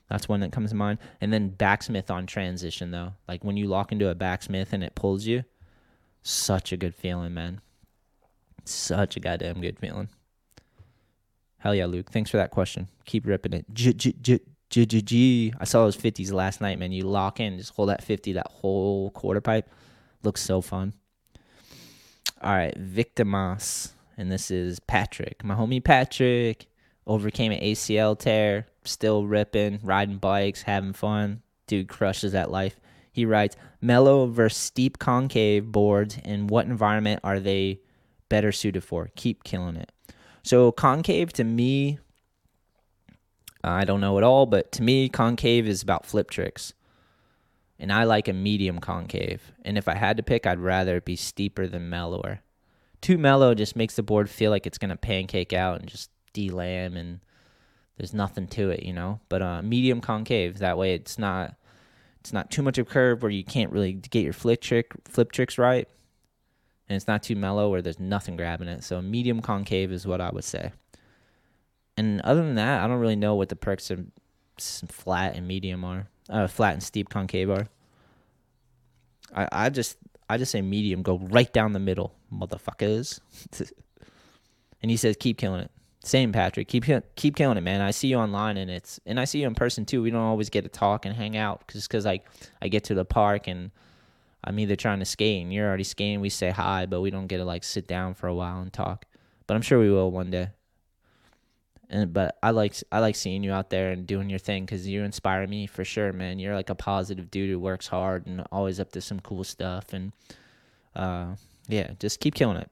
That's 0.09 0.28
one 0.28 0.41
that 0.41 0.51
comes 0.51 0.72
to 0.72 0.76
mind. 0.76 0.99
And 1.22 1.32
then 1.32 1.49
backsmith 1.49 2.12
on 2.12 2.26
transition 2.26 2.91
though. 2.91 3.14
Like 3.28 3.43
when 3.43 3.57
you 3.57 3.68
lock 3.68 3.91
into 3.91 4.09
a 4.09 4.16
backsmith 4.16 4.74
and 4.74 4.84
it 4.84 4.95
pulls 4.95 5.26
you, 5.26 5.43
such 6.24 6.72
a 6.74 6.78
good 6.78 6.95
feeling, 6.95 7.34
man. 7.34 7.62
Such 8.66 9.18
a 9.18 9.20
goddamn 9.20 9.62
good 9.62 9.80
feeling. 9.80 10.09
Hell 11.59 11.76
yeah, 11.76 11.86
Luke. 11.86 12.12
Thanks 12.12 12.30
for 12.30 12.38
that 12.38 12.51
question. 12.51 12.88
Keep 13.05 13.28
ripping 13.28 13.53
it. 13.53 13.66
G 13.74 13.93
G 13.93 14.16
G 14.22 14.39
G 14.70 14.86
G 14.86 15.01
G. 15.01 15.53
I 15.59 15.66
saw 15.66 15.84
those 15.84 15.97
50s 15.97 16.32
last 16.32 16.62
night, 16.62 16.80
man. 16.80 16.91
You 16.91 17.03
lock 17.03 17.39
in, 17.39 17.57
just 17.57 17.74
hold 17.74 17.89
that 17.89 18.03
50, 18.03 18.34
that 18.34 18.47
whole 18.49 19.12
quarter 19.12 19.41
pipe. 19.41 19.70
Looks 20.24 20.41
so 20.41 20.62
fun. 20.62 20.93
All 22.41 22.53
right, 22.53 22.76
Victimas. 22.78 23.91
And 24.18 24.32
this 24.32 24.51
is 24.51 24.80
Patrick. 24.80 25.43
My 25.43 25.55
homie 25.55 25.84
Patrick 25.84 26.68
overcame 27.05 27.51
an 27.51 27.62
ACL 27.62 28.18
tear 28.18 28.68
still 28.84 29.26
ripping, 29.26 29.80
riding 29.84 30.18
bikes, 30.18 30.64
having 30.64 30.93
fun. 30.93 31.41
Dude 31.68 31.88
crushes 31.88 32.32
that 32.32 32.51
life. 32.51 32.80
He 33.12 33.26
writes, 33.26 33.55
mellow 33.82 34.26
versus 34.28 34.57
steep 34.57 34.97
concave 34.97 35.72
boards, 35.72 36.18
and 36.24 36.49
what 36.49 36.66
environment 36.66 37.20
are 37.24 37.39
they 37.39 37.82
better 38.32 38.53
suited 38.53 38.82
for? 38.82 39.09
Keep 39.15 39.43
killing 39.43 39.75
it. 39.75 39.91
So, 40.41 40.71
concave 40.71 41.34
to 41.34 41.43
me, 41.43 41.99
I 43.61 43.84
don't 43.84 43.99
know 43.99 44.17
at 44.17 44.23
all, 44.23 44.45
but 44.45 44.71
to 44.71 44.84
me, 44.84 45.09
concave 45.09 45.67
is 45.67 45.84
about 45.84 46.05
flip 46.05 46.32
tricks. 46.32 46.73
And 47.77 47.91
I 47.91 48.05
like 48.05 48.29
a 48.29 48.34
medium 48.34 48.79
concave. 48.79 49.51
And 49.65 49.77
if 49.77 49.89
I 49.89 49.95
had 49.95 50.15
to 50.17 50.23
pick, 50.23 50.47
I'd 50.47 50.59
rather 50.59 50.95
it 50.95 51.05
be 51.05 51.17
steeper 51.17 51.67
than 51.67 51.89
mellower. 51.89 52.39
Too 53.01 53.17
mellow 53.17 53.53
just 53.53 53.75
makes 53.75 53.97
the 53.97 54.03
board 54.03 54.29
feel 54.29 54.49
like 54.49 54.65
it's 54.65 54.77
going 54.77 54.91
to 54.91 54.95
pancake 54.95 55.51
out 55.51 55.82
and 55.82 55.89
just 55.89 56.09
delam 56.34 56.95
and 56.95 57.19
there's 57.97 58.13
nothing 58.13 58.47
to 58.47 58.69
it, 58.69 58.84
you 58.84 58.93
know. 58.93 59.19
But 59.27 59.41
uh, 59.41 59.61
medium 59.61 59.99
concave, 59.99 60.59
that 60.59 60.77
way 60.77 60.93
it's 60.93 61.19
not 61.19 61.55
it's 62.21 62.32
not 62.32 62.49
too 62.49 62.61
much 62.61 62.77
of 62.77 62.88
a 62.88 62.89
curve 62.89 63.23
where 63.23 63.32
you 63.32 63.43
can't 63.43 63.71
really 63.71 63.93
get 63.93 64.23
your 64.23 64.34
flip 64.34 64.61
trick 64.61 64.93
flip 65.05 65.32
tricks 65.32 65.57
right, 65.57 65.89
and 66.91 66.97
it's 66.97 67.07
not 67.07 67.23
too 67.23 67.37
mellow 67.37 67.69
where 67.69 67.81
there's 67.81 68.01
nothing 68.01 68.35
grabbing 68.35 68.67
it. 68.67 68.83
So 68.83 69.01
medium 69.01 69.41
concave 69.41 69.93
is 69.93 70.05
what 70.05 70.19
I 70.19 70.29
would 70.29 70.43
say. 70.43 70.73
And 71.95 72.19
other 72.19 72.43
than 72.43 72.55
that, 72.55 72.83
I 72.83 72.87
don't 72.87 72.99
really 72.99 73.15
know 73.15 73.35
what 73.35 73.47
the 73.47 73.55
perks 73.55 73.89
of 73.89 74.07
flat 74.59 75.37
and 75.37 75.47
medium 75.47 75.85
are. 75.85 76.09
Uh, 76.29 76.47
flat 76.47 76.73
and 76.73 76.83
steep 76.83 77.07
concave 77.07 77.49
are. 77.49 77.69
I 79.33 79.47
I 79.53 79.69
just 79.69 79.99
I 80.29 80.37
just 80.37 80.51
say 80.51 80.61
medium. 80.61 81.01
Go 81.01 81.17
right 81.17 81.51
down 81.53 81.71
the 81.71 81.79
middle, 81.79 82.13
motherfuckers. 82.29 83.21
and 84.81 84.91
he 84.91 84.97
says 84.97 85.15
keep 85.17 85.37
killing 85.37 85.61
it. 85.61 85.71
Same, 86.03 86.33
Patrick. 86.33 86.67
Keep 86.67 86.87
keep 87.15 87.37
killing 87.37 87.57
it, 87.57 87.61
man. 87.61 87.79
I 87.79 87.91
see 87.91 88.09
you 88.09 88.17
online, 88.17 88.57
and 88.57 88.69
it's 88.69 88.99
and 89.05 89.17
I 89.17 89.23
see 89.23 89.39
you 89.39 89.47
in 89.47 89.55
person 89.55 89.85
too. 89.85 90.01
We 90.01 90.11
don't 90.11 90.19
always 90.19 90.49
get 90.49 90.63
to 90.63 90.69
talk 90.69 91.05
and 91.05 91.15
hang 91.15 91.37
out 91.37 91.69
just 91.69 91.87
because 91.87 92.03
like 92.03 92.25
I 92.61 92.67
get 92.67 92.83
to 92.85 92.95
the 92.95 93.05
park 93.05 93.47
and 93.47 93.71
I'm 94.43 94.59
either 94.59 94.75
trying 94.75 94.99
to 94.99 95.05
skate 95.05 95.41
and 95.41 95.53
you're 95.53 95.67
already 95.67 95.83
skating. 95.83 96.21
We 96.21 96.29
say 96.29 96.49
hi, 96.49 96.85
but 96.85 97.01
we 97.01 97.11
don't 97.11 97.27
get 97.27 97.37
to 97.37 97.45
like 97.45 97.63
sit 97.63 97.87
down 97.87 98.13
for 98.13 98.27
a 98.27 98.33
while 98.33 98.61
and 98.61 98.73
talk. 98.73 99.05
But 99.47 99.55
I'm 99.55 99.61
sure 99.61 99.79
we 99.79 99.91
will 99.91 100.11
one 100.11 100.31
day. 100.31 100.49
And 101.89 102.13
but 102.13 102.37
I 102.41 102.51
like 102.51 102.75
I 102.91 102.99
like 102.99 103.15
seeing 103.15 103.43
you 103.43 103.51
out 103.51 103.69
there 103.69 103.91
and 103.91 104.07
doing 104.07 104.29
your 104.29 104.39
thing 104.39 104.65
because 104.65 104.87
you 104.87 105.03
inspire 105.03 105.45
me 105.45 105.67
for 105.67 105.83
sure, 105.83 106.13
man. 106.13 106.39
You're 106.39 106.55
like 106.55 106.69
a 106.69 106.75
positive 106.75 107.29
dude 107.29 107.49
who 107.49 107.59
works 107.59 107.87
hard 107.87 108.25
and 108.27 108.45
always 108.51 108.79
up 108.79 108.93
to 108.93 109.01
some 109.01 109.19
cool 109.19 109.43
stuff. 109.43 109.91
And 109.91 110.13
uh, 110.95 111.35
yeah, 111.67 111.91
just 111.99 112.21
keep 112.21 112.33
killing 112.33 112.57
it. 112.57 112.71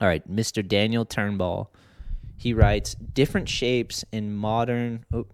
All 0.00 0.08
right, 0.08 0.28
Mr. 0.28 0.66
Daniel 0.66 1.04
Turnbull. 1.04 1.72
He 2.36 2.52
writes 2.52 2.94
different 2.96 3.48
shapes 3.48 4.04
in 4.10 4.34
modern. 4.34 5.04
Oh, 5.12 5.26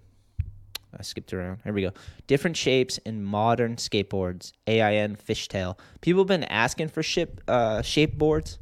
I 0.99 1.03
skipped 1.03 1.33
around. 1.33 1.61
Here 1.65 1.73
we 1.73 1.83
go. 1.83 1.93
Different 2.27 2.57
shapes 2.57 2.99
in 2.99 3.23
modern 3.23 3.77
skateboards. 3.77 4.53
AIN 4.67 5.17
fishtail. 5.17 5.79
People 6.01 6.23
have 6.23 6.29
been 6.29 6.45
asking 6.45 6.89
for 6.89 7.03
ship 7.03 7.41
uh, 7.49 7.83
shape 7.83 8.19
boards, 8.19 8.59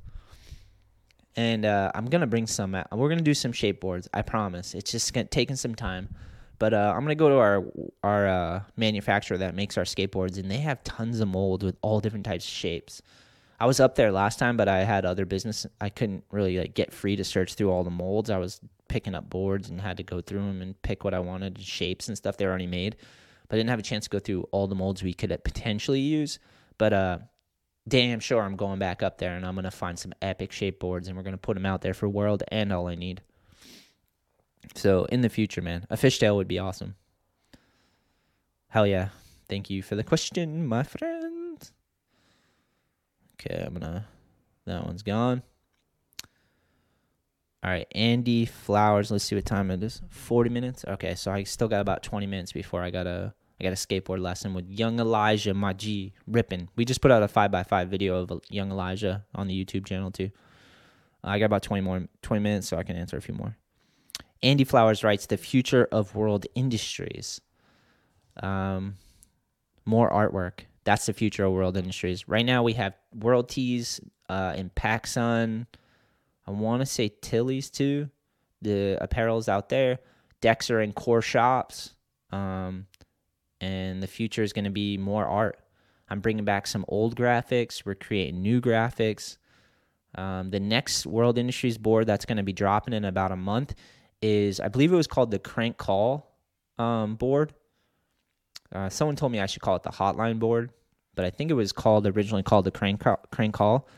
and 1.36 1.64
uh, 1.64 1.90
I'm 1.94 2.06
gonna 2.06 2.26
bring 2.26 2.46
some. 2.46 2.74
Out. 2.74 2.86
We're 2.96 3.08
gonna 3.08 3.22
do 3.22 3.34
some 3.34 3.52
shape 3.52 3.80
boards. 3.80 4.08
I 4.12 4.22
promise. 4.22 4.74
It's 4.74 4.90
just 4.90 5.12
taking 5.30 5.56
some 5.56 5.74
time, 5.74 6.14
but 6.58 6.74
uh, 6.74 6.92
I'm 6.94 7.02
gonna 7.02 7.14
go 7.14 7.28
to 7.28 7.36
our 7.36 7.64
our 8.02 8.28
uh, 8.28 8.62
manufacturer 8.76 9.38
that 9.38 9.54
makes 9.54 9.78
our 9.78 9.84
skateboards, 9.84 10.38
and 10.38 10.50
they 10.50 10.58
have 10.58 10.82
tons 10.84 11.20
of 11.20 11.28
molds 11.28 11.64
with 11.64 11.76
all 11.82 12.00
different 12.00 12.26
types 12.26 12.44
of 12.44 12.50
shapes. 12.50 13.02
I 13.60 13.66
was 13.66 13.80
up 13.80 13.96
there 13.96 14.12
last 14.12 14.38
time, 14.38 14.56
but 14.56 14.68
I 14.68 14.84
had 14.84 15.04
other 15.04 15.26
business. 15.26 15.66
I 15.80 15.88
couldn't 15.88 16.24
really 16.30 16.58
like 16.58 16.74
get 16.74 16.92
free 16.92 17.16
to 17.16 17.24
search 17.24 17.54
through 17.54 17.70
all 17.70 17.84
the 17.84 17.90
molds. 17.90 18.30
I 18.30 18.38
was 18.38 18.60
picking 18.88 19.14
up 19.14 19.28
boards 19.28 19.68
and 19.68 19.80
had 19.80 19.96
to 19.96 20.02
go 20.02 20.20
through 20.20 20.40
them 20.40 20.62
and 20.62 20.80
pick 20.82 21.04
what 21.04 21.14
I 21.14 21.18
wanted, 21.18 21.60
shapes 21.60 22.08
and 22.08 22.16
stuff 22.16 22.36
they 22.36 22.46
already 22.46 22.66
made. 22.66 22.96
But 23.48 23.56
I 23.56 23.58
didn't 23.58 23.70
have 23.70 23.78
a 23.78 23.82
chance 23.82 24.04
to 24.04 24.10
go 24.10 24.18
through 24.18 24.42
all 24.52 24.66
the 24.66 24.74
molds 24.74 25.02
we 25.02 25.14
could 25.14 25.36
potentially 25.42 26.00
use. 26.00 26.38
But 26.78 26.92
uh, 26.92 27.18
damn 27.88 28.20
sure 28.20 28.42
I'm 28.42 28.56
going 28.56 28.78
back 28.78 29.02
up 29.02 29.18
there 29.18 29.34
and 29.34 29.44
I'm 29.44 29.54
gonna 29.54 29.70
find 29.70 29.98
some 29.98 30.12
epic 30.22 30.52
shape 30.52 30.78
boards 30.78 31.08
and 31.08 31.16
we're 31.16 31.24
gonna 31.24 31.36
put 31.36 31.54
them 31.54 31.66
out 31.66 31.82
there 31.82 31.94
for 31.94 32.08
World 32.08 32.44
and 32.48 32.72
all 32.72 32.86
I 32.86 32.94
need. 32.94 33.22
So 34.74 35.06
in 35.06 35.22
the 35.22 35.28
future, 35.28 35.62
man, 35.62 35.86
a 35.90 35.96
fishtail 35.96 36.36
would 36.36 36.48
be 36.48 36.58
awesome. 36.58 36.94
Hell 38.68 38.86
yeah! 38.86 39.08
Thank 39.48 39.70
you 39.70 39.82
for 39.82 39.96
the 39.96 40.04
question, 40.04 40.66
my 40.66 40.82
friend. 40.82 41.47
Okay, 43.40 43.62
I'm 43.64 43.72
gonna. 43.74 44.06
That 44.66 44.84
one's 44.84 45.02
gone. 45.02 45.42
All 47.62 47.70
right, 47.70 47.86
Andy 47.92 48.44
Flowers. 48.44 49.10
Let's 49.10 49.24
see 49.24 49.34
what 49.34 49.44
time 49.44 49.70
it 49.70 49.82
is. 49.82 50.00
Forty 50.10 50.50
minutes. 50.50 50.84
Okay, 50.86 51.14
so 51.14 51.30
I 51.30 51.42
still 51.44 51.68
got 51.68 51.80
about 51.80 52.02
twenty 52.02 52.26
minutes 52.26 52.52
before 52.52 52.82
I 52.82 52.90
got 52.90 53.06
a 53.06 53.34
I 53.60 53.64
got 53.64 53.72
a 53.72 53.76
skateboard 53.76 54.20
lesson 54.20 54.54
with 54.54 54.68
young 54.68 55.00
Elijah 55.00 55.54
Maji 55.54 56.12
ripping. 56.26 56.68
We 56.76 56.84
just 56.84 57.00
put 57.00 57.10
out 57.10 57.22
a 57.22 57.28
five 57.28 57.50
by 57.50 57.64
five 57.64 57.88
video 57.88 58.22
of 58.22 58.40
young 58.48 58.70
Elijah 58.70 59.24
on 59.34 59.48
the 59.48 59.64
YouTube 59.64 59.86
channel 59.86 60.10
too. 60.10 60.30
I 61.24 61.38
got 61.38 61.46
about 61.46 61.62
twenty 61.62 61.82
more 61.82 62.06
twenty 62.22 62.42
minutes, 62.42 62.68
so 62.68 62.76
I 62.76 62.84
can 62.84 62.96
answer 62.96 63.16
a 63.16 63.22
few 63.22 63.34
more. 63.34 63.56
Andy 64.42 64.62
Flowers 64.62 65.02
writes 65.02 65.26
the 65.26 65.36
future 65.36 65.88
of 65.90 66.14
world 66.14 66.46
industries. 66.54 67.40
Um, 68.40 68.94
more 69.84 70.08
artwork. 70.10 70.60
That's 70.88 71.04
the 71.04 71.12
future 71.12 71.44
of 71.44 71.52
world 71.52 71.76
industries. 71.76 72.26
Right 72.28 72.46
now 72.46 72.62
we 72.62 72.72
have 72.72 72.94
World 73.14 73.50
Tees 73.50 74.00
uh, 74.30 74.54
in 74.56 74.70
PacSun. 74.70 75.66
I 76.46 76.50
want 76.50 76.80
to 76.80 76.86
say 76.86 77.12
Tilly's 77.20 77.68
too. 77.68 78.08
The 78.62 78.96
apparel's 78.98 79.50
out 79.50 79.68
there. 79.68 79.98
Dexter 80.40 80.80
and 80.80 80.94
Core 80.94 81.20
Shops. 81.20 81.94
Um, 82.30 82.86
and 83.60 84.02
the 84.02 84.06
future 84.06 84.42
is 84.42 84.54
going 84.54 84.64
to 84.64 84.70
be 84.70 84.96
more 84.96 85.26
art. 85.26 85.58
I'm 86.08 86.20
bringing 86.20 86.46
back 86.46 86.66
some 86.66 86.86
old 86.88 87.16
graphics. 87.16 87.84
We're 87.84 87.94
creating 87.94 88.40
new 88.40 88.62
graphics. 88.62 89.36
Um, 90.14 90.48
the 90.48 90.58
next 90.58 91.04
World 91.04 91.36
Industries 91.36 91.76
board 91.76 92.06
that's 92.06 92.24
going 92.24 92.38
to 92.38 92.42
be 92.42 92.54
dropping 92.54 92.94
in 92.94 93.04
about 93.04 93.30
a 93.30 93.36
month 93.36 93.74
is, 94.22 94.58
I 94.58 94.68
believe 94.68 94.90
it 94.90 94.96
was 94.96 95.06
called 95.06 95.32
the 95.32 95.38
Crank 95.38 95.76
Call 95.76 96.34
um, 96.78 97.16
board. 97.16 97.52
Uh, 98.74 98.88
someone 98.88 99.16
told 99.16 99.32
me 99.32 99.40
I 99.40 99.44
should 99.44 99.60
call 99.60 99.76
it 99.76 99.82
the 99.82 99.90
Hotline 99.90 100.38
board 100.38 100.70
but 101.18 101.24
I 101.24 101.30
think 101.30 101.50
it 101.50 101.54
was 101.54 101.72
called 101.72 102.06
originally 102.06 102.44
called 102.44 102.64
the 102.64 102.70
Crank 102.70 103.02
Crank 103.32 103.52
Call, 103.52 103.88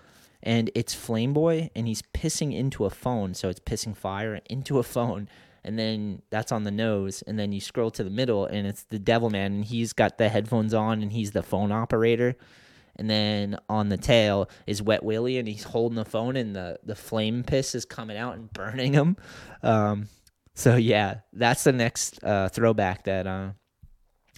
and 0.42 0.70
it's 0.74 0.94
Flame 0.94 1.34
Boy, 1.34 1.68
and 1.76 1.86
he's 1.86 2.00
pissing 2.00 2.56
into 2.56 2.86
a 2.86 2.90
phone, 2.90 3.34
so 3.34 3.50
it's 3.50 3.60
pissing 3.60 3.94
fire 3.94 4.40
into 4.48 4.78
a 4.78 4.82
phone, 4.82 5.28
and 5.62 5.78
then 5.78 6.22
that's 6.30 6.50
on 6.50 6.64
the 6.64 6.70
nose, 6.70 7.22
and 7.26 7.38
then 7.38 7.52
you 7.52 7.60
scroll 7.60 7.90
to 7.90 8.02
the 8.02 8.08
middle, 8.08 8.46
and 8.46 8.66
it's 8.66 8.84
the 8.84 8.98
Devil 8.98 9.28
Man, 9.28 9.52
and 9.52 9.64
he's 9.66 9.92
got 9.92 10.16
the 10.16 10.30
headphones 10.30 10.72
on, 10.72 11.02
and 11.02 11.12
he's 11.12 11.32
the 11.32 11.42
phone 11.42 11.72
operator. 11.72 12.36
And 12.96 13.10
then 13.10 13.58
on 13.68 13.90
the 13.90 13.98
tail 13.98 14.48
is 14.66 14.80
Wet 14.80 15.02
Willie, 15.02 15.36
and 15.36 15.46
he's 15.46 15.64
holding 15.64 15.96
the 15.96 16.06
phone, 16.06 16.36
and 16.36 16.56
the, 16.56 16.78
the 16.82 16.96
flame 16.96 17.44
piss 17.44 17.74
is 17.74 17.84
coming 17.84 18.16
out 18.16 18.36
and 18.36 18.50
burning 18.54 18.94
him. 18.94 19.18
Um, 19.62 20.08
so 20.54 20.76
yeah, 20.76 21.16
that's 21.34 21.64
the 21.64 21.72
next 21.72 22.24
uh, 22.24 22.48
throwback 22.48 23.04
that 23.04 23.26
uh, 23.26 23.50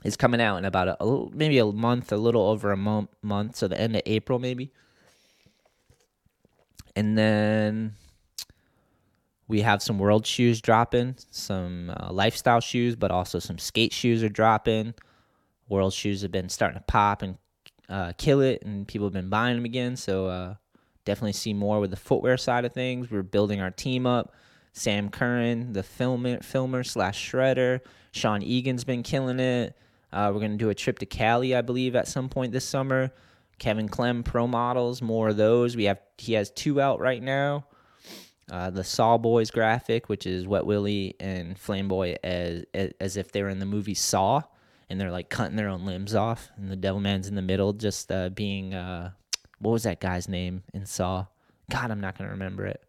is 0.05 0.17
coming 0.17 0.41
out 0.41 0.57
in 0.57 0.65
about 0.65 0.89
a, 0.89 0.97
a, 1.01 1.05
little, 1.05 1.31
maybe 1.35 1.59
a 1.59 1.67
month, 1.67 2.13
a 2.13 2.17
little 2.17 2.47
over 2.49 2.73
a 2.73 2.77
month, 2.77 3.11
month, 3.23 3.57
so 3.57 3.69
the 3.69 3.81
end 3.81 3.97
of 3.97 4.03
April 4.07 4.39
maybe. 4.39 4.73
And 6.95 7.17
then 7.17 7.95
we 9.49 9.61
have 9.63 9.83
some 9.83 9.99
world 9.99 10.27
shoes 10.27 10.61
dropping, 10.61 11.17
some 11.31 11.91
uh, 11.91 12.13
lifestyle 12.13 12.61
shoes, 12.61 12.97
but 12.97 13.11
also 13.11 13.39
some 13.39 13.59
skate 13.59 13.93
shoes 13.93 14.23
are 14.23 14.29
dropping. 14.29 14.95
World 15.69 15.93
shoes 15.93 16.23
have 16.23 16.33
been 16.33 16.49
starting 16.49 16.79
to 16.79 16.85
pop 16.85 17.23
and 17.23 17.39
uh, 17.89 18.13
kill 18.17 18.41
it, 18.41 18.63
and 18.65 18.87
people 18.89 19.07
have 19.07 19.13
been 19.13 19.29
buying 19.29 19.57
them 19.57 19.65
again. 19.65 19.97
So 19.97 20.27
uh, 20.27 20.55
definitely 21.05 21.33
see 21.33 21.55
more 21.55 21.81
with 21.81 21.91
the 21.91 21.97
footwear 21.97 22.37
side 22.37 22.65
of 22.65 22.73
things. 22.73 23.11
We're 23.11 23.23
building 23.23 23.61
our 23.61 23.71
team 23.71 24.07
up. 24.07 24.35
Sam 24.75 25.11
Curran, 25.11 25.75
the 25.75 25.83
filmer, 25.83 26.43
filmer 26.43 26.83
slash 26.83 27.31
shredder. 27.31 27.81
Sean 28.13 28.43
Egan's 28.43 28.85
been 28.85 29.03
killing 29.03 29.39
it. 29.39 29.77
Uh, 30.13 30.31
we're 30.33 30.41
going 30.41 30.53
to 30.53 30.59
do 30.59 30.71
a 30.71 30.75
trip 30.75 30.99
to 30.99 31.07
Cali, 31.07 31.55
I 31.55 31.63
believe, 31.63 31.97
at 31.97 32.07
some 32.07 32.29
point 32.29 32.53
this 32.53 32.65
summer. 32.65 33.13
Kevin 33.59 33.89
Clem 33.89 34.23
Pro 34.23 34.47
Models, 34.47 35.01
more 35.01 35.29
of 35.29 35.37
those. 35.37 35.77
We 35.77 35.85
have 35.85 36.01
he 36.19 36.33
has 36.35 36.51
two 36.51 36.81
out 36.81 37.01
right 37.01 37.23
now. 37.23 37.67
Uh, 38.51 38.71
the 38.71 38.85
Saw 38.85 39.17
Boys 39.19 39.51
graphic, 39.51 40.09
which 40.09 40.27
is 40.27 40.47
Wet 40.47 40.67
Willie 40.67 41.15
and 41.21 41.57
Flame 41.59 41.89
Boy 41.89 42.17
as, 42.25 42.65
as 42.75 42.93
as 43.01 43.17
if 43.17 43.31
they 43.31 43.43
were 43.43 43.49
in 43.49 43.61
the 43.61 43.67
movie 43.67 43.95
Saw, 43.95 44.43
and 44.91 45.01
they're 45.01 45.13
like 45.13 45.31
cutting 45.31 45.57
their 45.57 45.69
own 45.69 45.87
limbs 45.87 46.15
off, 46.15 46.51
and 46.57 46.71
the 46.71 46.77
Devil 46.77 47.01
Man's 47.01 47.29
in 47.29 47.35
the 47.35 47.43
middle, 47.43 47.73
just 47.73 48.11
uh, 48.11 48.31
being 48.31 48.75
uh, 48.75 49.13
what 49.61 49.71
was 49.71 49.85
that 49.85 50.01
guy's 50.01 50.29
name 50.29 50.65
in 50.75 50.85
Saw? 50.85 51.27
God, 51.71 51.91
I'm 51.91 52.01
not 52.01 52.19
gonna 52.19 52.31
remember 52.31 52.67
it. 52.67 52.83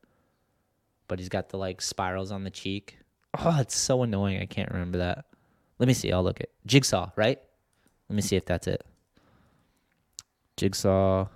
But 1.08 1.20
he's 1.20 1.30
got 1.30 1.50
the 1.50 1.58
like 1.58 1.82
spirals 1.82 2.32
on 2.32 2.44
the 2.44 2.50
cheek. 2.50 2.98
Oh, 3.38 3.58
it's 3.60 3.76
so 3.76 4.02
annoying. 4.02 4.42
I 4.42 4.46
can't 4.46 4.72
remember 4.72 4.98
that. 4.98 5.26
Let 5.84 5.88
me 5.88 5.94
see. 5.94 6.14
I'll 6.14 6.24
look 6.24 6.40
at 6.40 6.48
Jigsaw, 6.66 7.10
right? 7.18 7.42
Let 8.08 8.16
me 8.16 8.22
see 8.22 8.38
if 8.38 8.46
that's 8.46 8.68
it. 8.68 8.86
Jigsaw 10.56 11.28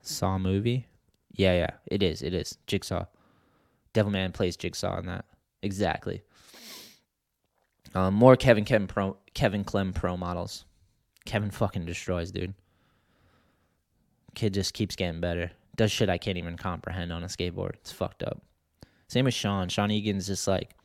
Saw 0.00 0.38
movie. 0.38 0.86
Yeah, 1.32 1.54
yeah, 1.54 1.70
it 1.86 2.04
is. 2.04 2.22
It 2.22 2.32
is 2.32 2.56
Jigsaw. 2.68 3.06
Devilman 3.94 4.32
plays 4.32 4.56
Jigsaw 4.56 5.00
in 5.00 5.06
that. 5.06 5.24
Exactly. 5.60 6.22
Um, 7.96 8.14
more 8.14 8.36
Kevin 8.36 8.64
Kevin 8.64 8.86
Pro 8.86 9.16
Kevin 9.34 9.64
Clem 9.64 9.92
Pro 9.92 10.16
models. 10.16 10.66
Kevin 11.24 11.50
fucking 11.50 11.86
destroys, 11.86 12.30
dude. 12.30 12.54
Kid 14.36 14.54
just 14.54 14.72
keeps 14.72 14.94
getting 14.94 15.20
better. 15.20 15.50
Does 15.74 15.90
shit 15.90 16.08
I 16.08 16.18
can't 16.18 16.38
even 16.38 16.56
comprehend 16.56 17.12
on 17.12 17.24
a 17.24 17.26
skateboard. 17.26 17.74
It's 17.80 17.90
fucked 17.90 18.22
up. 18.22 18.40
Same 19.08 19.24
with 19.24 19.34
Sean. 19.34 19.68
Sean 19.68 19.90
Egan's 19.90 20.28
just 20.28 20.46
like 20.46 20.76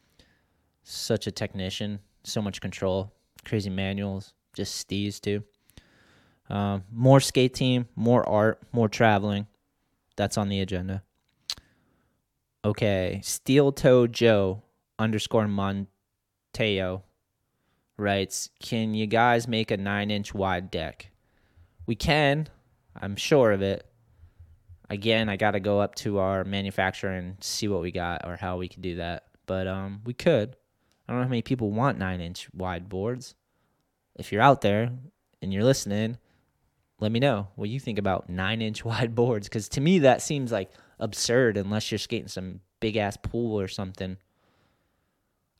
such 0.82 1.28
a 1.28 1.32
technician 1.32 2.00
so 2.24 2.42
much 2.42 2.62
control, 2.62 3.12
crazy 3.46 3.70
manuals, 3.70 4.34
just 4.54 4.88
stees 4.88 5.20
too. 5.20 5.44
Um, 6.50 6.84
more 6.92 7.20
skate 7.20 7.54
team, 7.54 7.88
more 7.96 8.28
art, 8.28 8.60
more 8.72 8.90
traveling. 8.90 9.48
That's 10.18 10.38
on 10.38 10.50
the 10.50 10.60
agenda. 10.60 11.04
Okay, 12.64 13.22
Steel 13.24 13.72
Toe 13.72 14.06
Joe 14.06 14.62
underscore 15.00 15.46
Monteo 15.46 17.02
writes, 17.98 18.50
"Can 18.60 18.94
you 18.94 19.08
guys 19.08 19.48
make 19.48 19.72
a 19.72 19.78
nine-inch 19.78 20.34
wide 20.34 20.70
deck?" 20.70 21.12
We 21.86 21.96
can. 21.96 22.48
I'm 22.96 23.16
sure 23.16 23.52
of 23.52 23.62
it. 23.62 23.86
Again, 24.90 25.30
I 25.30 25.38
got 25.38 25.52
to 25.52 25.60
go 25.60 25.80
up 25.80 25.96
to 25.96 26.20
our 26.20 26.44
manufacturer 26.44 27.12
and 27.12 27.42
see 27.42 27.68
what 27.70 27.82
we 27.82 27.92
got 27.92 28.28
or 28.28 28.36
how 28.36 28.58
we 28.58 28.68
could 28.68 28.82
do 28.82 28.98
that. 28.98 29.24
But 29.46 29.68
um, 29.68 30.02
we 30.06 30.14
could. 30.14 30.58
I 31.12 31.14
don't 31.14 31.24
know 31.24 31.26
how 31.26 31.32
many 31.32 31.42
people 31.42 31.72
want 31.72 31.98
nine 31.98 32.22
inch 32.22 32.48
wide 32.54 32.88
boards. 32.88 33.36
If 34.16 34.32
you're 34.32 34.42
out 34.42 34.62
there 34.62 34.94
and 35.42 35.52
you're 35.52 35.66
listening, 35.66 36.18
let 37.02 37.12
me 37.12 37.20
know 37.20 37.50
what 37.56 37.68
you 37.68 37.82
think 37.82 38.00
about 38.00 38.30
nine 38.30 38.62
inch 38.62 38.86
wide 38.86 39.14
boards. 39.14 39.50
Because 39.50 39.68
to 39.70 39.82
me, 39.82 40.00
that 40.00 40.22
seems 40.22 40.54
like 40.54 40.72
absurd 41.00 41.58
unless 41.58 41.92
you're 41.92 42.00
skating 42.00 42.30
some 42.30 42.62
big 42.80 42.96
ass 42.96 43.18
pool 43.18 43.60
or 43.60 43.68
something. 43.68 44.16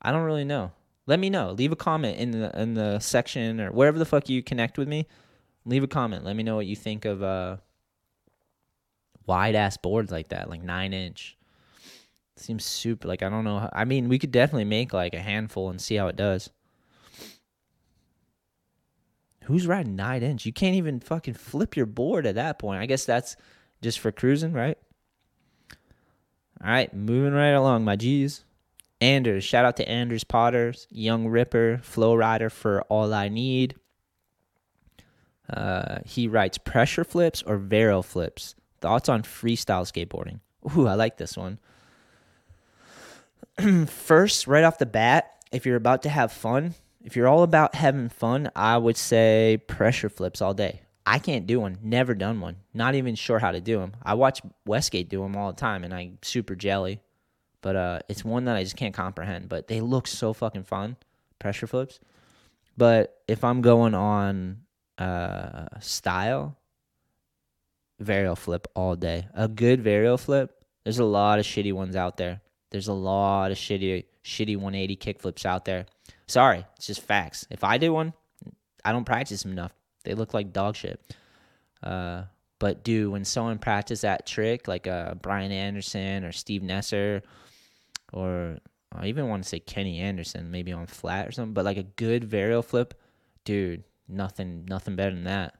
I 0.00 0.10
don't 0.10 0.22
really 0.22 0.46
know. 0.46 0.72
Let 1.06 1.20
me 1.20 1.28
know. 1.28 1.52
Leave 1.52 1.72
a 1.72 1.76
comment 1.76 2.16
in 2.18 2.30
the 2.30 2.58
in 2.58 2.72
the 2.72 2.98
section 3.00 3.60
or 3.60 3.72
wherever 3.72 3.98
the 3.98 4.06
fuck 4.06 4.30
you 4.30 4.42
connect 4.42 4.78
with 4.78 4.88
me. 4.88 5.06
Leave 5.66 5.84
a 5.84 5.86
comment. 5.86 6.24
Let 6.24 6.34
me 6.34 6.44
know 6.44 6.56
what 6.56 6.64
you 6.64 6.76
think 6.76 7.04
of 7.04 7.22
uh 7.22 7.58
wide 9.26 9.54
ass 9.54 9.76
boards 9.76 10.10
like 10.10 10.28
that, 10.28 10.48
like 10.48 10.62
nine 10.62 10.94
inch. 10.94 11.36
Seems 12.42 12.64
super. 12.64 13.06
Like 13.06 13.22
I 13.22 13.28
don't 13.28 13.44
know. 13.44 13.60
How, 13.60 13.70
I 13.72 13.84
mean, 13.84 14.08
we 14.08 14.18
could 14.18 14.32
definitely 14.32 14.64
make 14.64 14.92
like 14.92 15.14
a 15.14 15.20
handful 15.20 15.70
and 15.70 15.80
see 15.80 15.94
how 15.94 16.08
it 16.08 16.16
does. 16.16 16.50
Who's 19.44 19.66
riding 19.66 19.96
nine 19.96 20.22
inch? 20.22 20.46
You 20.46 20.52
can't 20.52 20.76
even 20.76 21.00
fucking 21.00 21.34
flip 21.34 21.76
your 21.76 21.86
board 21.86 22.26
at 22.26 22.36
that 22.36 22.58
point. 22.58 22.80
I 22.80 22.86
guess 22.86 23.04
that's 23.04 23.36
just 23.80 23.98
for 23.98 24.12
cruising, 24.12 24.52
right? 24.52 24.78
All 26.62 26.70
right, 26.70 26.94
moving 26.94 27.32
right 27.32 27.50
along, 27.50 27.84
my 27.84 27.96
G's. 27.96 28.44
Anders, 29.00 29.42
shout 29.42 29.64
out 29.64 29.76
to 29.78 29.88
Anders 29.88 30.22
Potters, 30.22 30.86
Young 30.90 31.26
Ripper, 31.26 31.80
Flow 31.82 32.14
Rider 32.14 32.48
for 32.48 32.82
All 32.82 33.12
I 33.12 33.28
Need. 33.28 33.74
Uh, 35.52 35.98
he 36.06 36.28
writes 36.28 36.56
pressure 36.58 37.02
flips 37.02 37.42
or 37.42 37.58
varial 37.58 38.04
flips. 38.04 38.54
Thoughts 38.80 39.08
on 39.08 39.22
freestyle 39.22 39.82
skateboarding? 39.82 40.38
Ooh, 40.76 40.86
I 40.86 40.94
like 40.94 41.16
this 41.16 41.36
one. 41.36 41.58
First, 43.86 44.46
right 44.46 44.64
off 44.64 44.78
the 44.78 44.86
bat, 44.86 45.44
if 45.52 45.66
you're 45.66 45.76
about 45.76 46.02
to 46.02 46.08
have 46.08 46.32
fun, 46.32 46.74
if 47.04 47.16
you're 47.16 47.28
all 47.28 47.42
about 47.42 47.74
having 47.74 48.08
fun, 48.08 48.50
I 48.54 48.76
would 48.76 48.96
say 48.96 49.62
pressure 49.66 50.08
flips 50.08 50.40
all 50.40 50.54
day. 50.54 50.82
I 51.04 51.18
can't 51.18 51.46
do 51.46 51.60
one. 51.60 51.78
Never 51.82 52.14
done 52.14 52.40
one. 52.40 52.56
Not 52.72 52.94
even 52.94 53.14
sure 53.14 53.38
how 53.38 53.50
to 53.50 53.60
do 53.60 53.78
them. 53.78 53.94
I 54.02 54.14
watch 54.14 54.40
Westgate 54.66 55.08
do 55.08 55.20
them 55.22 55.36
all 55.36 55.52
the 55.52 55.60
time, 55.60 55.84
and 55.84 55.92
I'm 55.92 56.18
super 56.22 56.54
jelly. 56.54 57.00
But 57.60 57.76
uh, 57.76 57.98
it's 58.08 58.24
one 58.24 58.44
that 58.44 58.56
I 58.56 58.62
just 58.62 58.76
can't 58.76 58.94
comprehend. 58.94 59.48
But 59.48 59.68
they 59.68 59.80
look 59.80 60.06
so 60.06 60.32
fucking 60.32 60.64
fun, 60.64 60.96
pressure 61.38 61.66
flips. 61.66 61.98
But 62.76 63.20
if 63.26 63.42
I'm 63.42 63.62
going 63.62 63.94
on 63.94 64.62
uh, 64.98 65.66
style, 65.80 66.56
varial 68.02 68.38
flip 68.38 68.68
all 68.74 68.96
day. 68.96 69.28
A 69.34 69.48
good 69.48 69.82
varial 69.82 70.18
flip. 70.18 70.64
There's 70.84 70.98
a 70.98 71.04
lot 71.04 71.38
of 71.38 71.44
shitty 71.44 71.72
ones 71.72 71.96
out 71.96 72.16
there. 72.16 72.41
There's 72.72 72.88
a 72.88 72.94
lot 72.94 73.52
of 73.52 73.58
shitty 73.58 74.06
shitty 74.24 74.56
180 74.56 74.96
kickflips 74.96 75.44
out 75.44 75.66
there. 75.66 75.84
Sorry, 76.26 76.64
it's 76.76 76.86
just 76.86 77.02
facts. 77.02 77.46
If 77.50 77.64
I 77.64 77.76
do 77.76 77.92
one, 77.92 78.14
I 78.82 78.92
don't 78.92 79.04
practice 79.04 79.42
them 79.42 79.52
enough. 79.52 79.72
They 80.04 80.14
look 80.14 80.32
like 80.32 80.54
dog 80.54 80.74
shit. 80.74 80.98
Uh, 81.82 82.22
but 82.58 82.82
dude, 82.82 83.12
when 83.12 83.26
someone 83.26 83.58
practices 83.58 84.00
that 84.00 84.26
trick, 84.26 84.68
like 84.68 84.86
uh, 84.86 85.14
Brian 85.16 85.52
Anderson 85.52 86.24
or 86.24 86.32
Steve 86.32 86.62
Nesser, 86.62 87.20
or 88.10 88.56
I 88.90 89.08
even 89.08 89.28
want 89.28 89.42
to 89.42 89.48
say 89.48 89.60
Kenny 89.60 90.00
Anderson, 90.00 90.50
maybe 90.50 90.72
on 90.72 90.86
flat 90.86 91.28
or 91.28 91.32
something, 91.32 91.52
but 91.52 91.66
like 91.66 91.76
a 91.76 91.82
good 91.82 92.22
varial 92.22 92.64
flip, 92.64 92.94
dude, 93.44 93.84
nothing, 94.08 94.64
nothing 94.66 94.96
better 94.96 95.14
than 95.14 95.24
that. 95.24 95.56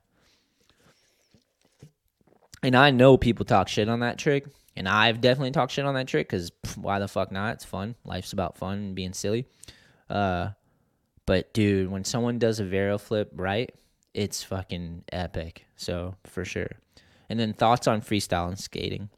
And 2.63 2.75
I 2.75 2.91
know 2.91 3.19
people 3.19 3.45
talk 3.45 3.69
shit 3.69 3.91
on 3.91 4.01
that 4.01 4.17
trick, 4.17 4.47
and 4.77 4.89
I've 4.89 5.21
definitely 5.21 5.51
talked 5.51 5.73
shit 5.73 5.85
on 5.85 5.95
that 5.95 6.09
trick 6.09 6.29
because 6.29 6.51
why 6.77 6.99
the 6.99 7.09
fuck 7.09 7.31
not? 7.31 7.55
It's 7.55 7.65
fun. 7.65 7.95
Life's 8.05 8.33
about 8.33 8.59
fun 8.59 8.79
and 8.79 8.95
being 8.95 9.13
silly. 9.13 9.47
Uh, 10.09 10.51
but 11.27 11.53
dude, 11.53 11.91
when 11.91 12.05
someone 12.05 12.39
does 12.39 12.61
a 12.61 12.65
varial 12.65 13.01
flip 13.01 13.31
right, 13.35 13.71
it's 14.15 14.43
fucking 14.43 15.05
epic. 15.13 15.67
So 15.77 16.17
for 16.25 16.45
sure. 16.45 16.71
And 17.29 17.39
then 17.39 17.53
thoughts 17.53 17.87
on 17.87 18.03
freestyle 18.03 18.49
and 18.49 18.59
skating. 18.59 19.09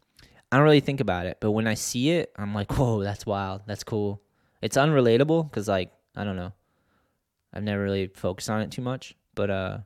I 0.53 0.57
don't 0.57 0.65
really 0.65 0.81
think 0.81 1.01
about 1.01 1.27
it, 1.27 1.39
but 1.41 1.51
when 1.51 1.67
I 1.67 1.75
see 1.75 2.11
it, 2.11 2.33
I'm 2.37 2.55
like, 2.55 2.79
whoa, 2.79 3.03
that's 3.03 3.27
wild. 3.27 3.63
That's 3.67 3.83
cool. 3.83 4.23
It's 4.63 4.77
unrelatable 4.77 5.51
because, 5.51 5.67
like, 5.67 5.91
I 6.15 6.23
don't 6.23 6.37
know. 6.37 6.53
I've 7.53 7.65
never 7.65 7.83
really 7.83 8.07
focused 8.07 8.51
on 8.51 8.63
it 8.63 8.71
too 8.71 8.83
much, 8.83 9.17
but 9.35 9.51
uh, 9.51 9.79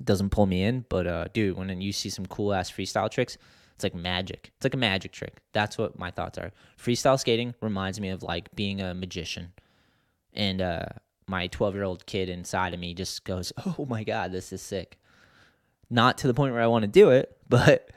it 0.00 0.04
doesn't 0.04 0.30
pull 0.30 0.46
me 0.46 0.64
in. 0.64 0.84
But 0.88 1.06
uh, 1.06 1.28
dude, 1.32 1.56
when 1.56 1.80
you 1.80 1.92
see 1.92 2.08
some 2.08 2.26
cool 2.26 2.52
ass 2.52 2.72
freestyle 2.72 3.10
tricks, 3.10 3.38
it's 3.74 3.84
like 3.84 3.94
magic. 3.94 4.52
It's 4.56 4.64
like 4.64 4.74
a 4.74 4.78
magic 4.78 5.12
trick. 5.12 5.38
That's 5.52 5.78
what 5.78 5.98
my 5.98 6.10
thoughts 6.10 6.38
are. 6.38 6.52
Freestyle 6.78 7.18
skating 7.18 7.54
reminds 7.60 8.00
me 8.00 8.10
of 8.10 8.22
like 8.22 8.54
being 8.54 8.80
a 8.80 8.94
magician, 8.94 9.52
and 10.32 10.60
uh, 10.60 10.86
my 11.26 11.46
12 11.48 11.74
year 11.74 11.84
old 11.84 12.06
kid 12.06 12.28
inside 12.28 12.74
of 12.74 12.80
me 12.80 12.94
just 12.94 13.24
goes, 13.24 13.52
"Oh 13.78 13.86
my 13.88 14.04
god, 14.04 14.32
this 14.32 14.52
is 14.52 14.62
sick." 14.62 14.98
Not 15.90 16.18
to 16.18 16.26
the 16.26 16.34
point 16.34 16.52
where 16.54 16.62
I 16.62 16.66
want 16.68 16.82
to 16.82 16.88
do 16.88 17.10
it, 17.10 17.36
but 17.48 17.90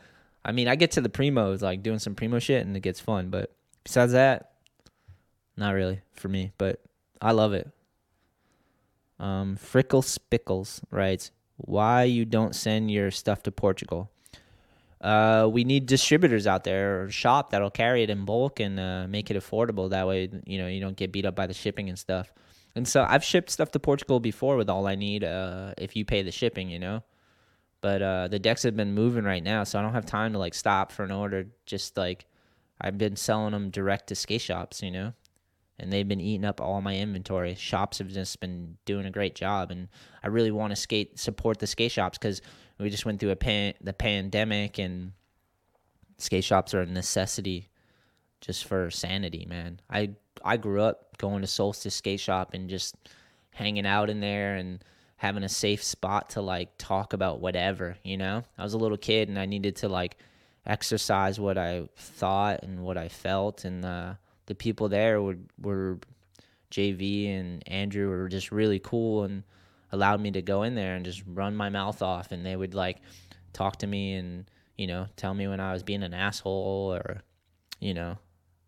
I 0.44 0.52
mean, 0.52 0.68
I 0.68 0.76
get 0.76 0.92
to 0.92 1.02
the 1.02 1.10
primos, 1.10 1.62
like 1.62 1.84
doing 1.84 2.00
some 2.00 2.16
primo 2.16 2.40
shit, 2.40 2.66
and 2.66 2.76
it 2.76 2.82
gets 2.82 3.00
fun. 3.00 3.30
But 3.30 3.56
besides 3.84 4.14
that, 4.14 4.54
not 5.58 5.74
really 5.74 6.02
for 6.14 6.28
me. 6.30 6.52
But 6.58 6.82
I 7.22 7.32
love 7.32 7.54
it. 7.54 7.70
Um, 9.20 9.58
Frickle 9.58 10.04
Spickles 10.04 10.82
writes, 10.92 11.32
"Why 11.58 12.04
you 12.04 12.26
don't 12.26 12.56
send 12.56 12.92
your 12.92 13.12
stuff 13.12 13.44
to 13.44 13.52
Portugal?" 13.52 14.12
Uh, 15.06 15.48
we 15.48 15.64
need 15.64 15.86
distributors 15.86 16.48
out 16.48 16.64
there 16.64 17.04
or 17.04 17.12
shop 17.12 17.52
that'll 17.52 17.70
carry 17.70 18.02
it 18.02 18.10
in 18.10 18.26
bulk 18.26 18.60
and 18.60 18.80
uh, 18.80 19.06
make 19.08 19.30
it 19.30 19.38
affordable. 19.38 19.92
That 19.92 20.08
way, 20.08 20.32
you 20.48 20.58
know, 20.58 20.66
you 20.66 20.82
don't 20.82 20.98
get 20.98 21.12
beat 21.12 21.28
up 21.28 21.36
by 21.36 21.46
the 21.46 21.54
shipping 21.54 21.90
and 21.90 22.00
stuff. 22.00 22.34
And 22.76 22.88
so 22.88 23.06
I've 23.08 23.24
shipped 23.24 23.52
stuff 23.52 23.70
to 23.74 23.80
Portugal 23.80 24.20
before 24.20 24.58
with 24.58 24.68
all 24.68 24.88
I 24.88 24.96
need. 24.96 25.24
Uh, 25.24 25.74
if 25.78 25.96
you 25.96 26.06
pay 26.06 26.24
the 26.24 26.32
shipping, 26.32 26.72
you 26.72 26.80
know. 26.80 27.04
But 27.82 28.02
uh, 28.02 28.28
the 28.30 28.40
decks 28.40 28.64
have 28.64 28.76
been 28.76 28.96
moving 28.96 29.26
right 29.26 29.44
now, 29.44 29.64
so 29.64 29.78
I 29.78 29.84
don't 29.84 29.94
have 29.94 30.08
time 30.08 30.34
to 30.34 30.40
like 30.40 30.56
stop 30.56 30.92
for 30.92 31.04
an 31.04 31.12
order. 31.12 31.46
Just 31.68 31.98
like 31.98 32.26
I've 32.82 32.98
been 32.98 33.16
selling 33.16 33.52
them 33.52 33.70
direct 33.70 34.08
to 34.08 34.16
skate 34.16 34.42
shops, 34.42 34.82
you 34.82 34.90
know, 34.90 35.14
and 35.80 35.92
they've 35.92 36.08
been 36.08 36.22
eating 36.22 36.46
up 36.46 36.62
all 36.62 36.82
my 36.82 36.96
inventory. 36.96 37.56
Shops 37.56 37.98
have 38.00 38.08
just 38.08 38.40
been 38.40 38.78
doing 38.86 39.06
a 39.06 39.12
great 39.12 39.36
job, 39.36 39.72
and 39.72 39.88
I 40.24 40.28
really 40.28 40.52
want 40.52 40.72
to 40.72 40.76
skate 40.76 41.20
support 41.20 41.60
the 41.60 41.68
skate 41.68 41.92
shops 41.92 42.18
because 42.18 42.42
we 42.80 42.90
just 42.90 43.06
went 43.06 43.20
through 43.20 43.32
a 43.32 43.36
pan 43.36 43.74
the 43.82 43.94
pandemic, 43.94 44.78
and 44.78 45.12
skate 46.18 46.44
shops 46.44 46.74
are 46.74 46.82
a 46.82 46.86
necessity 46.86 47.70
just 48.42 48.66
for 48.66 48.90
sanity, 48.90 49.46
man. 49.50 49.80
I 49.90 50.12
I 50.44 50.58
grew 50.58 50.82
up 50.82 51.18
going 51.18 51.42
to 51.42 51.48
Solstice 51.48 51.96
Skate 51.96 52.20
Shop 52.20 52.54
and 52.54 52.70
just 52.70 52.96
hanging 53.52 53.86
out 53.86 54.10
in 54.10 54.20
there 54.20 54.56
and 54.56 54.84
having 55.18 55.44
a 55.44 55.50
safe 55.50 55.84
spot 55.84 56.30
to 56.32 56.42
like 56.42 56.70
talk 56.78 57.14
about 57.14 57.40
whatever, 57.40 57.98
you 58.04 58.18
know? 58.18 58.44
I 58.58 58.64
was 58.64 58.74
a 58.74 58.78
little 58.78 58.98
kid 58.98 59.30
and 59.30 59.40
I 59.40 59.46
needed 59.46 59.78
to 59.78 59.90
like 59.90 60.18
exercise 60.66 61.40
what 61.40 61.58
I 61.58 61.88
thought 61.96 62.64
and 62.64 62.84
what 62.84 62.98
I 62.98 63.08
felt 63.08 63.66
and 63.66 63.86
uh, 63.86 64.14
the 64.46 64.56
people 64.56 64.90
there 64.90 65.22
were 65.22 65.38
were 65.62 66.00
JV 66.72 67.30
and 67.30 67.68
Andrew 67.68 68.10
were 68.10 68.28
just 68.28 68.52
really 68.52 68.80
cool 68.80 69.24
and 69.24 69.44
allowed 69.92 70.20
me 70.20 70.32
to 70.32 70.42
go 70.42 70.64
in 70.64 70.76
there 70.76 70.96
and 70.96 71.06
just 71.06 71.24
run 71.26 71.56
my 71.56 71.70
mouth 71.70 72.02
off 72.02 72.32
and 72.32 72.46
they 72.46 72.56
would 72.56 72.74
like 72.74 72.98
talk 73.54 73.78
to 73.78 73.88
me 73.88 74.14
and 74.14 74.50
you 74.78 74.88
know 74.88 75.08
tell 75.16 75.34
me 75.34 75.48
when 75.48 75.60
I 75.60 75.74
was 75.74 75.84
being 75.84 76.04
an 76.04 76.14
asshole 76.14 76.94
or 76.94 77.22
you 77.80 77.94
know 77.94 78.18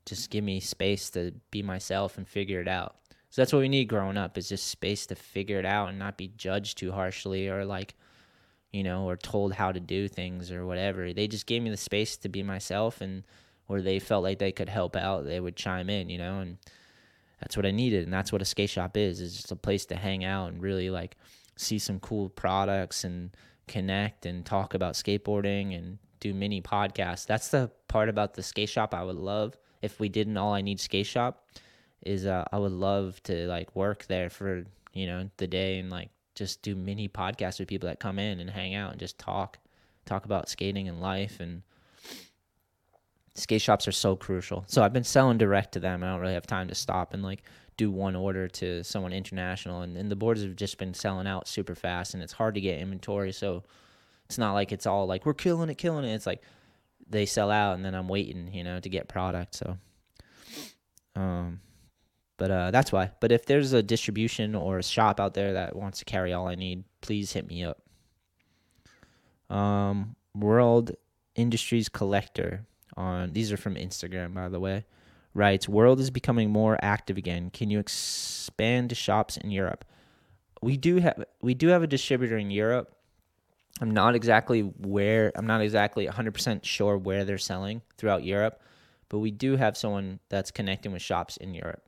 just 0.08 0.30
give 0.30 0.44
me 0.44 0.60
space 0.60 1.10
to 1.12 1.34
be 1.52 1.62
myself 1.62 2.18
and 2.18 2.28
figure 2.28 2.62
it 2.62 2.68
out. 2.68 2.96
So 3.30 3.42
that's 3.42 3.52
what 3.52 3.60
we 3.60 3.70
need 3.70 3.86
growing 3.86 4.18
up 4.18 4.38
is 4.38 4.48
just 4.50 4.68
space 4.68 5.06
to 5.08 5.16
figure 5.16 5.60
it 5.60 5.66
out 5.66 5.90
and 5.90 6.00
not 6.00 6.18
be 6.18 6.32
judged 6.38 6.78
too 6.78 6.94
harshly 6.94 7.50
or 7.50 7.66
like, 7.66 7.94
you 8.72 8.84
know, 8.84 9.04
or 9.04 9.18
told 9.18 9.54
how 9.54 9.72
to 9.74 9.82
do 9.82 10.08
things 10.08 10.50
or 10.50 10.66
whatever. 10.66 11.12
They 11.14 11.28
just 11.28 11.46
gave 11.46 11.62
me 11.62 11.70
the 11.70 11.78
space 11.78 12.16
to 12.18 12.30
be 12.30 12.42
myself 12.42 13.02
and 13.02 13.24
where 13.68 13.82
they 13.82 14.00
felt 14.00 14.24
like 14.24 14.40
they 14.40 14.52
could 14.52 14.70
help 14.70 14.96
out, 14.96 15.26
they 15.26 15.40
would 15.40 15.56
chime 15.56 15.90
in, 15.90 16.10
you 16.10 16.18
know, 16.18 16.40
and 16.40 16.58
that's 17.40 17.56
what 17.56 17.66
I 17.66 17.72
needed. 17.72 18.04
And 18.04 18.14
that's 18.14 18.32
what 18.32 18.42
a 18.42 18.46
skate 18.46 18.70
shop 18.70 18.98
is, 18.98 19.20
is 19.20 19.36
just 19.36 19.52
a 19.52 19.56
place 19.56 19.86
to 19.88 19.96
hang 19.96 20.24
out 20.24 20.52
and 20.52 20.62
really 20.62 20.90
like 20.90 21.16
see 21.56 21.80
some 21.80 22.00
cool 22.00 22.30
products 22.30 23.04
and 23.04 23.32
connect 23.68 24.26
and 24.26 24.46
talk 24.46 24.74
about 24.74 24.96
skateboarding 24.96 25.78
and 25.78 26.00
do 26.20 26.34
mini 26.34 26.62
podcasts. 26.62 27.26
That's 27.26 27.50
the 27.50 27.70
part 27.88 28.10
about 28.10 28.34
the 28.34 28.44
skate 28.44 28.70
shop 28.70 28.94
I 28.94 29.04
would 29.04 29.18
love 29.18 29.58
if 29.82 30.00
we 30.00 30.10
did 30.10 30.28
an 30.28 30.38
all 30.38 30.54
I 30.54 30.62
need 30.62 30.80
skate 30.80 31.06
shop 31.06 31.46
is 32.04 32.26
uh, 32.26 32.46
I 32.52 32.58
would 32.58 32.72
love 32.72 33.22
to 33.24 33.48
like 33.48 33.76
work 33.76 34.06
there 34.08 34.30
for 34.30 34.66
you 34.94 35.08
know 35.08 35.30
the 35.38 35.48
day 35.48 35.80
and 35.80 35.90
like 35.90 36.10
just 36.36 36.62
do 36.62 36.76
mini 36.76 37.08
podcasts 37.08 37.60
with 37.60 37.68
people 37.68 37.88
that 37.88 38.00
come 38.00 38.20
in 38.20 38.40
and 38.40 38.50
hang 38.50 38.76
out 38.76 38.92
and 38.92 39.00
just 39.00 39.18
talk 39.18 39.58
talk 40.06 40.26
about 40.26 40.50
skating 40.50 40.88
and 40.88 41.02
life 41.02 41.40
and 41.40 41.62
skate 43.38 43.62
shops 43.62 43.88
are 43.88 43.94
so 43.94 44.16
crucial. 44.16 44.66
So 44.68 44.84
I've 44.84 44.94
been 44.94 45.04
selling 45.04 45.38
direct 45.38 45.74
to 45.74 45.80
them. 45.80 46.04
I 46.04 46.08
don't 46.08 46.20
really 46.20 46.34
have 46.34 46.48
time 46.48 46.68
to 46.68 46.76
stop 46.76 47.14
and 47.14 47.24
like 47.24 47.44
do 47.78 47.92
one 47.92 48.16
order 48.16 48.48
to 48.48 48.84
someone 48.84 49.14
international 49.14 49.82
and, 49.82 49.96
and 49.96 50.10
the 50.10 50.16
boards 50.16 50.42
have 50.42 50.56
just 50.56 50.80
been 50.80 50.94
selling 50.94 51.28
out 51.28 51.48
super 51.48 51.76
fast 51.76 52.16
and 52.16 52.24
it's 52.24 52.34
hard 52.34 52.56
to 52.56 52.62
get 52.62 52.80
inventory 52.80 53.32
so 53.32 53.64
it's 54.26 54.40
not 54.40 54.54
like 54.54 54.72
it's 54.72 54.88
all 54.88 55.06
like 55.06 55.28
we're 55.28 55.34
killing 55.36 55.70
it 55.70 55.78
killing 55.78 56.04
it 56.04 56.12
it's 56.12 56.26
like 56.26 56.42
they 57.10 57.26
sell 57.26 57.52
out 57.52 57.76
and 57.76 57.86
then 57.86 57.96
I'm 57.96 58.08
waiting, 58.08 58.54
you 58.54 58.64
know, 58.64 58.80
to 58.80 58.90
get 58.90 59.08
product. 59.08 59.56
So, 59.56 59.78
um, 61.16 61.62
but 62.38 62.52
uh, 62.52 62.72
that's 62.72 62.92
why. 62.92 63.12
But 63.20 63.32
if 63.32 63.46
there's 63.46 63.74
a 63.74 63.82
distribution 63.82 64.56
or 64.56 64.80
a 64.80 64.84
shop 64.84 65.20
out 65.20 65.34
there 65.34 65.54
that 65.54 65.76
wants 65.76 66.00
to 66.00 66.06
carry 66.06 66.34
all 66.34 66.48
I 66.48 66.56
need, 66.56 66.84
please 67.02 67.32
hit 67.32 67.48
me 67.48 67.64
up. 67.64 67.82
Um, 69.50 70.16
World 70.36 70.92
Industries 71.36 71.90
Collector 71.90 72.66
on 72.98 73.34
these 73.34 73.52
are 73.52 73.58
from 73.58 73.76
Instagram, 73.76 74.34
by 74.34 74.50
the 74.50 74.60
way. 74.60 74.86
Writes, 75.34 75.70
World 75.70 76.00
is 76.00 76.10
becoming 76.10 76.50
more 76.50 76.78
active 76.82 77.18
again. 77.18 77.52
Can 77.52 77.70
you 77.70 77.80
expand 77.80 78.90
to 78.90 78.96
shops 78.96 79.38
in 79.38 79.52
Europe? 79.52 79.86
We 80.62 80.76
do 80.76 80.98
have 80.98 81.24
we 81.42 81.54
do 81.54 81.68
have 81.68 81.84
a 81.84 81.88
distributor 81.88 82.38
in 82.38 82.50
Europe 82.50 82.98
I'm 83.82 83.92
not 83.92 84.16
exactly 84.16 84.62
where 84.62 85.32
I'm 85.36 85.46
not 85.46 85.62
exactly 85.62 86.08
100% 86.08 86.64
sure 86.64 86.98
where 86.98 87.26
they're 87.26 87.38
selling 87.38 87.82
throughout 87.98 88.24
Europe, 88.24 88.62
but 89.10 89.20
we 89.20 89.32
do 89.32 89.56
have 89.56 89.78
someone 89.78 90.20
that's 90.30 90.52
connecting 90.52 90.92
with 90.92 91.02
shops 91.02 91.38
in 91.38 91.54
Europe. 91.54 91.84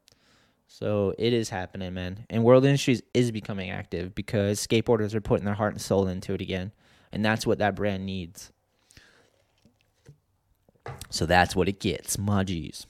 So 0.68 1.16
it 1.18 1.34
is 1.34 1.50
happening, 1.50 1.94
man. 1.96 2.26
And 2.30 2.44
World 2.44 2.64
Industries 2.64 3.02
is 3.14 3.32
becoming 3.32 3.72
active 3.72 4.14
because 4.14 4.66
skateboarders 4.66 5.16
are 5.16 5.22
putting 5.22 5.46
their 5.46 5.56
heart 5.56 5.74
and 5.74 5.82
soul 5.82 6.08
into 6.08 6.34
it 6.34 6.42
again. 6.42 6.72
And 7.12 7.26
that's 7.26 7.48
what 7.48 7.58
that 7.58 7.76
brand 7.76 8.06
needs. 8.06 8.52
So 11.10 11.26
that's 11.26 11.56
what 11.56 11.68
it 11.68 11.80
gets, 11.80 12.18
my 12.18 12.44
G's. 12.44 12.86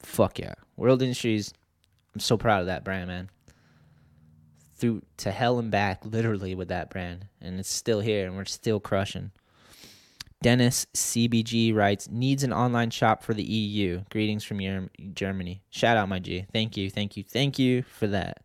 Fuck 0.00 0.38
yeah. 0.38 0.54
World 0.76 1.02
Industries, 1.02 1.52
I'm 2.14 2.20
so 2.20 2.36
proud 2.36 2.60
of 2.60 2.66
that 2.66 2.84
brand, 2.84 3.08
man. 3.08 3.30
Through 4.74 5.02
to 5.18 5.30
hell 5.30 5.58
and 5.58 5.70
back, 5.70 6.04
literally, 6.04 6.54
with 6.54 6.68
that 6.68 6.90
brand. 6.90 7.26
And 7.40 7.60
it's 7.60 7.70
still 7.70 8.00
here, 8.00 8.26
and 8.26 8.36
we're 8.36 8.44
still 8.46 8.80
crushing. 8.80 9.30
Dennis 10.42 10.86
CBG 10.92 11.72
writes, 11.72 12.08
needs 12.10 12.42
an 12.42 12.52
online 12.52 12.90
shop 12.90 13.22
for 13.22 13.32
the 13.32 13.44
EU. 13.44 14.02
Greetings 14.10 14.42
from 14.42 14.58
Germany. 15.14 15.62
Shout 15.70 15.96
out, 15.96 16.08
my 16.08 16.18
G. 16.18 16.46
Thank 16.52 16.76
you, 16.76 16.90
thank 16.90 17.16
you, 17.16 17.22
thank 17.22 17.60
you 17.60 17.82
for 17.82 18.08
that. 18.08 18.42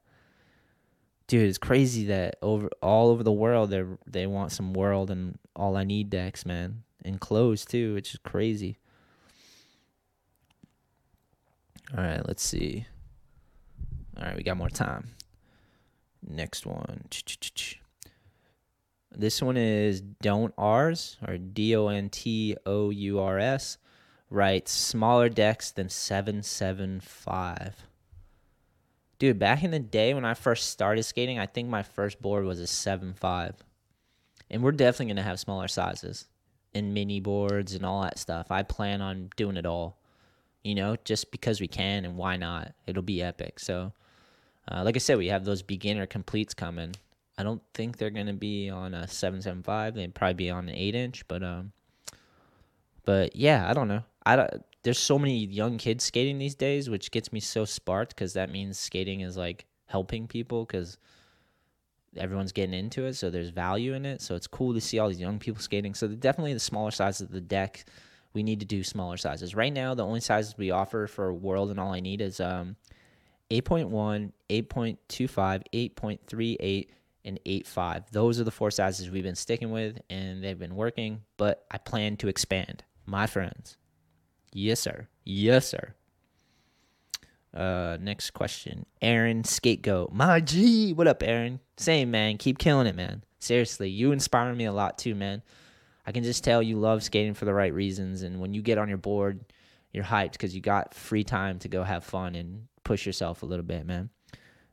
Dude, 1.28 1.50
it's 1.50 1.58
crazy 1.58 2.06
that 2.06 2.38
over 2.42 2.70
all 2.82 3.10
over 3.10 3.22
the 3.22 3.34
world 3.34 3.70
they 3.70 3.84
they 4.06 4.28
want 4.28 4.54
some 4.54 4.74
world 4.74 5.12
and 5.12 5.38
all 5.58 5.76
I 5.76 5.84
need 5.84 6.10
decks, 6.10 6.46
man, 6.46 6.84
and 7.04 7.20
clothes 7.20 7.66
too, 7.66 7.96
which 7.96 8.14
is 8.14 8.20
crazy. 8.24 8.78
All 11.96 12.04
right, 12.04 12.26
let's 12.28 12.44
see. 12.44 12.86
All 14.18 14.26
right, 14.26 14.36
we 14.36 14.44
got 14.44 14.58
more 14.58 14.70
time. 14.70 15.12
Next 16.28 16.66
one. 16.66 17.06
This 19.16 19.42
one 19.42 19.56
is 19.56 20.02
Don't 20.02 20.54
Ours 20.58 21.18
or 21.26 21.38
D 21.38 21.76
O 21.76 21.88
N 21.88 22.10
T 22.10 22.58
O 22.66 22.90
U 22.90 23.20
R 23.20 23.40
S. 23.40 23.78
Writes 24.30 24.72
smaller 24.72 25.30
decks 25.30 25.72
than 25.72 25.88
775. 25.88 27.88
Dude, 29.20 29.40
back 29.40 29.64
in 29.64 29.72
the 29.72 29.80
day 29.80 30.14
when 30.14 30.26
I 30.26 30.34
first 30.34 30.70
started 30.70 31.04
skating, 31.04 31.40
I 31.40 31.46
think 31.46 31.70
my 31.70 31.82
first 31.82 32.22
board 32.22 32.44
was 32.44 32.60
a 32.60 32.64
7.5. 32.64 33.56
And 34.50 34.62
we're 34.62 34.74
definitely 34.74 35.08
going 35.08 35.18
to 35.18 35.24
have 35.24 35.40
smaller 35.40 35.68
sizes 35.68 36.28
and 36.74 36.94
mini 36.94 37.22
boards 37.22 37.74
and 37.74 37.86
all 37.86 38.02
that 38.02 38.20
stuff. 38.20 38.52
I 38.52 38.64
plan 38.64 39.02
on 39.02 39.30
doing 39.38 39.58
it 39.58 39.66
all 39.66 39.97
you 40.68 40.76
know, 40.76 40.98
just 41.06 41.32
because 41.32 41.62
we 41.62 41.68
can 41.68 42.04
and 42.04 42.18
why 42.18 42.36
not? 42.36 42.74
It'll 42.86 43.02
be 43.02 43.22
epic. 43.24 43.58
So, 43.60 43.94
uh, 44.70 44.84
like 44.84 44.98
I 44.98 45.00
said, 45.00 45.18
we 45.18 45.28
have 45.28 45.46
those 45.46 45.62
beginner 45.62 46.06
completes 46.06 46.54
coming. 46.54 46.94
I 47.38 47.44
don't 47.44 47.62
think 47.74 47.98
they're 47.98 48.10
gonna 48.10 48.34
be 48.34 48.70
on 48.70 48.94
a 48.94 49.08
seven 49.08 49.42
seven 49.42 49.64
five. 49.64 49.96
They'd 49.96 50.14
probably 50.14 50.34
be 50.34 50.50
on 50.50 50.68
an 50.68 50.76
eight 50.76 50.94
inch, 50.94 51.26
but 51.30 51.42
um, 51.42 51.72
but 53.06 53.36
yeah, 53.36 53.70
I 53.70 53.74
don't 53.74 53.88
know. 53.88 54.04
I 54.26 54.36
don't, 54.36 54.52
there's 54.84 55.00
so 55.00 55.18
many 55.18 55.46
young 55.46 55.78
kids 55.78 56.04
skating 56.04 56.38
these 56.38 56.56
days, 56.56 56.90
which 56.90 57.12
gets 57.12 57.32
me 57.32 57.40
so 57.40 57.64
sparked 57.64 58.14
because 58.14 58.34
that 58.34 58.52
means 58.52 58.78
skating 58.78 59.22
is 59.22 59.38
like 59.38 59.66
helping 59.86 60.28
people 60.28 60.66
because 60.66 60.98
everyone's 62.18 62.52
getting 62.52 62.74
into 62.74 63.06
it, 63.06 63.14
so 63.14 63.30
there's 63.30 63.52
value 63.52 63.94
in 63.94 64.06
it. 64.06 64.22
So 64.22 64.36
it's 64.36 64.48
cool 64.48 64.74
to 64.74 64.82
see 64.82 65.00
all 65.00 65.08
these 65.08 65.22
young 65.22 65.40
people 65.40 65.62
skating. 65.62 65.94
So 65.94 66.10
definitely 66.10 66.54
the 66.54 66.60
smaller 66.60 66.92
size 66.92 67.22
of 67.22 67.32
the 67.32 67.40
deck 67.40 67.86
we 68.38 68.44
need 68.44 68.60
to 68.60 68.68
do 68.68 68.84
smaller 68.84 69.18
sizes. 69.18 69.56
Right 69.56 69.74
now, 69.74 69.96
the 69.96 70.06
only 70.06 70.20
sizes 70.20 70.56
we 70.60 70.70
offer 70.70 71.08
for 71.08 71.34
World 71.34 71.72
and 71.72 71.80
All 71.80 71.92
I 71.92 72.02
Need 72.02 72.22
is 72.22 72.40
um, 72.40 72.76
8.1, 73.50 74.32
8.25, 74.48 75.64
8.38, 75.74 76.88
and 77.26 77.40
8.5. 77.44 78.04
Those 78.12 78.40
are 78.40 78.44
the 78.44 78.52
four 78.52 78.70
sizes 78.70 79.10
we've 79.10 79.24
been 79.24 79.34
sticking 79.34 79.72
with, 79.72 79.98
and 80.12 80.44
they've 80.44 80.60
been 80.60 80.76
working, 80.76 81.24
but 81.36 81.66
I 81.72 81.80
plan 81.80 82.16
to 82.18 82.28
expand. 82.28 82.84
My 83.08 83.26
friends. 83.26 83.76
Yes, 84.54 84.82
sir. 84.82 85.08
Yes, 85.24 85.68
sir. 85.68 85.96
Uh, 87.56 87.98
next 88.00 88.36
question. 88.36 88.86
Aaron 89.02 89.42
Skategoat. 89.42 90.14
My 90.14 90.42
G. 90.42 90.94
What 90.94 91.08
up, 91.08 91.24
Aaron? 91.24 91.60
Same, 91.78 92.12
man. 92.12 92.38
Keep 92.38 92.60
killing 92.60 92.86
it, 92.86 92.96
man. 92.96 93.24
Seriously, 93.40 93.90
you 93.90 94.12
inspire 94.12 94.54
me 94.54 94.66
a 94.66 94.72
lot 94.72 95.00
too, 95.00 95.16
man. 95.16 95.42
I 96.08 96.14
can 96.14 96.24
just 96.24 96.46
tell 96.46 96.64
you 96.64 96.78
love 96.78 97.04
skating 97.04 97.34
for 97.34 97.44
the 97.44 97.54
right 97.54 97.74
reasons. 97.74 98.22
And 98.22 98.40
when 98.40 98.54
you 98.54 98.62
get 98.62 98.78
on 98.78 98.88
your 98.88 98.98
board, 98.98 99.42
you're 99.92 100.06
hyped 100.06 100.32
because 100.32 100.56
you 100.56 100.62
got 100.62 100.94
free 100.94 101.26
time 101.26 101.60
to 101.60 101.68
go 101.68 101.84
have 101.84 102.06
fun 102.06 102.34
and 102.34 102.68
push 102.86 103.06
yourself 103.06 103.44
a 103.44 103.46
little 103.46 103.66
bit, 103.66 103.86
man. 103.86 104.10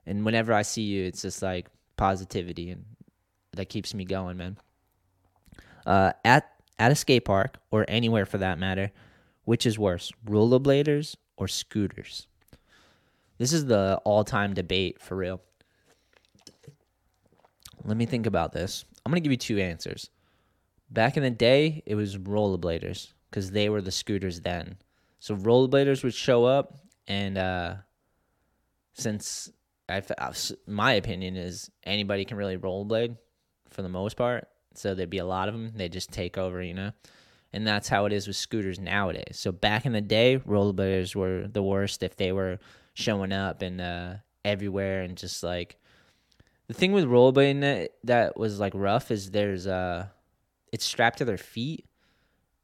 And 0.07 0.24
whenever 0.24 0.53
I 0.53 0.62
see 0.62 0.82
you, 0.82 1.05
it's 1.05 1.22
just 1.22 1.43
like 1.43 1.66
positivity, 1.97 2.70
and 2.70 2.85
that 3.53 3.68
keeps 3.68 3.95
me 3.95 4.05
going, 4.05 4.37
man. 4.37 4.59
Uh, 5.85 6.12
at 6.24 6.51
at 6.78 6.93
a 6.93 6.95
skate 6.95 7.24
park 7.24 7.57
or 7.70 7.85
anywhere 7.89 8.26
for 8.26 8.39
that 8.39 8.59
matter, 8.59 8.93
which 9.45 9.66
is 9.66 9.78
worse, 9.78 10.12
rollerbladers 10.26 11.16
or 11.37 11.49
scooters? 11.49 12.28
This 13.39 13.53
is 13.53 13.66
the 13.66 14.01
all-time 14.05 14.55
debate 14.55 15.01
for 15.01 15.16
real. 15.16 15.41
Let 17.85 17.97
me 17.97 18.07
think 18.07 18.26
about 18.26 18.53
this. 18.53 18.85
I'm 19.05 19.11
gonna 19.11 19.20
give 19.20 19.32
you 19.32 19.37
two 19.37 19.59
answers. 19.59 20.11
Back 20.91 21.16
in 21.16 21.22
the 21.22 21.30
day, 21.30 21.82
it 21.87 21.95
was 21.95 22.16
rollerbladers 22.16 23.12
because 23.30 23.51
they 23.51 23.68
were 23.68 23.80
the 23.80 23.91
scooters 23.91 24.41
then. 24.41 24.76
So 25.18 25.35
rollerbladers 25.35 26.05
would 26.05 26.14
show 26.14 26.45
up, 26.45 26.74
and 27.09 27.39
uh, 27.39 27.76
since 28.93 29.51
I, 29.89 30.03
my 30.66 30.93
opinion 30.93 31.37
is 31.37 31.70
anybody 31.85 32.24
can 32.24 32.37
really 32.37 32.57
rollerblade 32.57 33.16
for 33.70 33.82
the 33.82 33.89
most 33.89 34.16
part, 34.16 34.49
so 34.74 34.95
there'd 34.95 35.11
be 35.11 35.18
a 35.18 35.26
lot 35.26 35.49
of 35.49 35.55
them. 35.55 35.72
They 35.74 35.89
just 35.89 36.12
take 36.12 36.39
over, 36.39 36.62
you 36.62 36.74
know, 36.74 36.93
and 37.53 37.66
that's 37.66 37.89
how 37.89 38.05
it 38.07 38.12
is 38.12 38.26
with 38.26 38.37
scooters 38.37 38.78
nowadays. 38.78 39.39
So 39.39 39.51
back 39.53 39.87
in 39.87 39.93
the 39.93 40.01
day, 40.01 40.39
rollerbladers 40.39 41.14
were 41.14 41.49
the 41.49 41.62
worst 41.62 42.03
if 42.03 42.16
they 42.16 42.32
were 42.32 42.59
showing 42.95 43.32
up 43.32 43.62
and 43.62 43.80
uh, 43.80 44.14
everywhere 44.45 45.03
and 45.03 45.16
just 45.16 45.43
like 45.43 45.76
the 46.66 46.74
thing 46.74 46.93
with 46.93 47.05
rollerblading 47.05 47.61
that, 47.62 47.91
that 48.05 48.37
was 48.39 48.61
like 48.61 48.72
rough 48.74 49.11
is 49.11 49.30
there's 49.30 49.66
uh 49.66 50.07
it's 50.74 50.84
strapped 50.84 51.18
to 51.18 51.24
their 51.24 51.38
feet 51.38 51.86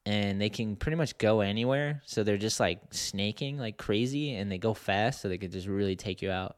and 0.04 0.40
they 0.40 0.48
can 0.48 0.74
pretty 0.74 0.96
much 0.96 1.16
go 1.16 1.42
anywhere. 1.42 2.02
So 2.06 2.24
they're 2.24 2.36
just 2.36 2.58
like 2.58 2.80
snaking 2.90 3.56
like 3.56 3.76
crazy 3.76 4.34
and 4.34 4.50
they 4.50 4.58
go 4.58 4.74
fast 4.74 5.20
so 5.20 5.28
they 5.28 5.38
could 5.38 5.52
just 5.52 5.68
really 5.68 5.94
take 5.94 6.20
you 6.20 6.28
out. 6.28 6.56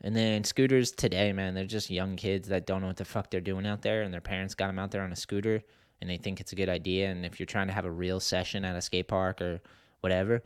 And 0.00 0.16
then 0.16 0.42
scooters 0.44 0.92
today, 0.92 1.30
man, 1.34 1.52
they're 1.52 1.66
just 1.66 1.90
young 1.90 2.16
kids 2.16 2.48
that 2.48 2.66
don't 2.66 2.80
know 2.80 2.86
what 2.86 2.96
the 2.96 3.04
fuck 3.04 3.30
they're 3.30 3.42
doing 3.42 3.66
out 3.66 3.82
there 3.82 4.00
and 4.00 4.14
their 4.14 4.22
parents 4.22 4.54
got 4.54 4.68
them 4.68 4.78
out 4.78 4.90
there 4.90 5.02
on 5.02 5.12
a 5.12 5.16
scooter 5.16 5.60
and 6.00 6.08
they 6.08 6.16
think 6.16 6.40
it's 6.40 6.52
a 6.52 6.56
good 6.56 6.70
idea. 6.70 7.10
And 7.10 7.26
if 7.26 7.38
you're 7.38 7.46
trying 7.46 7.66
to 7.66 7.74
have 7.74 7.84
a 7.84 7.90
real 7.90 8.18
session 8.18 8.64
at 8.64 8.76
a 8.76 8.80
skate 8.80 9.08
park 9.08 9.42
or 9.42 9.60
whatever, 10.00 10.36
it 10.36 10.42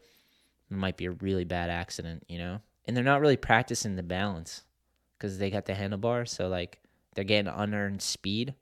might 0.71 0.97
be 0.97 1.07
a 1.07 1.13
really 1.13 1.45
bad 1.45 1.71
accident, 1.71 2.25
you 2.29 2.39
know? 2.39 2.59
And 2.87 2.97
they're 2.97 3.05
not 3.05 3.21
really 3.21 3.37
practicing 3.37 3.95
the 3.95 4.03
balance 4.03 4.65
because 5.17 5.39
they 5.39 5.51
got 5.51 5.67
the 5.67 5.73
handlebar. 5.75 6.27
So 6.27 6.49
like 6.49 6.81
they're 7.15 7.23
getting 7.23 7.47
unearned 7.47 8.03
speed 8.03 8.57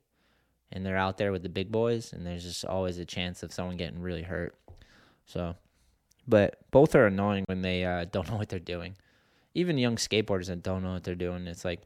and 0.73 0.83
they're 0.85 0.97
out 0.97 1.17
there 1.17 1.31
with 1.31 1.43
the 1.43 1.49
big 1.49 1.71
boys, 1.71 2.11
and 2.11 2.25
there's 2.25 2.43
just 2.43 2.65
always 2.65 2.97
a 2.97 3.05
chance 3.05 3.43
of 3.43 3.53
someone 3.53 3.77
getting 3.77 4.01
really 4.01 4.23
hurt. 4.23 4.55
So, 5.25 5.55
but 6.27 6.57
both 6.71 6.95
are 6.95 7.05
annoying 7.05 7.45
when 7.47 7.61
they 7.61 7.85
uh, 7.85 8.05
don't 8.11 8.29
know 8.29 8.37
what 8.37 8.49
they're 8.49 8.59
doing. 8.59 8.95
Even 9.53 9.77
young 9.77 9.95
skateboarders 9.95 10.47
that 10.47 10.63
don't 10.63 10.83
know 10.83 10.93
what 10.93 11.03
they're 11.03 11.13
doing, 11.13 11.45
it's 11.45 11.63
like 11.63 11.83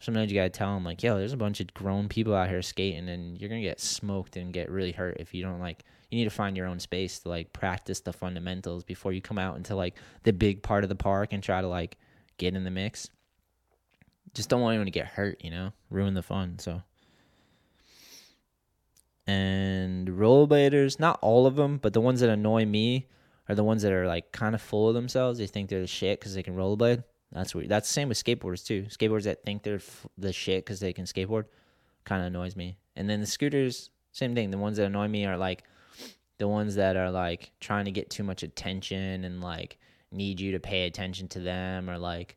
sometimes 0.00 0.30
you 0.30 0.36
gotta 0.36 0.50
tell 0.50 0.74
them 0.74 0.84
like, 0.84 1.02
yo, 1.04 1.16
there's 1.16 1.32
a 1.32 1.38
bunch 1.38 1.60
of 1.60 1.72
grown 1.72 2.08
people 2.08 2.34
out 2.34 2.48
here 2.48 2.62
skating, 2.62 3.08
and 3.08 3.40
you're 3.40 3.48
gonna 3.48 3.62
get 3.62 3.80
smoked 3.80 4.36
and 4.36 4.52
get 4.52 4.70
really 4.70 4.92
hurt 4.92 5.16
if 5.20 5.32
you 5.32 5.42
don't 5.42 5.60
like. 5.60 5.84
You 6.10 6.18
need 6.18 6.24
to 6.24 6.30
find 6.30 6.56
your 6.56 6.66
own 6.66 6.80
space 6.80 7.20
to 7.20 7.28
like 7.28 7.52
practice 7.52 8.00
the 8.00 8.12
fundamentals 8.12 8.84
before 8.84 9.12
you 9.12 9.20
come 9.20 9.38
out 9.38 9.56
into 9.56 9.76
like 9.76 9.96
the 10.24 10.32
big 10.32 10.62
part 10.62 10.84
of 10.84 10.88
the 10.88 10.96
park 10.96 11.32
and 11.32 11.42
try 11.42 11.60
to 11.60 11.68
like 11.68 11.96
get 12.38 12.54
in 12.56 12.64
the 12.64 12.70
mix. 12.70 13.08
Just 14.34 14.48
don't 14.48 14.60
want 14.60 14.74
anyone 14.74 14.86
to 14.86 14.90
get 14.90 15.06
hurt, 15.06 15.40
you 15.42 15.50
know, 15.50 15.72
ruin 15.90 16.14
the 16.14 16.22
fun. 16.22 16.58
So 16.58 16.82
and 19.26 20.08
rollerbladers, 20.08 21.00
not 21.00 21.18
all 21.20 21.46
of 21.46 21.56
them, 21.56 21.78
but 21.78 21.92
the 21.92 22.00
ones 22.00 22.20
that 22.20 22.30
annoy 22.30 22.64
me 22.64 23.08
are 23.48 23.54
the 23.54 23.64
ones 23.64 23.82
that 23.82 23.92
are 23.92 24.06
like 24.06 24.32
kind 24.32 24.54
of 24.54 24.62
full 24.62 24.88
of 24.88 24.94
themselves. 24.94 25.38
They 25.38 25.46
think 25.46 25.68
they're 25.68 25.80
the 25.80 25.86
shit 25.86 26.20
because 26.20 26.34
they 26.34 26.42
can 26.42 26.56
rollerblade. 26.56 27.02
That's 27.32 27.54
weird. 27.54 27.68
That's 27.68 27.88
the 27.88 27.92
same 27.92 28.08
with 28.08 28.22
skateboarders 28.22 28.64
too. 28.64 28.84
Skateboarders 28.88 29.24
that 29.24 29.42
think 29.44 29.62
they're 29.62 29.76
f- 29.76 30.06
the 30.16 30.32
shit 30.32 30.64
because 30.64 30.80
they 30.80 30.92
can 30.92 31.04
skateboard 31.04 31.46
kind 32.04 32.22
of 32.22 32.28
annoys 32.28 32.56
me. 32.56 32.78
And 32.94 33.10
then 33.10 33.20
the 33.20 33.26
scooters, 33.26 33.90
same 34.12 34.34
thing. 34.34 34.50
The 34.50 34.58
ones 34.58 34.76
that 34.76 34.86
annoy 34.86 35.08
me 35.08 35.26
are 35.26 35.36
like 35.36 35.64
the 36.38 36.48
ones 36.48 36.76
that 36.76 36.96
are 36.96 37.10
like 37.10 37.50
trying 37.60 37.86
to 37.86 37.90
get 37.90 38.10
too 38.10 38.22
much 38.22 38.42
attention 38.42 39.24
and 39.24 39.40
like 39.40 39.78
need 40.12 40.40
you 40.40 40.52
to 40.52 40.60
pay 40.60 40.86
attention 40.86 41.28
to 41.28 41.40
them 41.40 41.90
or 41.90 41.98
like 41.98 42.36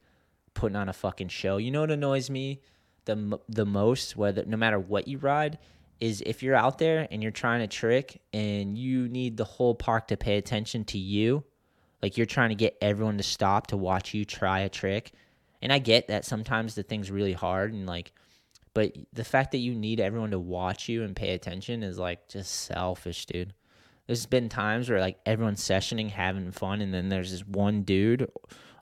putting 0.54 0.76
on 0.76 0.90
a 0.90 0.94
fucking 0.94 1.30
show. 1.30 1.58
You 1.58 1.72
know 1.72 1.82
what 1.82 1.92
annoys 1.92 2.30
me 2.30 2.62
the 3.06 3.40
the 3.48 3.66
most? 3.66 4.18
Whether 4.18 4.46
no 4.46 4.58
matter 4.58 4.80
what 4.80 5.08
you 5.08 5.20
ride 5.20 5.60
is 6.00 6.24
if 6.26 6.42
you're 6.44 6.56
out 6.56 6.78
there 6.78 7.08
and 7.12 7.22
you're 7.22 7.32
trying 7.32 7.60
to 7.60 7.68
trick 7.68 8.22
and 8.34 8.78
you 8.78 9.08
need 9.08 9.38
the 9.38 9.44
whole 9.44 9.76
park 9.76 10.08
to 10.08 10.18
pay 10.18 10.38
attention 10.38 10.86
to 10.86 10.98
you, 10.98 11.44
like 12.02 12.18
you're 12.18 12.26
trying 12.26 12.50
to 12.50 12.56
get 12.56 12.78
everyone 12.82 13.18
to 13.18 13.24
stop 13.24 13.68
to 13.68 13.78
watch 13.78 14.14
you 14.14 14.26
try 14.26 14.60
a 14.60 14.70
trick. 14.70 15.12
And 15.62 15.74
I 15.74 15.80
get 15.80 16.08
that 16.08 16.26
sometimes 16.26 16.76
the 16.76 16.84
thing's 16.84 17.12
really 17.12 17.34
hard 17.34 17.74
and 17.74 17.86
like 17.86 18.14
but 18.74 18.96
the 19.12 19.24
fact 19.24 19.52
that 19.52 19.58
you 19.58 19.74
need 19.74 20.00
everyone 20.00 20.32
to 20.32 20.40
watch 20.40 20.88
you 20.88 21.04
and 21.04 21.16
pay 21.16 21.34
attention 21.34 21.84
is 21.84 21.98
like 21.98 22.30
just 22.30 22.52
selfish, 22.52 23.26
dude. 23.26 23.54
There's 24.08 24.26
been 24.26 24.48
times 24.48 24.90
where 24.90 25.00
like 25.00 25.18
everyone's 25.26 25.62
sessioning, 25.62 26.10
having 26.10 26.52
fun, 26.52 26.82
and 26.82 26.94
then 26.94 27.10
there's 27.10 27.32
this 27.32 27.46
one 27.46 27.82
dude 27.82 28.32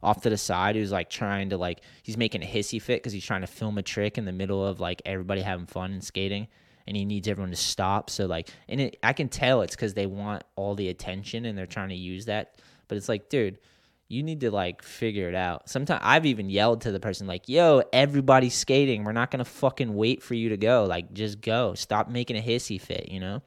off 0.03 0.21
to 0.21 0.29
the 0.29 0.37
side 0.37 0.75
who's 0.75 0.91
like 0.91 1.09
trying 1.09 1.49
to 1.49 1.57
like 1.57 1.81
he's 2.03 2.17
making 2.17 2.43
a 2.43 2.45
hissy 2.45 2.81
fit 2.81 3.01
because 3.01 3.13
he's 3.13 3.25
trying 3.25 3.41
to 3.41 3.47
film 3.47 3.77
a 3.77 3.81
trick 3.81 4.17
in 4.17 4.25
the 4.25 4.31
middle 4.31 4.65
of 4.65 4.79
like 4.79 5.01
everybody 5.05 5.41
having 5.41 5.65
fun 5.65 5.91
and 5.91 6.03
skating 6.03 6.47
and 6.87 6.95
he 6.95 7.05
needs 7.05 7.27
everyone 7.27 7.51
to 7.51 7.57
stop. 7.57 8.09
So 8.09 8.25
like, 8.25 8.49
and 8.67 8.81
it, 8.81 8.97
I 9.03 9.13
can 9.13 9.29
tell 9.29 9.61
it's 9.61 9.75
because 9.75 9.93
they 9.93 10.05
want 10.05 10.43
all 10.55 10.75
the 10.75 10.89
attention 10.89 11.45
and 11.45 11.57
they're 11.57 11.65
trying 11.65 11.89
to 11.89 11.95
use 11.95 12.25
that. 12.25 12.55
But 12.87 12.97
it's 12.97 13.09
like, 13.09 13.29
dude, 13.29 13.59
you 14.07 14.23
need 14.23 14.39
to 14.41 14.51
like 14.51 14.81
figure 14.81 15.27
it 15.27 15.35
out. 15.35 15.69
Sometimes 15.69 16.01
I've 16.03 16.25
even 16.25 16.49
yelled 16.49 16.81
to 16.81 16.91
the 16.91 16.99
person 16.99 17.27
like, 17.27 17.49
"Yo, 17.49 17.83
everybody's 17.91 18.55
skating. 18.55 19.03
We're 19.03 19.11
not 19.11 19.31
gonna 19.31 19.45
fucking 19.45 19.93
wait 19.93 20.23
for 20.23 20.33
you 20.33 20.49
to 20.49 20.57
go. 20.57 20.85
Like, 20.85 21.13
just 21.13 21.41
go. 21.41 21.73
Stop 21.73 22.09
making 22.09 22.37
a 22.37 22.41
hissy 22.41 22.79
fit. 22.79 23.09
You 23.11 23.19
know, 23.19 23.41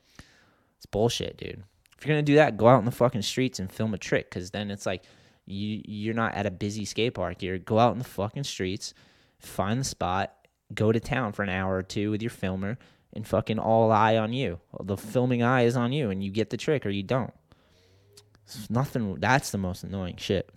it's 0.76 0.86
bullshit, 0.86 1.38
dude. 1.38 1.62
If 1.96 2.06
you're 2.06 2.14
gonna 2.14 2.22
do 2.22 2.34
that, 2.34 2.58
go 2.58 2.68
out 2.68 2.78
in 2.78 2.84
the 2.84 2.90
fucking 2.90 3.22
streets 3.22 3.58
and 3.58 3.72
film 3.72 3.94
a 3.94 3.98
trick, 3.98 4.28
because 4.28 4.50
then 4.50 4.70
it's 4.70 4.84
like 4.84 5.04
you 5.46 5.80
you're 5.86 6.14
not 6.14 6.34
at 6.34 6.44
a 6.44 6.50
busy 6.50 6.84
skate 6.84 7.14
park. 7.14 7.42
You're 7.42 7.58
go 7.58 7.78
out 7.78 7.92
in 7.92 7.98
the 7.98 8.04
fucking 8.04 8.44
streets, 8.44 8.92
find 9.38 9.80
the 9.80 9.84
spot, 9.84 10.34
go 10.74 10.92
to 10.92 11.00
town 11.00 11.32
for 11.32 11.42
an 11.42 11.48
hour 11.48 11.74
or 11.74 11.82
two 11.82 12.10
with 12.10 12.20
your 12.20 12.30
filmer, 12.30 12.76
and 13.12 13.26
fucking 13.26 13.58
all 13.58 13.90
eye 13.90 14.16
on 14.16 14.32
you. 14.32 14.60
The 14.82 14.96
filming 14.96 15.42
eye 15.42 15.62
is 15.62 15.76
on 15.76 15.92
you, 15.92 16.10
and 16.10 16.22
you 16.22 16.30
get 16.30 16.50
the 16.50 16.56
trick 16.56 16.86
or 16.86 16.90
you 16.90 17.02
don't. 17.02 17.32
It's 18.44 18.70
nothing. 18.70 19.16
That's 19.18 19.50
the 19.50 19.58
most 19.58 19.84
annoying 19.84 20.16
shit. 20.16 20.50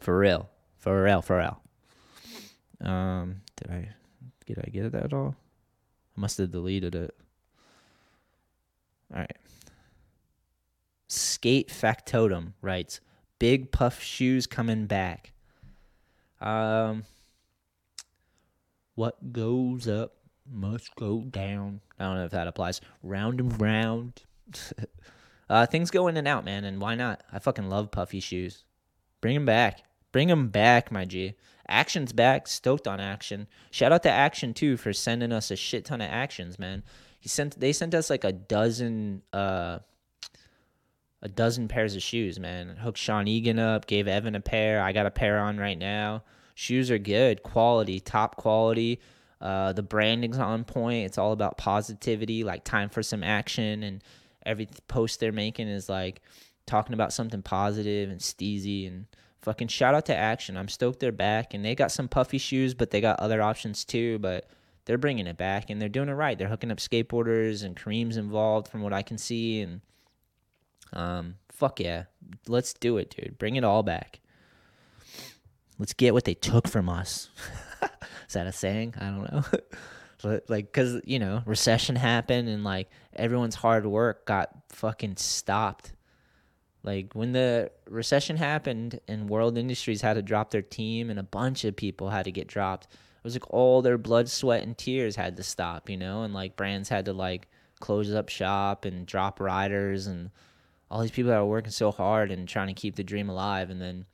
For 0.00 0.18
real. 0.18 0.48
For 0.78 1.02
real. 1.02 1.22
For 1.22 1.38
real. 1.38 1.60
Um, 2.80 3.42
did 3.56 3.70
I 3.70 3.88
did 4.46 4.58
I 4.58 4.68
get 4.70 4.84
it 4.84 4.94
at 4.94 5.12
all? 5.12 5.34
I 6.16 6.20
must 6.20 6.38
have 6.38 6.50
deleted 6.50 6.94
it. 6.94 7.14
All 9.12 9.20
right. 9.20 9.36
Skate 11.08 11.70
Factotum 11.70 12.54
writes, 12.60 13.00
"Big 13.38 13.72
puff 13.72 14.00
shoes 14.00 14.46
coming 14.46 14.86
back." 14.86 15.32
Um, 16.40 17.04
what 18.94 19.32
goes 19.32 19.88
up 19.88 20.17
must 20.50 20.94
go 20.96 21.22
down. 21.22 21.80
I 21.98 22.04
don't 22.04 22.16
know 22.16 22.24
if 22.24 22.30
that 22.32 22.46
applies. 22.46 22.80
Round 23.02 23.40
and 23.40 23.60
round. 23.60 24.22
uh, 25.50 25.66
things 25.66 25.90
go 25.90 26.08
in 26.08 26.16
and 26.16 26.28
out, 26.28 26.44
man, 26.44 26.64
and 26.64 26.80
why 26.80 26.94
not? 26.94 27.22
I 27.32 27.38
fucking 27.38 27.68
love 27.68 27.90
puffy 27.90 28.20
shoes. 28.20 28.64
Bring 29.20 29.34
them 29.34 29.46
back. 29.46 29.82
Bring 30.12 30.28
them 30.28 30.48
back, 30.48 30.90
my 30.90 31.04
G. 31.04 31.34
Axion's 31.68 32.12
back. 32.12 32.48
Stoked 32.48 32.88
on 32.88 32.98
Axion. 32.98 33.46
Shout 33.70 33.92
out 33.92 34.02
to 34.04 34.08
Axion 34.08 34.54
too 34.54 34.76
for 34.76 34.92
sending 34.92 35.32
us 35.32 35.50
a 35.50 35.56
shit 35.56 35.84
ton 35.84 36.00
of 36.00 36.10
Axions, 36.10 36.58
man. 36.58 36.82
He 37.20 37.28
sent. 37.28 37.58
They 37.60 37.72
sent 37.72 37.94
us 37.94 38.10
like 38.10 38.24
a 38.24 38.32
dozen. 38.32 39.22
Uh, 39.32 39.80
a 41.20 41.28
dozen 41.28 41.66
pairs 41.66 41.96
of 41.96 42.02
shoes, 42.02 42.38
man. 42.38 42.76
Hooked 42.76 42.98
Sean 42.98 43.26
Egan 43.26 43.58
up. 43.58 43.86
Gave 43.86 44.06
Evan 44.06 44.36
a 44.36 44.40
pair. 44.40 44.80
I 44.80 44.92
got 44.92 45.06
a 45.06 45.10
pair 45.10 45.38
on 45.38 45.58
right 45.58 45.78
now. 45.78 46.22
Shoes 46.54 46.90
are 46.90 46.98
good, 46.98 47.42
quality, 47.42 48.00
top 48.00 48.36
quality. 48.36 49.00
Uh, 49.40 49.72
the 49.72 49.82
branding's 49.82 50.38
on 50.38 50.64
point. 50.64 51.06
It's 51.06 51.18
all 51.18 51.32
about 51.32 51.58
positivity, 51.58 52.44
like 52.44 52.64
time 52.64 52.88
for 52.88 53.02
some 53.02 53.22
action, 53.22 53.82
and 53.82 54.02
every 54.44 54.68
post 54.88 55.20
they're 55.20 55.32
making 55.32 55.68
is 55.68 55.88
like 55.88 56.20
talking 56.66 56.94
about 56.94 57.12
something 57.12 57.42
positive 57.42 58.10
and 58.10 58.20
steezy 58.20 58.86
and 58.86 59.06
fucking 59.42 59.68
shout 59.68 59.94
out 59.94 60.06
to 60.06 60.14
Axion. 60.14 60.56
I'm 60.56 60.68
stoked 60.68 61.00
they're 61.00 61.12
back, 61.12 61.54
and 61.54 61.64
they 61.64 61.74
got 61.74 61.92
some 61.92 62.08
puffy 62.08 62.38
shoes, 62.38 62.74
but 62.74 62.90
they 62.90 63.00
got 63.00 63.20
other 63.20 63.40
options 63.40 63.84
too. 63.84 64.18
But 64.18 64.48
they're 64.84 64.98
bringing 64.98 65.26
it 65.26 65.36
back, 65.36 65.70
and 65.70 65.80
they're 65.80 65.88
doing 65.88 66.08
it 66.08 66.14
right. 66.14 66.36
They're 66.36 66.48
hooking 66.48 66.70
up 66.70 66.78
skateboarders, 66.78 67.64
and 67.64 67.76
Kareem's 67.76 68.16
involved 68.16 68.68
from 68.68 68.82
what 68.82 68.92
I 68.92 69.02
can 69.02 69.18
see, 69.18 69.60
and 69.60 69.80
um, 70.92 71.36
fuck 71.50 71.78
yeah, 71.78 72.04
let's 72.48 72.72
do 72.72 72.98
it, 72.98 73.14
dude. 73.16 73.38
Bring 73.38 73.56
it 73.56 73.64
all 73.64 73.82
back. 73.82 74.20
Let's 75.78 75.92
get 75.92 76.12
what 76.12 76.24
they 76.24 76.34
took 76.34 76.66
from 76.66 76.88
us. 76.88 77.28
Is 78.28 78.34
that 78.34 78.46
a 78.46 78.52
saying? 78.52 78.94
I 78.98 79.06
don't 79.06 79.32
know. 79.32 79.44
but 80.22 80.48
like, 80.48 80.72
cause 80.72 81.00
you 81.04 81.18
know, 81.18 81.42
recession 81.46 81.96
happened, 81.96 82.48
and 82.48 82.62
like 82.62 82.90
everyone's 83.14 83.54
hard 83.54 83.86
work 83.86 84.26
got 84.26 84.50
fucking 84.70 85.16
stopped. 85.16 85.92
Like 86.82 87.14
when 87.14 87.32
the 87.32 87.70
recession 87.88 88.36
happened 88.36 89.00
and 89.08 89.28
World 89.28 89.58
Industries 89.58 90.00
had 90.00 90.14
to 90.14 90.22
drop 90.22 90.50
their 90.50 90.62
team 90.62 91.10
and 91.10 91.18
a 91.18 91.24
bunch 91.24 91.64
of 91.64 91.76
people 91.76 92.10
had 92.10 92.24
to 92.24 92.32
get 92.32 92.46
dropped. 92.46 92.84
It 92.84 93.24
was 93.24 93.34
like 93.34 93.52
all 93.52 93.82
their 93.82 93.98
blood, 93.98 94.28
sweat, 94.28 94.62
and 94.62 94.78
tears 94.78 95.16
had 95.16 95.36
to 95.36 95.42
stop, 95.42 95.90
you 95.90 95.96
know, 95.96 96.22
and 96.22 96.32
like 96.32 96.56
brands 96.56 96.88
had 96.88 97.04
to 97.06 97.12
like 97.12 97.48
close 97.80 98.12
up 98.12 98.28
shop 98.28 98.84
and 98.84 99.06
drop 99.06 99.40
riders 99.40 100.06
and 100.06 100.30
all 100.90 101.02
these 101.02 101.10
people 101.10 101.30
that 101.30 101.38
were 101.40 101.46
working 101.46 101.72
so 101.72 101.90
hard 101.90 102.30
and 102.30 102.48
trying 102.48 102.68
to 102.68 102.74
keep 102.74 102.96
the 102.96 103.04
dream 103.04 103.28
alive 103.28 103.70
and 103.70 103.80
then 103.82 104.06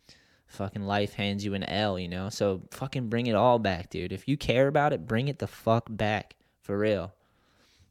fucking 0.54 0.86
life 0.86 1.14
hands 1.14 1.44
you 1.44 1.54
an 1.54 1.64
L, 1.64 1.98
you 1.98 2.08
know? 2.08 2.28
So 2.30 2.62
fucking 2.70 3.08
bring 3.08 3.26
it 3.26 3.34
all 3.34 3.58
back, 3.58 3.90
dude. 3.90 4.12
If 4.12 4.26
you 4.28 4.36
care 4.36 4.68
about 4.68 4.92
it, 4.92 5.06
bring 5.06 5.28
it 5.28 5.38
the 5.38 5.46
fuck 5.46 5.86
back. 5.90 6.36
For 6.62 6.78
real. 6.78 7.12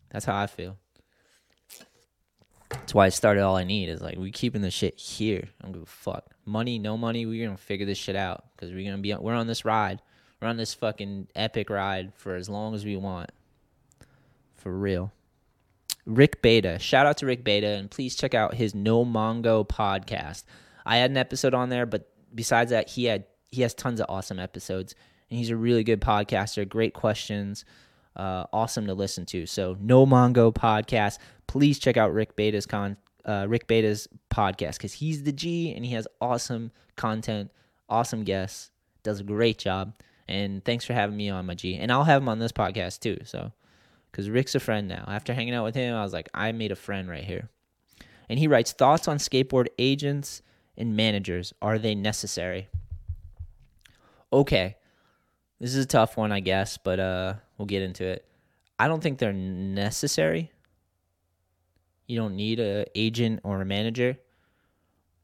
That's 0.10 0.26
how 0.26 0.36
I 0.36 0.48
feel. 0.48 0.78
That's 2.72 2.94
why 2.94 3.06
I 3.06 3.10
started 3.10 3.42
all 3.42 3.56
I 3.56 3.64
need 3.64 3.88
is 3.90 4.02
like 4.02 4.18
we 4.18 4.32
keeping 4.32 4.62
the 4.62 4.72
shit 4.72 4.98
here. 4.98 5.48
I 5.62 5.64
don't 5.64 5.74
give 5.74 5.84
a 5.84 5.86
fuck. 5.86 6.34
Money, 6.46 6.80
no 6.80 6.98
money, 6.98 7.26
we're 7.26 7.46
gonna 7.46 7.58
figure 7.58 7.86
this 7.86 8.00
shit 8.00 8.16
out. 8.16 8.46
Cause 8.58 8.72
we're 8.72 8.84
gonna 8.84 9.02
be 9.02 9.14
we're 9.14 9.36
on 9.36 9.48
this 9.48 9.64
ride. 9.64 10.02
We're 10.42 10.48
on 10.48 10.58
this 10.58 10.74
fucking 10.74 11.28
epic 11.36 11.70
ride 11.70 12.14
for 12.16 12.36
as 12.36 12.50
long 12.50 12.74
as 12.74 12.84
we 12.84 12.96
want. 12.96 13.32
For 14.56 14.76
real. 14.76 15.12
Rick 16.06 16.42
Beta. 16.42 16.80
Shout 16.80 17.06
out 17.06 17.18
to 17.18 17.26
Rick 17.26 17.44
Beta 17.44 17.68
and 17.68 17.90
please 17.90 18.16
check 18.16 18.34
out 18.34 18.56
his 18.56 18.76
No 18.76 19.06
Mongo 19.06 19.68
podcast. 19.68 20.44
I 20.86 20.98
had 20.98 21.12
an 21.12 21.18
episode 21.18 21.54
on 21.54 21.70
there, 21.70 21.86
but 21.86 22.10
besides 22.34 22.72
that, 22.72 22.90
he 22.90 23.06
had 23.06 23.26
he 23.52 23.62
has 23.62 23.74
tons 23.74 24.00
of 24.00 24.08
awesome 24.10 24.40
episodes 24.40 24.96
and 25.30 25.38
he's 25.38 25.50
a 25.50 25.56
really 25.56 25.84
good 25.84 26.02
podcaster. 26.02 26.68
Great 26.68 26.94
questions. 26.94 27.66
Uh, 28.16 28.46
awesome 28.54 28.86
to 28.88 28.94
listen 28.94 29.26
to. 29.26 29.46
So 29.46 29.78
No 29.80 30.06
Mongo 30.06 30.54
podcast. 30.54 31.18
Please 31.48 31.80
check 31.80 31.98
out 31.98 32.14
Rick 32.14 32.36
Beta's 32.36 32.66
con 32.66 32.98
uh, 33.26 33.46
Rick 33.48 33.68
Beta's 33.68 34.08
podcast 34.30 34.74
because 34.74 34.94
he's 34.94 35.24
the 35.24 35.32
G 35.32 35.74
and 35.74 35.86
he 35.86 35.94
has 35.94 36.08
awesome 36.20 36.72
content, 36.96 37.52
awesome 37.90 38.24
guests, 38.24 38.72
does 39.02 39.20
a 39.20 39.24
great 39.24 39.58
job. 39.58 39.96
And 40.28 40.64
thanks 40.64 40.86
for 40.86 40.94
having 40.94 41.18
me 41.18 41.30
on, 41.30 41.46
my 41.46 41.56
G. 41.56 41.76
And 41.76 41.92
I'll 41.92 42.04
have 42.04 42.22
him 42.22 42.30
on 42.30 42.40
this 42.40 42.52
podcast 42.52 43.00
too. 43.00 43.18
So, 43.26 43.52
because 44.12 44.30
Rick's 44.30 44.56
a 44.56 44.60
friend 44.60 44.88
now. 44.88 45.06
After 45.08 45.34
hanging 45.34 45.54
out 45.54 45.64
with 45.64 45.76
him, 45.76 45.96
I 45.96 46.04
was 46.04 46.14
like, 46.14 46.30
I 46.34 46.52
made 46.52 46.72
a 46.72 46.76
friend 46.76 47.10
right 47.10 47.24
here. 47.24 47.50
And 48.30 48.40
he 48.40 48.48
writes 48.48 48.72
thoughts 48.72 49.08
on 49.08 49.18
skateboard 49.18 49.68
agents 49.78 50.42
and 50.78 50.96
managers. 50.96 51.54
Are 51.62 51.78
they 51.80 51.96
necessary? 51.96 52.70
Okay. 54.32 54.78
This 55.60 55.76
is 55.76 55.86
a 55.86 55.88
tough 55.88 56.18
one, 56.18 56.32
I 56.32 56.40
guess, 56.40 56.78
but 56.78 57.00
uh, 57.00 57.36
we'll 57.58 57.68
get 57.68 57.84
into 57.84 58.06
it. 58.06 58.26
I 58.78 58.88
don't 58.88 59.02
think 59.02 59.20
they're 59.20 59.32
necessary. 59.32 60.52
You 62.08 62.18
don't 62.18 62.36
need 62.36 62.60
a 62.60 62.86
agent 62.96 63.42
or 63.44 63.62
a 63.62 63.66
manager. 63.66 64.18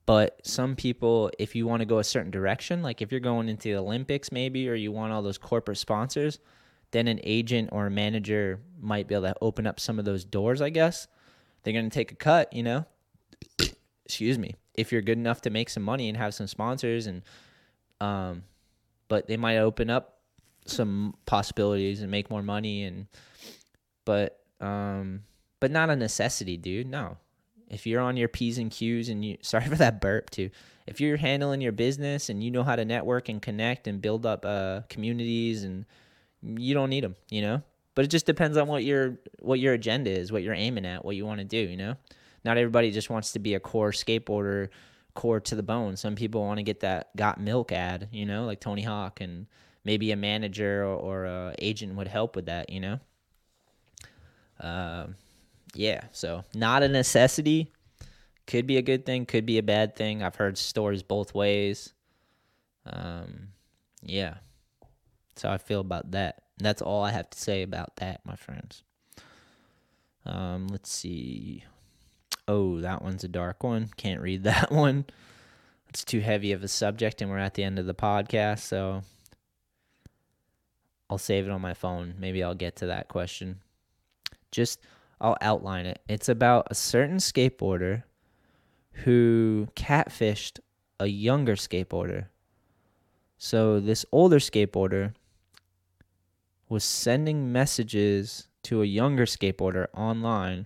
But 0.06 0.40
some 0.44 0.76
people, 0.76 1.30
if 1.38 1.56
you 1.56 1.68
want 1.68 1.82
to 1.82 1.86
go 1.86 2.00
a 2.00 2.04
certain 2.04 2.32
direction, 2.32 2.82
like 2.82 3.02
if 3.02 3.12
you're 3.12 3.20
going 3.20 3.48
into 3.48 3.70
the 3.70 3.78
Olympics 3.78 4.32
maybe, 4.32 4.68
or 4.68 4.74
you 4.74 4.92
want 4.92 5.14
all 5.14 5.22
those 5.22 5.38
corporate 5.38 5.78
sponsors, 5.78 6.40
then 6.92 7.08
an 7.08 7.20
agent 7.24 7.70
or 7.72 7.86
a 7.86 7.92
manager 7.92 8.60
might 8.80 9.08
be 9.08 9.14
able 9.14 9.28
to 9.28 9.36
open 9.42 9.68
up 9.68 9.80
some 9.80 10.00
of 10.00 10.06
those 10.06 10.26
doors, 10.26 10.62
I 10.62 10.70
guess. 10.70 11.08
They're 11.62 11.74
going 11.74 11.90
to 11.90 11.94
take 11.94 12.12
a 12.12 12.16
cut, 12.16 12.52
you 12.54 12.64
know? 12.64 12.86
Excuse 14.10 14.40
me. 14.40 14.56
If 14.74 14.92
you're 14.92 15.04
good 15.04 15.20
enough 15.20 15.42
to 15.42 15.52
make 15.52 15.70
some 15.70 15.84
money 15.84 16.10
and 16.10 16.18
have 16.18 16.34
some 16.34 16.48
sponsors 16.48 17.06
and 17.06 17.22
um 18.02 18.42
but 19.08 19.28
they 19.28 19.38
might 19.38 19.58
open 19.58 19.92
up 19.92 20.18
some 20.66 21.14
possibilities 21.28 22.02
and 22.02 22.10
make 22.10 22.32
more 22.32 22.42
money 22.42 22.86
and 22.86 23.06
but 24.06 24.40
um 24.62 25.22
but 25.60 25.70
not 25.70 25.92
a 25.92 25.96
necessity, 25.96 26.58
dude. 26.58 26.88
No. 26.88 27.18
If 27.70 27.86
you're 27.86 28.02
on 28.02 28.18
your 28.18 28.30
P's 28.30 28.58
and 28.58 28.72
Q's 28.72 29.10
and 29.10 29.24
you 29.24 29.38
sorry 29.44 29.68
for 29.68 29.76
that 29.76 30.02
burp 30.02 30.32
too. 30.32 30.50
If 30.88 31.00
you're 31.00 31.18
handling 31.18 31.62
your 31.62 31.72
business 31.72 32.30
and 32.30 32.44
you 32.44 32.50
know 32.50 32.64
how 32.64 32.76
to 32.76 32.86
network 32.86 33.30
and 33.30 33.40
connect 33.40 33.88
and 33.88 34.02
build 34.02 34.26
up 34.26 34.44
uh 34.44 34.82
communities 34.90 35.64
and 35.64 35.86
you 36.42 36.74
don't 36.74 36.90
need 36.90 37.04
them, 37.04 37.16
you 37.30 37.44
know? 37.44 37.62
But 37.94 38.06
it 38.06 38.08
just 38.08 38.26
depends 38.26 38.58
on 38.58 38.68
what 38.68 38.84
your 38.84 39.20
what 39.38 39.60
your 39.60 39.76
agenda 39.76 40.10
is, 40.10 40.32
what 40.32 40.42
you're 40.42 40.56
aiming 40.56 40.88
at, 40.88 41.06
what 41.06 41.16
you 41.16 41.28
want 41.28 41.42
to 41.42 41.46
do, 41.46 41.60
you 41.60 41.78
know? 41.78 41.96
Not 42.44 42.58
everybody 42.58 42.92
just 42.92 43.10
wants 43.10 43.34
to 43.34 43.40
be 43.40 43.54
a 43.54 43.60
core 43.60 43.92
skateboarder, 43.92 44.70
core 45.14 45.40
to 45.40 45.56
the 45.56 45.64
bone. 45.64 45.98
Some 45.98 46.16
people 46.16 46.42
want 46.42 46.58
to 46.58 46.64
get 46.64 46.82
that 46.82 47.16
got 47.16 47.40
milk 47.40 47.72
ad, 47.72 48.10
you 48.12 48.26
know, 48.26 48.46
like 48.46 48.60
Tony 48.60 48.84
Hawk 48.84 49.22
and 49.22 49.48
maybe 49.84 50.12
a 50.12 50.16
manager 50.16 50.84
or, 50.84 50.96
or 50.96 51.26
a 51.26 51.56
agent 51.60 51.96
would 51.96 52.08
help 52.08 52.36
with 52.36 52.46
that, 52.46 52.70
you 52.70 52.80
know? 52.80 53.00
Uh, 54.60 55.08
yeah, 55.74 56.04
so 56.12 56.44
not 56.54 56.84
a 56.84 56.88
necessity. 56.88 57.72
Could 58.48 58.66
be 58.66 58.78
a 58.78 58.82
good 58.82 59.06
thing, 59.06 59.26
could 59.26 59.46
be 59.46 59.58
a 59.58 59.64
bad 59.64 59.96
thing. 59.96 60.24
I've 60.24 60.36
heard 60.36 60.58
stories 60.58 61.04
both 61.04 61.34
ways. 61.36 61.94
Um, 62.86 63.50
yeah. 64.02 64.36
How 65.42 65.52
I 65.52 65.58
feel 65.58 65.80
about 65.80 66.12
that. 66.12 66.42
That's 66.58 66.82
all 66.82 67.04
I 67.04 67.12
have 67.12 67.30
to 67.30 67.40
say 67.40 67.62
about 67.62 67.96
that, 67.98 68.22
my 68.26 68.36
friends. 68.36 68.84
Um, 70.26 70.68
let's 70.68 70.92
see. 70.92 71.64
Oh, 72.50 72.82
that 72.82 73.04
one's 73.04 73.24
a 73.24 73.28
dark 73.28 73.64
one. 73.64 73.92
Can't 73.96 74.22
read 74.22 74.44
that 74.46 74.72
one. 74.72 75.06
It's 75.88 76.04
too 76.04 76.20
heavy 76.20 76.52
of 76.52 76.64
a 76.64 76.68
subject, 76.68 77.22
and 77.22 77.30
we're 77.30 77.38
at 77.38 77.54
the 77.54 77.64
end 77.64 77.78
of 77.78 77.86
the 77.86 77.94
podcast, 77.94 78.62
so 78.62 79.04
I'll 81.12 81.20
save 81.20 81.46
it 81.46 81.52
on 81.52 81.62
my 81.62 81.76
phone. 81.76 82.16
Maybe 82.18 82.44
I'll 82.44 82.56
get 82.56 82.76
to 82.78 82.88
that 82.88 83.08
question. 83.08 83.60
Just, 84.52 84.80
I'll 85.22 85.38
outline 85.42 85.86
it. 85.86 86.02
It's 86.10 86.28
about 86.28 86.68
a 86.72 86.76
certain 86.76 87.18
skateboarder 87.18 88.02
who 89.04 89.68
catfished 89.76 90.60
a 91.00 91.06
younger 91.06 91.56
skateboarder. 91.56 92.26
So 93.38 93.80
this 93.80 94.08
older 94.12 94.40
skateboarder 94.40 95.14
was 96.68 96.84
sending 96.84 97.52
messages 97.52 98.48
to 98.64 98.82
a 98.82 98.86
younger 98.86 99.28
skateboarder 99.28 99.86
online 99.94 100.66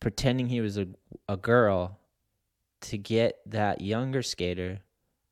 pretending 0.00 0.48
he 0.48 0.60
was 0.60 0.78
a, 0.78 0.86
a 1.28 1.36
girl 1.36 1.98
to 2.80 2.96
get 2.96 3.40
that 3.46 3.80
younger 3.80 4.22
skater 4.22 4.78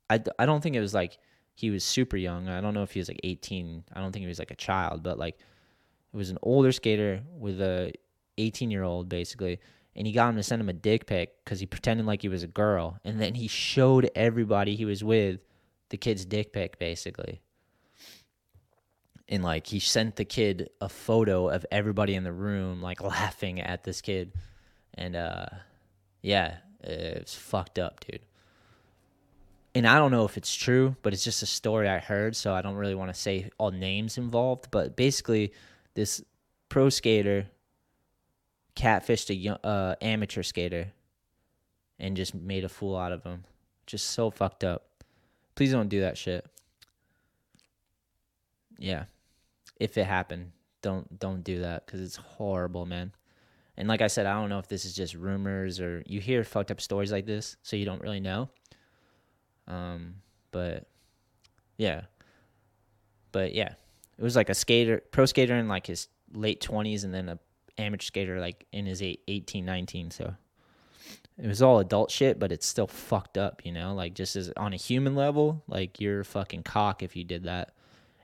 I, 0.09 0.21
I 0.39 0.45
don't 0.45 0.61
think 0.61 0.75
it 0.75 0.81
was 0.81 0.93
like 0.93 1.17
he 1.53 1.69
was 1.69 1.83
super 1.83 2.15
young. 2.15 2.47
I 2.47 2.61
don't 2.61 2.73
know 2.73 2.83
if 2.83 2.91
he 2.91 2.99
was 2.99 3.07
like 3.07 3.19
18 3.23 3.83
i 3.93 3.99
don't 3.99 4.11
think 4.11 4.21
he 4.21 4.27
was 4.27 4.39
like 4.39 4.51
a 4.51 4.55
child 4.55 5.03
but 5.03 5.17
like 5.17 5.37
it 5.37 6.17
was 6.17 6.29
an 6.29 6.37
older 6.41 6.71
skater 6.71 7.21
with 7.37 7.61
a 7.61 7.91
18 8.37 8.71
year 8.71 8.83
old 8.83 9.09
basically 9.09 9.59
and 9.97 10.05
he 10.05 10.13
got 10.13 10.29
him 10.29 10.35
to 10.35 10.43
send 10.43 10.61
him 10.61 10.69
a 10.69 10.73
dick 10.73 11.07
pic 11.07 11.43
because 11.43 11.59
he 11.59 11.65
pretended 11.65 12.05
like 12.05 12.21
he 12.21 12.29
was 12.29 12.43
a 12.43 12.47
girl 12.47 12.99
and 13.03 13.19
then 13.19 13.33
he 13.33 13.47
showed 13.47 14.09
everybody 14.15 14.75
he 14.75 14.85
was 14.85 15.03
with 15.03 15.39
the 15.89 15.97
kid's 15.97 16.23
dick 16.25 16.53
pic 16.53 16.77
basically. 16.77 17.41
And 19.27 19.43
like 19.43 19.67
he 19.67 19.79
sent 19.79 20.15
the 20.15 20.23
kid 20.23 20.69
a 20.79 20.87
photo 20.87 21.49
of 21.49 21.65
everybody 21.71 22.13
in 22.13 22.23
the 22.23 22.31
room 22.31 22.81
like 22.81 23.01
laughing 23.01 23.59
at 23.59 23.83
this 23.83 24.01
kid 24.01 24.33
and 24.97 25.15
uh 25.15 25.45
yeah 26.21 26.57
it's 26.81 27.35
fucked 27.35 27.79
up 27.79 27.99
dude. 28.05 28.21
And 29.75 29.87
i 29.87 29.97
don't 29.97 30.11
know 30.11 30.25
if 30.25 30.37
it's 30.37 30.53
true 30.53 30.95
but 31.01 31.13
it's 31.13 31.23
just 31.23 31.43
a 31.43 31.45
story 31.45 31.87
i 31.87 31.99
heard 31.99 32.35
so 32.35 32.53
i 32.53 32.61
don't 32.61 32.75
really 32.75 32.95
want 32.95 33.13
to 33.13 33.19
say 33.19 33.49
all 33.57 33.71
names 33.71 34.17
involved 34.17 34.69
but 34.71 34.95
basically 34.95 35.53
this 35.93 36.21
pro 36.69 36.89
skater 36.89 37.47
catfished 38.77 39.29
a 39.29 39.33
young, 39.33 39.57
uh, 39.63 39.95
amateur 40.01 40.43
skater 40.43 40.91
and 41.99 42.15
just 42.15 42.35
made 42.35 42.63
a 42.63 42.69
fool 42.69 42.95
out 42.95 43.11
of 43.11 43.23
him. 43.23 43.43
Just 43.87 44.11
so 44.11 44.29
fucked 44.29 44.63
up. 44.63 45.03
Please 45.55 45.71
don't 45.71 45.89
do 45.89 46.01
that 46.01 46.17
shit. 46.17 46.45
Yeah. 48.77 49.05
If 49.79 49.97
it 49.97 50.05
happened 50.05 50.51
don't 50.83 51.19
don't 51.19 51.43
do 51.43 51.61
that 51.61 51.85
because 51.85 51.99
it's 51.99 52.15
horrible 52.15 52.85
man 52.85 53.11
and 53.77 53.87
like 53.87 54.01
i 54.01 54.07
said 54.07 54.25
i 54.25 54.33
don't 54.33 54.49
know 54.49 54.59
if 54.59 54.67
this 54.67 54.85
is 54.85 54.93
just 54.93 55.13
rumors 55.13 55.79
or 55.79 56.03
you 56.05 56.19
hear 56.19 56.43
fucked 56.43 56.71
up 56.71 56.81
stories 56.81 57.11
like 57.11 57.25
this 57.25 57.55
so 57.61 57.75
you 57.75 57.85
don't 57.85 58.01
really 58.01 58.19
know. 58.19 58.49
Um 59.67 60.15
but 60.51 60.87
yeah. 61.77 62.01
But 63.31 63.53
yeah 63.53 63.73
it 64.17 64.23
was 64.23 64.35
like 64.35 64.49
a 64.49 64.55
skater 64.55 65.03
pro 65.11 65.25
skater 65.25 65.55
in 65.55 65.67
like 65.67 65.87
his 65.87 66.07
late 66.33 66.61
20s 66.61 67.03
and 67.03 67.13
then 67.13 67.29
a 67.29 67.39
amateur 67.77 68.05
skater 68.05 68.39
like 68.39 68.65
in 68.71 68.85
his 68.85 69.01
eight, 69.01 69.21
18 69.27 69.63
19 69.65 70.11
so. 70.11 70.33
It 71.37 71.45
was 71.45 71.61
all 71.61 71.79
adult 71.79 72.09
shit 72.09 72.39
but 72.39 72.51
it's 72.51 72.65
still 72.65 72.87
fucked 72.87 73.37
up 73.37 73.61
you 73.63 73.71
know? 73.71 73.93
Like 73.93 74.15
just 74.15 74.35
as 74.35 74.51
on 74.57 74.73
a 74.73 74.77
human 74.77 75.15
level 75.15 75.63
like 75.67 75.99
you're 75.99 76.21
a 76.21 76.25
fucking 76.25 76.63
cock 76.63 77.03
if 77.03 77.15
you 77.15 77.23
did 77.23 77.43
that. 77.43 77.73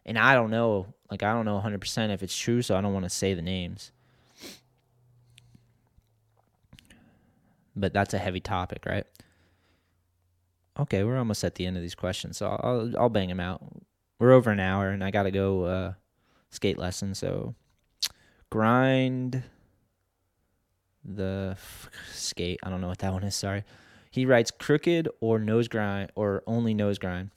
And 0.06 0.18
I 0.18 0.34
don't 0.34 0.52
know, 0.52 0.94
like 1.10 1.24
I 1.24 1.34
don't 1.34 1.46
know 1.46 1.62
100% 1.64 2.14
if 2.14 2.24
it's 2.24 2.38
true, 2.38 2.62
so 2.62 2.76
I 2.76 2.82
don't 2.82 2.94
want 2.94 3.06
to 3.06 3.10
say 3.10 3.34
the 3.34 3.42
names. 3.42 3.93
But 7.76 7.94
that's 7.94 8.14
a 8.14 8.20
heavy 8.20 8.40
topic, 8.40 8.86
right? 8.86 9.06
Okay, 10.80 11.04
we're 11.04 11.18
almost 11.18 11.44
at 11.44 11.56
the 11.56 11.66
end 11.66 11.78
of 11.78 11.84
these 11.84 11.96
questions, 11.96 12.38
so 12.38 12.48
I'll 12.48 12.92
I'll 12.98 13.10
bang 13.10 13.30
them 13.30 13.40
out. 13.40 13.62
We're 14.20 14.32
over 14.32 14.52
an 14.52 14.60
hour, 14.60 14.90
and 14.90 15.04
I 15.04 15.12
gotta 15.12 15.32
go 15.32 15.64
uh, 15.64 15.94
skate 16.50 16.78
lesson. 16.78 17.14
So 17.14 17.56
grind 18.50 19.44
the 21.04 21.50
f- 21.54 21.90
skate. 22.12 22.60
I 22.64 22.70
don't 22.70 22.82
know 22.82 22.88
what 22.88 23.00
that 23.00 23.14
one 23.14 23.24
is. 23.24 23.36
Sorry. 23.36 23.64
He 24.10 24.26
writes 24.26 24.52
crooked 24.52 25.10
or 25.22 25.40
nose 25.40 25.68
grind 25.68 26.12
or 26.16 26.44
only 26.46 26.74
nose 26.74 27.00
grind. 27.00 27.32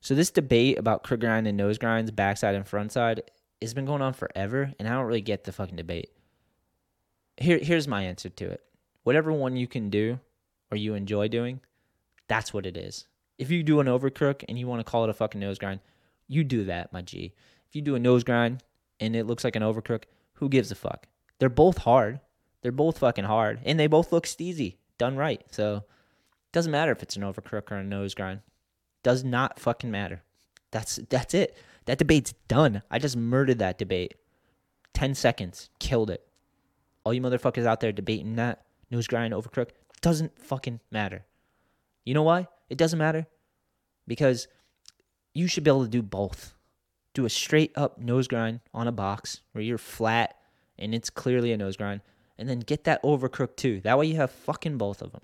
So 0.00 0.14
this 0.14 0.30
debate 0.30 0.78
about 0.78 1.02
crook 1.02 1.20
grind 1.20 1.46
and 1.46 1.56
nose 1.56 1.78
grinds, 1.78 2.10
backside 2.10 2.54
and 2.54 2.66
front 2.66 2.92
side, 2.92 3.22
has 3.60 3.74
been 3.74 3.84
going 3.86 4.02
on 4.02 4.12
forever, 4.12 4.72
and 4.78 4.88
I 4.88 4.92
don't 4.92 5.06
really 5.06 5.20
get 5.20 5.44
the 5.44 5.52
fucking 5.52 5.76
debate. 5.76 6.10
Here, 7.38 7.58
here's 7.58 7.88
my 7.88 8.02
answer 8.02 8.28
to 8.28 8.50
it. 8.50 8.62
Whatever 9.06 9.32
one 9.32 9.54
you 9.54 9.68
can 9.68 9.88
do 9.88 10.18
or 10.68 10.76
you 10.76 10.94
enjoy 10.94 11.28
doing, 11.28 11.60
that's 12.26 12.52
what 12.52 12.66
it 12.66 12.76
is. 12.76 13.06
If 13.38 13.52
you 13.52 13.62
do 13.62 13.78
an 13.78 13.86
over 13.86 14.10
crook 14.10 14.42
and 14.48 14.58
you 14.58 14.66
want 14.66 14.84
to 14.84 14.90
call 14.90 15.04
it 15.04 15.10
a 15.10 15.14
fucking 15.14 15.40
nose 15.40 15.60
grind, 15.60 15.78
you 16.26 16.42
do 16.42 16.64
that, 16.64 16.92
my 16.92 17.02
G. 17.02 17.32
If 17.68 17.76
you 17.76 17.82
do 17.82 17.94
a 17.94 18.00
nose 18.00 18.24
grind 18.24 18.64
and 18.98 19.14
it 19.14 19.28
looks 19.28 19.44
like 19.44 19.54
an 19.54 19.62
over 19.62 19.80
crook, 19.80 20.08
who 20.32 20.48
gives 20.48 20.72
a 20.72 20.74
fuck? 20.74 21.06
They're 21.38 21.48
both 21.48 21.78
hard. 21.78 22.18
They're 22.62 22.72
both 22.72 22.98
fucking 22.98 23.26
hard, 23.26 23.60
and 23.64 23.78
they 23.78 23.86
both 23.86 24.10
look 24.10 24.26
steezy, 24.26 24.74
done 24.98 25.16
right. 25.16 25.40
So, 25.52 25.76
it 25.76 26.52
doesn't 26.52 26.72
matter 26.72 26.90
if 26.90 27.00
it's 27.00 27.14
an 27.14 27.22
over 27.22 27.40
crook 27.40 27.70
or 27.70 27.76
a 27.76 27.84
nose 27.84 28.12
grind 28.12 28.40
does 29.04 29.22
not 29.22 29.60
fucking 29.60 29.92
matter. 29.92 30.24
That's 30.72 30.96
that's 31.08 31.32
it. 31.32 31.56
That 31.84 31.98
debate's 31.98 32.34
done. 32.48 32.82
I 32.90 32.98
just 32.98 33.16
murdered 33.16 33.60
that 33.60 33.78
debate. 33.78 34.14
10 34.94 35.14
seconds. 35.14 35.70
Killed 35.78 36.10
it. 36.10 36.26
All 37.04 37.14
you 37.14 37.20
motherfuckers 37.20 37.66
out 37.66 37.78
there 37.78 37.92
debating 37.92 38.34
that 38.34 38.65
nose 38.90 39.06
grind 39.06 39.34
over 39.34 39.48
crook 39.48 39.72
doesn't 40.00 40.38
fucking 40.38 40.80
matter. 40.90 41.24
You 42.04 42.14
know 42.14 42.22
why? 42.22 42.48
It 42.68 42.78
doesn't 42.78 42.98
matter 42.98 43.26
because 44.06 44.48
you 45.34 45.48
should 45.48 45.64
be 45.64 45.70
able 45.70 45.84
to 45.84 45.90
do 45.90 46.02
both. 46.02 46.54
Do 47.14 47.24
a 47.24 47.30
straight 47.30 47.72
up 47.76 47.98
nose 47.98 48.28
grind 48.28 48.60
on 48.72 48.88
a 48.88 48.92
box 48.92 49.40
where 49.52 49.64
you're 49.64 49.78
flat 49.78 50.36
and 50.78 50.94
it's 50.94 51.10
clearly 51.10 51.52
a 51.52 51.56
nose 51.56 51.76
grind, 51.76 52.02
and 52.38 52.48
then 52.48 52.60
get 52.60 52.84
that 52.84 53.00
over 53.02 53.28
crook 53.28 53.56
too. 53.56 53.80
That 53.80 53.98
way 53.98 54.06
you 54.06 54.16
have 54.16 54.30
fucking 54.30 54.76
both 54.76 55.00
of 55.00 55.12
them. 55.12 55.22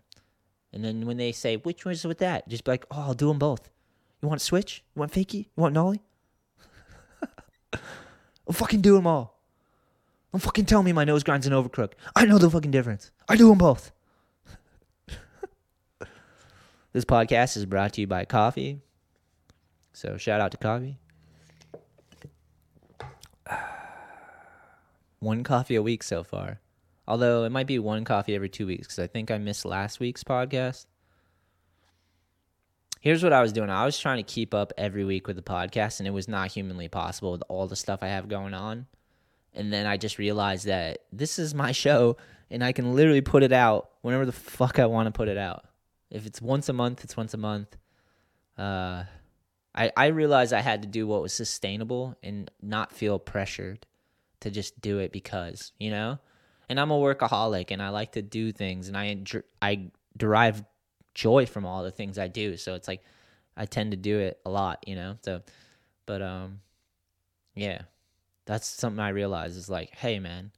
And 0.73 0.83
then 0.83 1.07
when 1.07 1.19
they 1.19 1.33
say, 1.33 1.57
which 1.57 1.85
one's 1.85 2.05
with 2.07 2.19
that? 2.19 2.49
Just 2.49 2.65
be 2.65 2.71
like, 2.71 2.87
oh, 2.91 3.03
I'll 3.03 3.15
do 3.15 3.29
them 3.29 3.39
both. 3.39 3.69
You 4.23 4.29
want 4.29 4.41
switch? 4.41 4.83
You 4.95 5.01
want 5.01 5.13
fakie? 5.13 5.35
You 5.35 5.51
want 5.57 5.75
nollie? 5.75 6.01
I'll 7.75 8.55
fucking 8.55 8.81
do 8.81 8.95
them 8.95 9.07
all. 9.07 9.42
Don't 10.33 10.41
fucking 10.41 10.65
tell 10.65 10.83
me 10.83 10.93
my 10.93 11.05
nose 11.05 11.23
grinds 11.23 11.47
an 11.47 11.53
overcrook. 11.53 11.93
I 12.17 12.25
know 12.25 12.39
the 12.39 12.49
fucking 12.51 12.71
difference. 12.71 13.11
I 13.29 13.37
do 13.37 13.49
them 13.49 13.59
both. 13.59 13.93
this 16.93 17.05
podcast 17.05 17.59
is 17.59 17.67
brought 17.67 17.93
to 17.95 18.01
you 18.01 18.07
by 18.07 18.25
coffee. 18.25 18.81
So 19.93 20.17
shout 20.17 20.41
out 20.41 20.53
to 20.53 20.57
coffee. 20.57 20.99
One 25.19 25.45
coffee 25.45 25.75
a 25.75 25.83
week 25.83 26.03
so 26.03 26.25
far. 26.25 26.61
Although 27.07 27.45
it 27.45 27.51
might 27.51 27.67
be 27.67 27.79
one 27.79 28.05
coffee 28.05 28.35
every 28.35 28.49
two 28.49 28.67
weeks 28.67 28.87
because 28.87 29.01
I 29.01 29.07
think 29.09 29.31
I 29.31 29.39
missed 29.39 29.65
last 29.65 30.01
week's 30.01 30.25
podcast. 30.25 30.87
Here's 33.01 33.23
what 33.23 33.33
I 33.33 33.43
was 33.43 33.53
doing 33.53 33.69
I 33.69 33.85
was 33.85 33.99
trying 33.99 34.19
to 34.19 34.23
keep 34.23 34.55
up 34.55 34.73
every 34.79 35.05
week 35.05 35.27
with 35.27 35.35
the 35.35 35.43
podcast, 35.43 35.99
and 35.99 36.07
it 36.07 36.13
was 36.13 36.29
not 36.29 36.53
humanly 36.53 36.89
possible 36.89 37.33
with 37.33 37.43
all 37.49 37.67
the 37.67 37.75
stuff 37.75 38.03
I 38.03 38.07
have 38.07 38.29
going 38.29 38.55
on. 38.55 38.87
And 39.55 39.73
then 39.73 39.87
I 39.87 39.97
just 39.97 40.19
realized 40.19 40.67
that 40.67 40.99
this 41.13 41.39
is 41.39 41.55
my 41.55 41.73
show, 41.73 42.17
and 42.51 42.65
I 42.65 42.73
can 42.73 42.95
literally 42.95 43.21
put 43.21 43.43
it 43.43 43.53
out 43.53 43.91
whenever 44.01 44.25
the 44.25 44.33
fuck 44.33 44.79
I 44.79 44.87
want 44.87 45.07
to 45.07 45.13
put 45.13 45.29
it 45.29 45.39
out. 45.39 45.65
If 46.11 46.27
it's 46.27 46.41
once 46.41 46.69
a 46.69 46.73
month, 46.73 47.05
it's 47.05 47.17
once 47.17 47.35
a 47.35 47.39
month. 47.39 47.77
Uh, 48.57 49.05
I, 49.75 49.93
I 49.97 50.07
realized 50.07 50.53
I 50.53 50.61
had 50.61 50.83
to 50.83 50.89
do 50.89 51.07
what 51.07 51.23
was 51.23 51.33
sustainable 51.33 52.17
and 52.23 52.51
not 52.61 52.93
feel 52.93 53.19
pressured 53.19 53.87
to 54.41 54.51
just 54.51 54.81
do 54.81 54.99
it 54.99 55.13
because, 55.13 55.73
you 55.79 55.91
know? 55.91 56.19
and 56.73 56.81
I'm 56.81 56.91
a 56.91 56.99
workaholic 56.99 57.71
and 57.71 57.83
I 57.83 57.91
like 57.91 58.13
to 58.13 58.23
do 58.23 58.51
things 58.51 58.89
and 58.89 58.97
I 58.97 59.23
I 59.61 59.91
derive 60.17 60.65
joy 61.15 61.45
from 61.45 61.67
all 61.67 61.83
the 61.83 61.91
things 61.91 62.19
I 62.19 62.29
do. 62.29 62.57
So 62.57 62.75
it's 62.75 62.89
like 62.89 63.03
I 63.55 63.67
tend 63.67 63.91
to 63.91 63.99
do 63.99 64.21
it 64.21 64.41
a 64.47 64.51
lot, 64.51 64.83
you 64.87 64.97
know. 64.97 65.19
So 65.21 65.43
but 66.07 66.23
um 66.23 66.61
yeah. 67.55 67.83
That's 68.45 68.67
something 68.67 69.01
I 69.01 69.11
realize 69.11 69.57
is 69.57 69.71
like, 69.71 69.95
hey 69.95 70.19
man, 70.19 70.53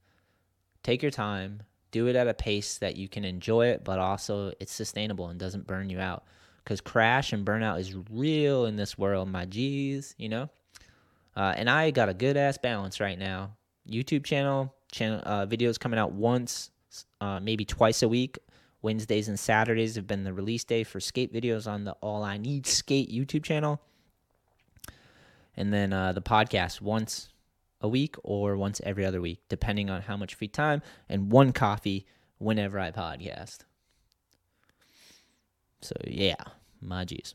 take 0.82 1.02
your 1.02 1.10
time, 1.10 1.62
do 1.90 2.06
it 2.06 2.16
at 2.16 2.28
a 2.28 2.34
pace 2.34 2.78
that 2.78 2.96
you 2.96 3.08
can 3.08 3.24
enjoy 3.24 3.66
it, 3.68 3.84
but 3.84 3.98
also 3.98 4.52
it's 4.60 4.72
sustainable 4.72 5.28
and 5.28 5.38
doesn't 5.38 5.66
burn 5.66 5.90
you 5.90 6.00
out. 6.00 6.24
Cause 6.64 6.80
crash 6.80 7.32
and 7.32 7.46
burnout 7.46 7.78
is 7.78 7.94
real 8.10 8.64
in 8.64 8.76
this 8.76 8.96
world, 8.96 9.28
my 9.28 9.44
G's, 9.44 10.14
you 10.16 10.30
know? 10.30 10.48
Uh, 11.36 11.52
and 11.56 11.68
I 11.68 11.90
got 11.90 12.08
a 12.08 12.14
good 12.14 12.36
ass 12.36 12.56
balance 12.56 13.00
right 13.00 13.18
now. 13.18 13.56
YouTube 13.88 14.24
channel, 14.24 14.74
channel 14.90 15.20
uh, 15.24 15.46
videos 15.46 15.78
coming 15.78 15.98
out 15.98 16.12
once, 16.12 16.70
uh, 17.20 17.38
maybe 17.40 17.64
twice 17.64 18.02
a 18.02 18.08
week. 18.08 18.38
Wednesdays 18.80 19.28
and 19.28 19.38
Saturdays 19.38 19.96
have 19.96 20.06
been 20.06 20.24
the 20.24 20.32
release 20.32 20.64
day 20.64 20.84
for 20.84 21.00
skate 21.00 21.32
videos 21.32 21.66
on 21.66 21.84
the 21.84 21.92
All 22.00 22.22
I 22.22 22.36
Need 22.36 22.66
Skate 22.66 23.10
YouTube 23.10 23.42
channel. 23.42 23.80
And 25.56 25.72
then 25.72 25.92
uh, 25.92 26.12
the 26.12 26.22
podcast 26.22 26.80
once 26.80 27.28
a 27.84 27.88
week 27.88 28.16
or 28.24 28.56
once 28.56 28.80
every 28.82 29.04
other 29.04 29.20
week, 29.20 29.42
depending 29.48 29.90
on 29.90 30.02
how 30.02 30.16
much 30.16 30.34
free 30.34 30.48
time, 30.48 30.82
and 31.08 31.30
one 31.30 31.52
coffee 31.52 32.06
whenever 32.38 32.80
I 32.80 32.90
podcast. 32.90 33.58
So, 35.82 35.94
yeah, 36.04 36.42
my 36.80 37.04
G's. 37.04 37.34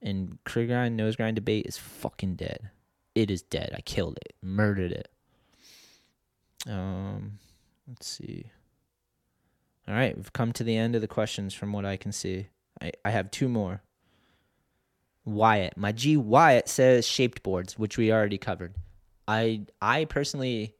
And 0.00 0.38
crook 0.44 0.68
grind, 0.68 0.96
nose 0.96 1.16
grind 1.16 1.34
debate 1.34 1.66
is 1.66 1.76
fucking 1.76 2.36
dead 2.36 2.70
it 3.18 3.32
is 3.32 3.42
dead. 3.42 3.72
I 3.76 3.80
killed 3.80 4.16
it, 4.24 4.34
murdered 4.40 4.92
it. 4.92 5.08
Um, 6.68 7.40
let's 7.88 8.06
see. 8.06 8.50
All 9.88 9.94
right, 9.94 10.16
we've 10.16 10.32
come 10.32 10.52
to 10.52 10.62
the 10.62 10.76
end 10.76 10.94
of 10.94 11.00
the 11.00 11.08
questions 11.08 11.52
from 11.52 11.72
what 11.72 11.84
I 11.84 11.96
can 11.96 12.12
see. 12.12 12.46
I, 12.80 12.92
I 13.04 13.10
have 13.10 13.32
two 13.32 13.48
more. 13.48 13.82
Wyatt, 15.28 15.76
my 15.76 15.92
G 15.92 16.16
Wyatt 16.16 16.68
says 16.68 17.06
shaped 17.06 17.42
boards, 17.42 17.78
which 17.78 17.96
we 17.96 18.12
already 18.12 18.38
covered. 18.38 18.74
I 19.26 19.66
I 19.80 20.06
personally 20.06 20.74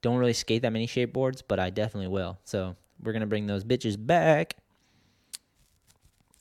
don't 0.00 0.16
really 0.16 0.32
skate 0.32 0.62
that 0.62 0.72
many 0.72 0.86
shape 0.86 1.12
boards, 1.12 1.42
but 1.42 1.60
I 1.60 1.70
definitely 1.70 2.08
will. 2.08 2.38
So 2.44 2.76
we're 3.02 3.12
gonna 3.12 3.26
bring 3.26 3.46
those 3.46 3.64
bitches 3.64 3.96
back. 3.98 4.56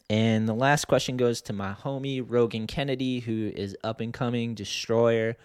And 0.09 0.47
the 0.47 0.53
last 0.53 0.85
question 0.85 1.15
goes 1.15 1.41
to 1.43 1.53
my 1.53 1.73
homie 1.73 2.23
Rogan 2.27 2.67
Kennedy, 2.67 3.19
who 3.19 3.51
is 3.55 3.77
up 3.83 4.01
and 4.01 4.13
coming 4.13 4.55
destroyer. 4.55 5.37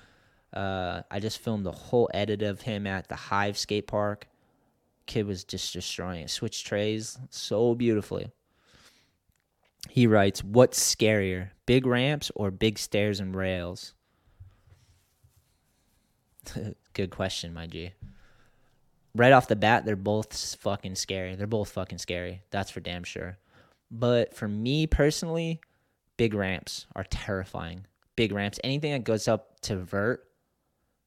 Uh, 0.52 1.02
I 1.10 1.20
just 1.20 1.38
filmed 1.38 1.64
the 1.64 1.72
whole 1.72 2.08
edit 2.12 2.42
of 2.42 2.62
him 2.62 2.86
at 2.86 3.08
the 3.08 3.14
Hive 3.14 3.58
skate 3.58 3.86
park. 3.86 4.26
Kid 5.06 5.26
was 5.26 5.44
just 5.44 5.72
destroying 5.72 6.22
it. 6.22 6.30
Switch 6.30 6.64
trays 6.64 7.16
so 7.30 7.74
beautifully. 7.74 8.28
He 9.88 10.06
writes, 10.06 10.44
What's 10.44 10.78
scarier, 10.78 11.50
big 11.66 11.86
ramps 11.86 12.30
or 12.34 12.50
big 12.50 12.78
stairs 12.78 13.20
and 13.20 13.34
rails? 13.34 13.94
Good 16.92 17.10
question, 17.10 17.52
my 17.52 17.66
G. 17.66 17.92
Right 19.14 19.32
off 19.32 19.48
the 19.48 19.56
bat, 19.56 19.84
they're 19.84 19.96
both 19.96 20.56
fucking 20.56 20.94
scary. 20.96 21.34
They're 21.36 21.46
both 21.46 21.70
fucking 21.70 21.98
scary. 21.98 22.42
That's 22.50 22.70
for 22.70 22.80
damn 22.80 23.04
sure. 23.04 23.38
But 23.90 24.34
for 24.34 24.48
me 24.48 24.86
personally, 24.86 25.60
big 26.16 26.34
ramps 26.34 26.86
are 26.94 27.04
terrifying. 27.04 27.86
Big 28.16 28.32
ramps, 28.32 28.60
anything 28.64 28.92
that 28.92 29.04
goes 29.04 29.28
up 29.28 29.60
to 29.62 29.76
vert 29.76 30.24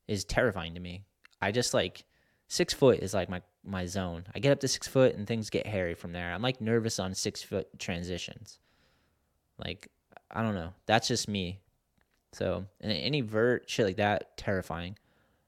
is 0.08 0.24
terrifying 0.26 0.74
to 0.74 0.80
me. 0.80 1.04
I 1.42 1.52
just 1.52 1.74
like 1.74 2.04
six 2.48 2.74
foot 2.74 3.00
is 3.00 3.14
like 3.14 3.30
my 3.30 3.42
my 3.64 3.86
zone. 3.86 4.26
I 4.34 4.40
get 4.40 4.52
up 4.52 4.60
to 4.62 4.68
six 4.68 4.88
foot 4.88 5.16
and 5.16 5.28
things 5.28 5.50
get 5.50 5.68
hairy 5.68 5.94
from 5.94 6.14
there. 6.14 6.32
I'm 6.34 6.42
like 6.42 6.62
nervous 6.62 7.00
on 7.00 7.14
six 7.14 7.42
foot 7.42 7.68
transitions. 7.78 8.60
Like 9.64 9.90
I 10.32 10.42
don't 10.42 10.56
know. 10.56 10.74
That's 10.86 11.08
just 11.08 11.28
me. 11.28 11.60
So 12.34 12.66
any 12.82 13.22
vert 13.22 13.70
shit 13.70 13.86
like 13.86 13.98
that, 13.98 14.38
terrifying. 14.38 14.98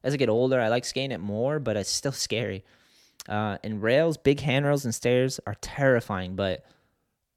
As 0.03 0.13
I 0.13 0.17
get 0.17 0.29
older, 0.29 0.59
I 0.59 0.69
like 0.69 0.85
skating 0.85 1.11
it 1.11 1.19
more, 1.19 1.59
but 1.59 1.77
it's 1.77 1.89
still 1.89 2.11
scary. 2.11 2.63
Uh, 3.29 3.57
and 3.63 3.83
rails, 3.83 4.17
big 4.17 4.39
handrails 4.39 4.83
and 4.83 4.95
stairs 4.95 5.39
are 5.45 5.55
terrifying, 5.61 6.35
but 6.35 6.65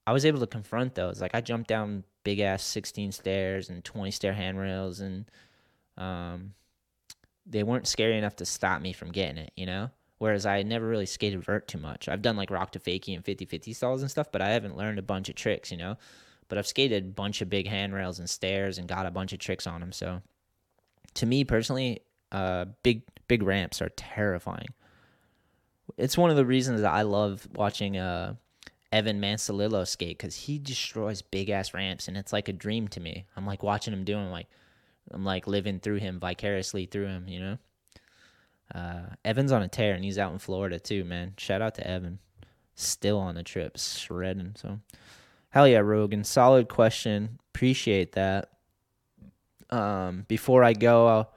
I 0.06 0.12
was 0.12 0.24
able 0.24 0.40
to 0.40 0.46
confront 0.46 0.94
those. 0.94 1.20
Like 1.20 1.34
I 1.34 1.42
jumped 1.42 1.68
down 1.68 2.04
big 2.24 2.40
ass 2.40 2.64
16 2.64 3.12
stairs 3.12 3.68
and 3.68 3.84
20 3.84 4.10
stair 4.10 4.32
handrails, 4.32 5.00
and 5.00 5.26
um, 5.98 6.54
they 7.46 7.62
weren't 7.62 7.86
scary 7.86 8.16
enough 8.16 8.36
to 8.36 8.46
stop 8.46 8.80
me 8.80 8.92
from 8.92 9.12
getting 9.12 9.38
it, 9.38 9.52
you 9.56 9.66
know? 9.66 9.90
Whereas 10.18 10.46
I 10.46 10.62
never 10.62 10.86
really 10.86 11.06
skated 11.06 11.44
vert 11.44 11.68
too 11.68 11.78
much. 11.78 12.08
I've 12.08 12.22
done 12.22 12.36
like 12.36 12.50
rock 12.50 12.72
to 12.72 12.78
fakie 12.78 13.14
and 13.14 13.24
50 13.24 13.44
50 13.44 13.72
stalls 13.74 14.00
and 14.00 14.10
stuff, 14.10 14.32
but 14.32 14.40
I 14.40 14.50
haven't 14.50 14.76
learned 14.76 14.98
a 14.98 15.02
bunch 15.02 15.28
of 15.28 15.34
tricks, 15.34 15.70
you 15.70 15.76
know? 15.76 15.98
But 16.48 16.58
I've 16.58 16.66
skated 16.66 17.04
a 17.04 17.08
bunch 17.08 17.40
of 17.40 17.50
big 17.50 17.66
handrails 17.66 18.18
and 18.18 18.28
stairs 18.28 18.78
and 18.78 18.88
got 18.88 19.06
a 19.06 19.10
bunch 19.10 19.32
of 19.32 19.38
tricks 19.38 19.66
on 19.66 19.80
them. 19.80 19.92
So 19.92 20.20
to 21.14 21.26
me 21.26 21.44
personally, 21.44 22.00
uh, 22.32 22.66
big 22.82 23.02
big 23.28 23.42
ramps 23.42 23.80
are 23.80 23.90
terrifying. 23.90 24.68
It's 25.96 26.18
one 26.18 26.30
of 26.30 26.36
the 26.36 26.46
reasons 26.46 26.80
that 26.80 26.92
I 26.92 27.02
love 27.02 27.46
watching 27.54 27.96
uh, 27.96 28.34
Evan 28.92 29.20
Mansolillo 29.20 29.86
skate 29.86 30.18
because 30.18 30.36
he 30.36 30.58
destroys 30.58 31.22
big 31.22 31.50
ass 31.50 31.74
ramps 31.74 32.08
and 32.08 32.16
it's 32.16 32.32
like 32.32 32.48
a 32.48 32.52
dream 32.52 32.88
to 32.88 33.00
me. 33.00 33.26
I'm 33.36 33.46
like 33.46 33.62
watching 33.62 33.92
him 33.92 34.04
do 34.04 34.14
them, 34.14 34.30
like 34.30 34.48
I'm 35.10 35.24
like 35.24 35.46
living 35.46 35.80
through 35.80 35.96
him 35.96 36.20
vicariously 36.20 36.86
through 36.86 37.06
him, 37.06 37.28
you 37.28 37.40
know. 37.40 37.58
Uh, 38.74 39.02
Evan's 39.24 39.52
on 39.52 39.62
a 39.62 39.68
tear 39.68 39.94
and 39.94 40.04
he's 40.04 40.18
out 40.18 40.32
in 40.32 40.38
Florida 40.38 40.78
too, 40.78 41.04
man. 41.04 41.34
Shout 41.38 41.60
out 41.60 41.74
to 41.76 41.86
Evan, 41.86 42.18
still 42.74 43.18
on 43.18 43.34
the 43.34 43.42
trip, 43.42 43.76
shredding. 43.78 44.54
So, 44.56 44.80
hell 45.54 45.68
yeah, 45.68 45.78
Rogan, 45.78 46.24
solid 46.24 46.68
question. 46.68 47.38
Appreciate 47.54 48.12
that. 48.12 48.50
Um, 49.70 50.24
before 50.26 50.64
I 50.64 50.72
go, 50.72 51.06
I'll 51.06 51.34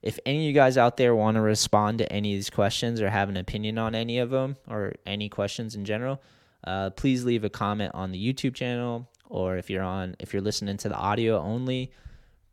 if 0.00 0.18
any 0.24 0.38
of 0.38 0.44
you 0.44 0.52
guys 0.54 0.78
out 0.78 0.96
there 0.96 1.14
want 1.14 1.34
to 1.34 1.42
respond 1.42 1.98
to 1.98 2.10
any 2.10 2.32
of 2.32 2.38
these 2.38 2.48
questions 2.48 3.02
or 3.02 3.10
have 3.10 3.28
an 3.28 3.36
opinion 3.36 3.76
on 3.76 3.94
any 3.94 4.20
of 4.20 4.30
them 4.30 4.56
or 4.66 4.94
any 5.04 5.28
questions 5.28 5.74
in 5.74 5.84
general, 5.84 6.22
uh, 6.64 6.88
please 6.90 7.26
leave 7.26 7.44
a 7.44 7.50
comment 7.50 7.92
on 7.94 8.10
the 8.10 8.32
YouTube 8.32 8.54
channel 8.54 9.10
or 9.26 9.58
if 9.58 9.68
you're 9.68 9.82
on 9.82 10.16
if 10.18 10.32
you're 10.32 10.40
listening 10.40 10.78
to 10.78 10.88
the 10.88 10.96
audio 10.96 11.38
only, 11.38 11.92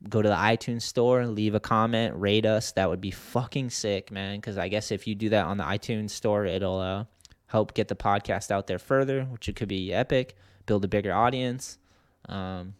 go 0.09 0.21
to 0.21 0.27
the 0.27 0.35
iTunes 0.35 0.81
store, 0.81 1.25
leave 1.27 1.55
a 1.55 1.61
comment, 1.61 2.13
rate 2.17 2.45
us. 2.45 2.73
That 2.73 2.89
would 2.89 2.99
be 2.99 3.11
fucking 3.11 3.69
sick, 3.69 4.11
man. 4.11 4.35
Because 4.35 4.57
I 4.57 4.67
guess 4.67 4.91
if 4.91 5.07
you 5.07 5.15
do 5.15 5.29
that 5.29 5.45
on 5.45 5.55
the 5.55 5.63
iTunes 5.63 6.09
store, 6.09 6.45
it'll 6.45 6.79
uh, 6.79 7.05
help 7.45 7.73
get 7.73 7.87
the 7.87 7.95
podcast 7.95 8.51
out 8.51 8.67
there 8.67 8.79
further, 8.79 9.23
which 9.25 9.47
it 9.47 9.55
could 9.55 9.69
be 9.69 9.93
epic, 9.93 10.35
build 10.65 10.85
a 10.85 10.87
bigger 10.87 11.13
audience. 11.13 11.77
Um, 12.27 12.73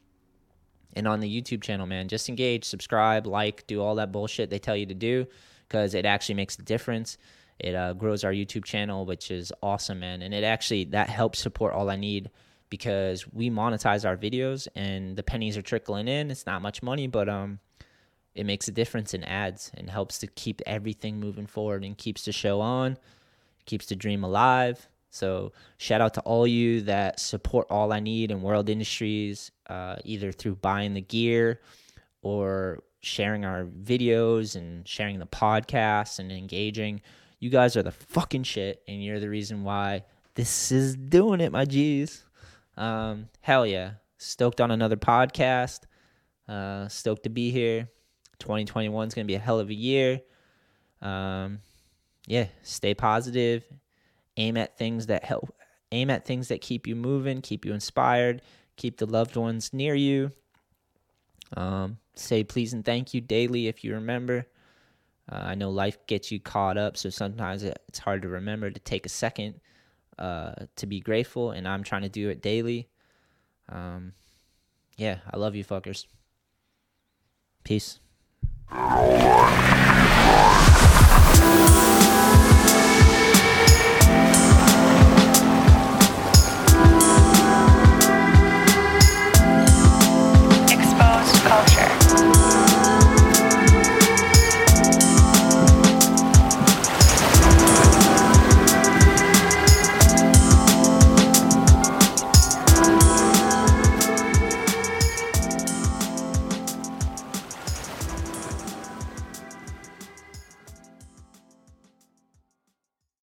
and 0.94 1.08
on 1.08 1.20
the 1.20 1.30
YouTube 1.30 1.62
channel, 1.62 1.86
man. 1.86 2.08
Just 2.08 2.30
engage, 2.30 2.64
subscribe, 2.64 3.28
like, 3.28 3.68
do 3.68 3.82
all 3.82 3.96
that 3.96 4.12
bullshit 4.12 4.50
they 4.50 4.60
tell 4.60 4.78
you 4.78 4.86
to 4.86 4.94
do 4.94 5.28
because 5.68 5.94
it 5.94 6.06
actually 6.06 6.36
makes 6.36 6.58
a 6.58 6.62
difference. 6.62 7.18
It 7.60 7.76
uh, 7.76 7.94
grows 7.94 8.24
our 8.24 8.32
YouTube 8.32 8.66
channel, 8.66 9.06
which 9.06 9.32
is 9.32 9.52
awesome, 9.62 10.00
man. 10.00 10.22
And 10.22 10.34
it 10.34 10.44
actually 10.44 10.86
that 10.86 11.10
helps 11.10 11.40
support 11.40 11.74
all 11.74 11.90
I 11.90 11.96
need 11.96 12.30
because 12.70 13.32
we 13.32 13.50
monetize 13.50 14.06
our 14.08 14.18
videos 14.18 14.68
and 14.76 15.16
the 15.16 15.24
pennies 15.24 15.58
are 15.58 15.62
trickling 15.62 16.08
in. 16.08 16.32
It's 16.32 16.46
not 16.46 16.62
much 16.62 16.84
money, 16.84 17.08
but 17.08 17.30
um, 17.30 17.60
it 18.34 18.46
makes 18.46 18.68
a 18.68 18.72
difference 18.72 19.14
in 19.14 19.24
ads 19.24 19.72
and 19.74 19.90
helps 19.90 20.18
to 20.20 20.28
keep 20.28 20.62
everything 20.66 21.20
moving 21.20 21.46
forward 21.46 21.84
and 21.84 21.98
keeps 21.98 22.26
the 22.26 22.32
show 22.32 22.60
on, 22.60 22.98
keeps 23.66 23.86
the 23.86 23.96
dream 23.96 24.24
alive. 24.24 24.90
So 25.16 25.53
shout 25.78 26.01
out 26.01 26.13
to 26.16 26.22
all 26.22 26.45
you 26.45 26.82
that 26.82 27.22
support 27.22 27.68
all 27.70 27.93
I 27.93 28.01
need 28.01 28.32
in 28.32 28.41
World 28.41 28.68
Industries, 28.68 29.49
uh, 29.70 29.95
either 30.03 30.34
through 30.34 30.55
buying 30.55 30.93
the 30.93 30.99
gear 30.99 31.61
or 32.22 32.84
sharing 32.99 33.45
our 33.45 33.63
videos 33.63 34.57
and 34.57 34.86
sharing 34.86 35.20
the 35.20 35.26
podcast 35.26 36.20
and 36.20 36.34
engaging. 36.34 36.99
You 37.39 37.49
guys 37.49 37.78
are 37.78 37.82
the 37.84 37.93
fucking 37.93 38.43
shit, 38.43 38.84
and 38.89 39.01
you're 39.01 39.22
the 39.22 39.30
reason 39.30 39.63
why 39.63 40.03
this 40.34 40.70
is 40.74 40.97
doing 40.97 41.39
it, 41.39 41.53
my 41.53 41.63
G's. 41.63 42.26
Um, 42.76 43.30
hell 43.39 43.66
yeah. 43.66 43.91
Stoked 44.18 44.59
on 44.59 44.70
another 44.70 44.97
podcast. 44.97 45.84
Uh, 46.45 46.89
stoked 46.89 47.24
to 47.24 47.30
be 47.30 47.51
here. 47.51 47.88
2021 48.39 49.07
is 49.07 49.13
going 49.13 49.26
to 49.26 49.32
be 49.32 49.36
a 49.36 49.39
hell 49.39 49.61
of 49.61 49.70
a 49.70 49.74
year. 49.74 50.20
Um, 51.01 51.59
yeah, 52.28 52.47
stay 52.63 52.93
positive 52.93 53.63
aim 54.38 54.58
at 54.58 54.78
things 54.78 55.08
that 55.08 55.24
help 55.24 55.56
aim 55.92 56.10
at 56.10 56.26
things 56.26 56.48
that 56.48 56.62
keep 56.62 56.88
you 56.88 56.96
moving 56.96 57.42
keep 57.42 57.66
you 57.66 57.74
inspired 57.74 58.42
keep 58.76 58.98
the 58.98 59.06
loved 59.06 59.36
ones 59.36 59.74
near 59.74 59.96
you. 59.96 60.32
Um, 61.56 61.97
say 62.16 62.43
please 62.43 62.74
and 62.74 62.84
thank 62.84 63.14
you 63.14 63.22
daily 63.22 63.68
if 63.68 63.84
you 63.84 63.93
remember. 63.93 64.47
Uh, 65.32 65.42
i 65.43 65.55
know 65.55 65.72
life 65.72 65.97
gets 66.05 66.32
you 66.32 66.39
caught 66.39 66.78
up 66.78 66.96
so 66.96 67.09
sometimes 67.09 67.64
it's 67.64 67.97
hard 67.97 68.22
to 68.22 68.28
remember 68.28 68.70
to 68.70 68.80
take 68.82 69.08
a 69.08 69.09
second 69.09 69.59
uh, 70.20 70.54
to 70.76 70.86
be 70.86 71.00
grateful 71.00 71.50
and 71.50 71.68
i'm 71.68 71.82
trying 71.84 72.04
to 72.04 72.09
do 72.09 72.30
it 72.30 72.42
daily. 72.43 72.88
Um, 73.70 74.14
yeah 74.97 75.20
i 75.32 75.38
love 75.38 75.55
you 75.55 75.66
fuckers. 75.66 76.05
Peace 77.64 78.00